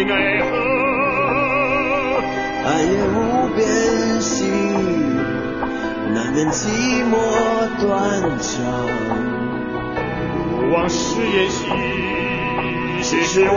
[0.04, 0.50] 奈何，
[2.64, 3.64] 爱也无边
[4.20, 4.50] 际，
[6.12, 6.66] 难免寂
[7.08, 7.14] 寞
[7.80, 7.86] 断
[8.38, 8.50] 肠。
[10.72, 11.64] 往事延续，
[13.02, 13.54] 世事万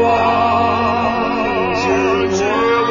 [0.00, 1.86] 望，绝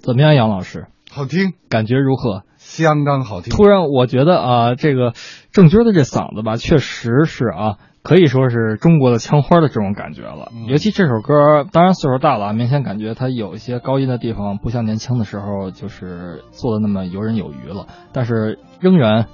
[0.00, 0.86] 怎么样，杨老师？
[1.10, 2.42] 好听，感觉如何？
[2.82, 3.50] 相当好听。
[3.54, 5.12] 突然，我觉得啊，这个
[5.52, 10.50] 郑钧的这嗓子吧，确实是啊，可以说是中国的枪花的这种感觉了。
[10.52, 19.26] 嗯尤其这首歌，当然岁数大了，明显感觉他有一些高音的地方不像年轻的时候就是做的那么游刃有余了，但是仍然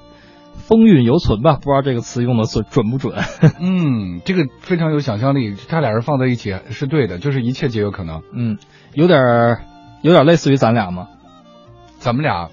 [0.54, 1.54] 风韵犹存吧。
[1.54, 3.14] 不知道这个词用的准准不准？
[3.60, 8.22] 嗯，这个非常有想象力，他俩人放在一起是对的，就是一切皆有可能。
[8.34, 8.58] 嗯，
[8.92, 9.18] 有点
[10.02, 11.08] 有点类似于咱俩吗？
[11.98, 12.48] 咱们俩，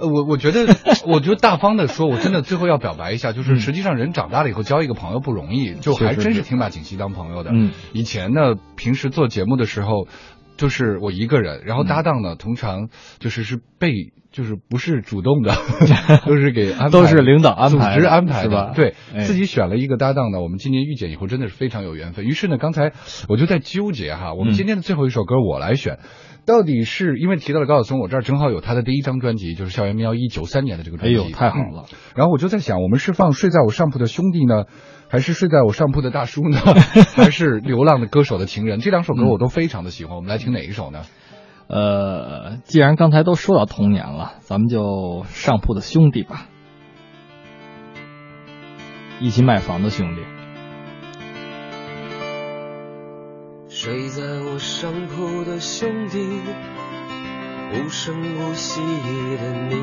[0.00, 0.66] 呃，我我觉得，
[1.06, 7.50] 我觉得 大方的说，我真的最后要表白一下，就是实际上人长大了以后交一个朋友不容易，就还真是挺把锦溪当朋友的。
[7.52, 10.06] 嗯，以前呢，平时做节目的时候，
[10.56, 12.88] 就是我一个人，然后搭档呢，通常
[13.18, 14.12] 就是是被。
[14.32, 15.52] 就是不是主动的，
[16.24, 18.70] 都是给安排，都是领导安排，组织安排是吧？
[18.76, 22.24] 对、哎、自己选了一个搭档呢，我们今年遇见以后真的是非常有缘分。
[22.24, 22.92] 于是呢，刚才
[23.28, 25.94] 我就在纠结哈，我们今天的最后一首歌我来选。
[25.94, 31.16] 嗯到底是因为提到了高晓松，我这儿正好有他的第一张专辑，就是《校园民谣》一九三年的这个专辑。
[31.16, 31.96] 哎呦，太好了、嗯！
[32.16, 34.64] 然后我就在想，我们是放睡在我上铺的兄弟呢，
[35.08, 36.58] 还是睡在我上铺的大叔呢，
[37.14, 38.80] 还是流浪的歌手的情人？
[38.80, 40.14] 这两首歌我都非常的喜欢。
[40.14, 41.02] 嗯、我们来听哪一首呢？
[41.68, 46.46] 呃，既然刚才都说到童年了，咱们就上铺的兄弟吧，
[49.20, 50.39] 一起买房的兄弟。
[53.72, 56.18] 睡在我上铺的兄弟，
[57.72, 59.76] 无声无息的你，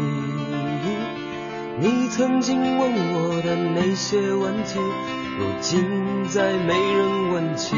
[1.80, 4.77] 你曾经问我的那些问题，
[5.39, 7.77] 如今再没人问起。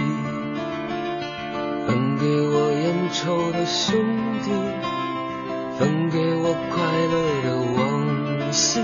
[1.85, 3.95] 分给我烟抽的兄
[4.43, 4.49] 弟，
[5.77, 7.13] 分给我快乐
[7.43, 8.81] 的往昔，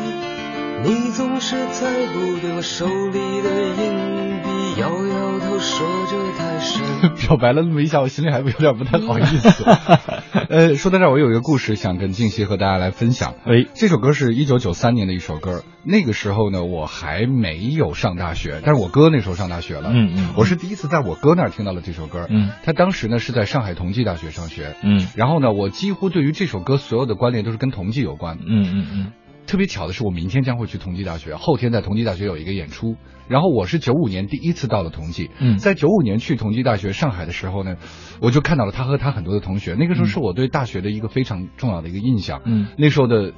[0.84, 3.50] 你总是猜不对我手里的
[3.82, 5.35] 硬币，摇摇。
[7.18, 9.64] 表白了那么一下，我心里还有点不太好意思。
[10.50, 13.36] 呃，说到这儿，我有一个故事想跟静熙和大家来分享。
[13.46, 19.90] 哎，这首歌是一九九三年的一首歌，那个时候呢，我还没有上大学，但是我哥那时候上大学了。
[19.94, 22.28] 嗯嗯，我是第一次在我哥那儿听到了这首歌。
[22.30, 24.76] 嗯，他当时呢是在上海同济大学上学。
[24.84, 28.38] 嗯，然后呢，我几乎对于这首歌所有的关联都是跟同济有关。
[28.46, 29.12] 嗯嗯嗯。
[29.48, 32.96] 特别巧的是，我明天将会去同济大学，后天在同济大学有一个演出。
[33.28, 37.78] 然后我是九五年第一次到了同济，嗯，在九五年去同济大学上海的时候呢，
[38.22, 39.74] 我就看到了他和他很多的同学。
[39.74, 42.42] 那个时候是我对大学的一个非常重要的一个印象。
[42.46, 43.34] 嗯，那时候的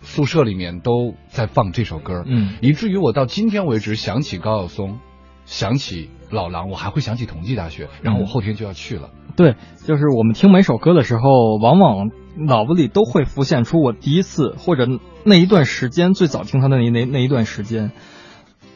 [0.00, 4.98] 宿舍里面都在放这首歌，嗯，以至于我到今天为止想起高晓松，
[5.44, 7.88] 想起老狼，我还会想起同济大学。
[8.02, 9.10] 然后我后天就要去了。
[9.36, 9.54] 对，
[9.86, 14.86] 就是我们听每首歌的时候，往往脑子里都会浮现出我第一次或者
[15.24, 17.92] 那一段时间最早听他的那那那一段时间，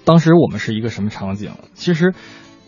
[0.04, 1.52] 当时我们是一个什么场景？
[1.74, 2.14] 其实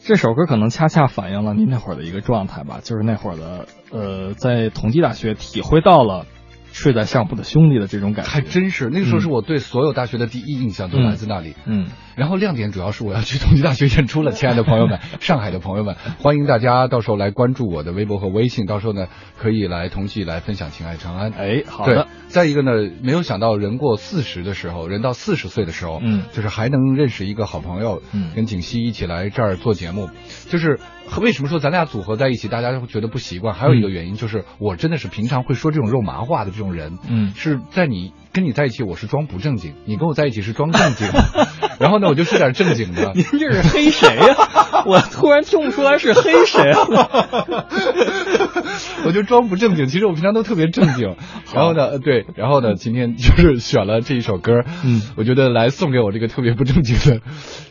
[0.02, 6.26] 这首歌可能恰恰反映了您那会儿的一个状态吧，就是那会儿的呃，在同济大学体会到了
[6.72, 11.54] 睡在上铺的兄弟的这种感觉，还真是那个时候是我对所有大学的第一印象都来自那里。
[11.66, 19.06] 嗯，然后亮点主要是我要去同济大学演出了，亲爱的朋友们，上海的朋友们，欢迎大家到时候来关注我的微博和微信，到时候呢
[19.36, 21.30] 可以来同济来分享《情爱长安》。
[21.36, 22.08] 哎，好的。
[22.28, 22.72] 再一个呢，
[23.02, 30.08] 没有想到人过四十的时候，人到四十岁的时候，嗯，就是还能认识一个好朋友，嗯，跟景熙一起来这儿做节目，
[30.48, 30.80] 就是
[31.20, 33.54] 为什么说咱俩组合在一起，大家会觉得不习惯？
[33.54, 41.08] 还有一个原因就是，我真的是平常会说这种肉麻话的这种人，嗯，是在你跟你在一起，我是装不正经，你跟我在一起是装正经，
[41.80, 43.12] 然后呢，我就说点正经的。
[43.14, 44.84] 您这是黑谁呀、啊？
[44.84, 46.84] 我突然听不出来是黑谁、啊，
[49.06, 51.16] 我就装不正经，其实我平常都特别正经。
[51.54, 57.22] 然后呢，对，然后呢，今天就是选了这一首歌，嗯，我觉得来送给我这个特别不正经的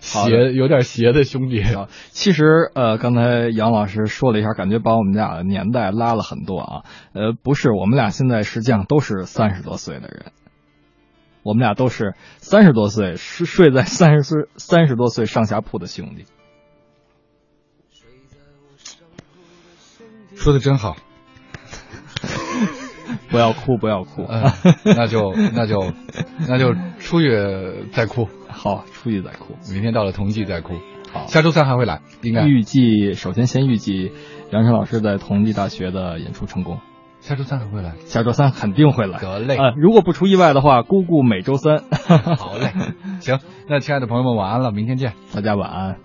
[0.01, 1.63] 邪，有点邪的兄弟。
[2.09, 6.81] 其实呃，刚才杨老师说了一下，感觉把我们俩的年代拉了很多啊。
[7.13, 10.31] 呃，不是，我们俩现在实际上都是三十多岁的人。
[11.45, 16.25] 我们俩都是三十多岁，睡睡在三十岁三十多岁上下铺的兄弟。
[20.35, 20.97] 说的真好，
[23.29, 24.51] 不要哭，不要哭，嗯、
[24.85, 25.93] 那就那就
[26.47, 27.29] 那就出去
[27.93, 28.27] 再哭。
[28.47, 29.53] 好，出去再哭。
[29.71, 30.73] 明天到了同济再哭。
[31.13, 34.11] 好，下周三还会来，应该预计首先先预计
[34.51, 36.79] 杨晨老师在同济大学的演出成功。
[37.25, 37.95] 下周三还会来？
[38.05, 39.17] 下周三肯定会来。
[39.17, 39.57] 得嘞。
[39.57, 41.79] 呃，如果不出意外的话，姑姑每周三。
[42.37, 42.71] 好嘞。
[43.19, 45.95] 行，那亲爱的朋友们，晚安了，明天见，大家晚安。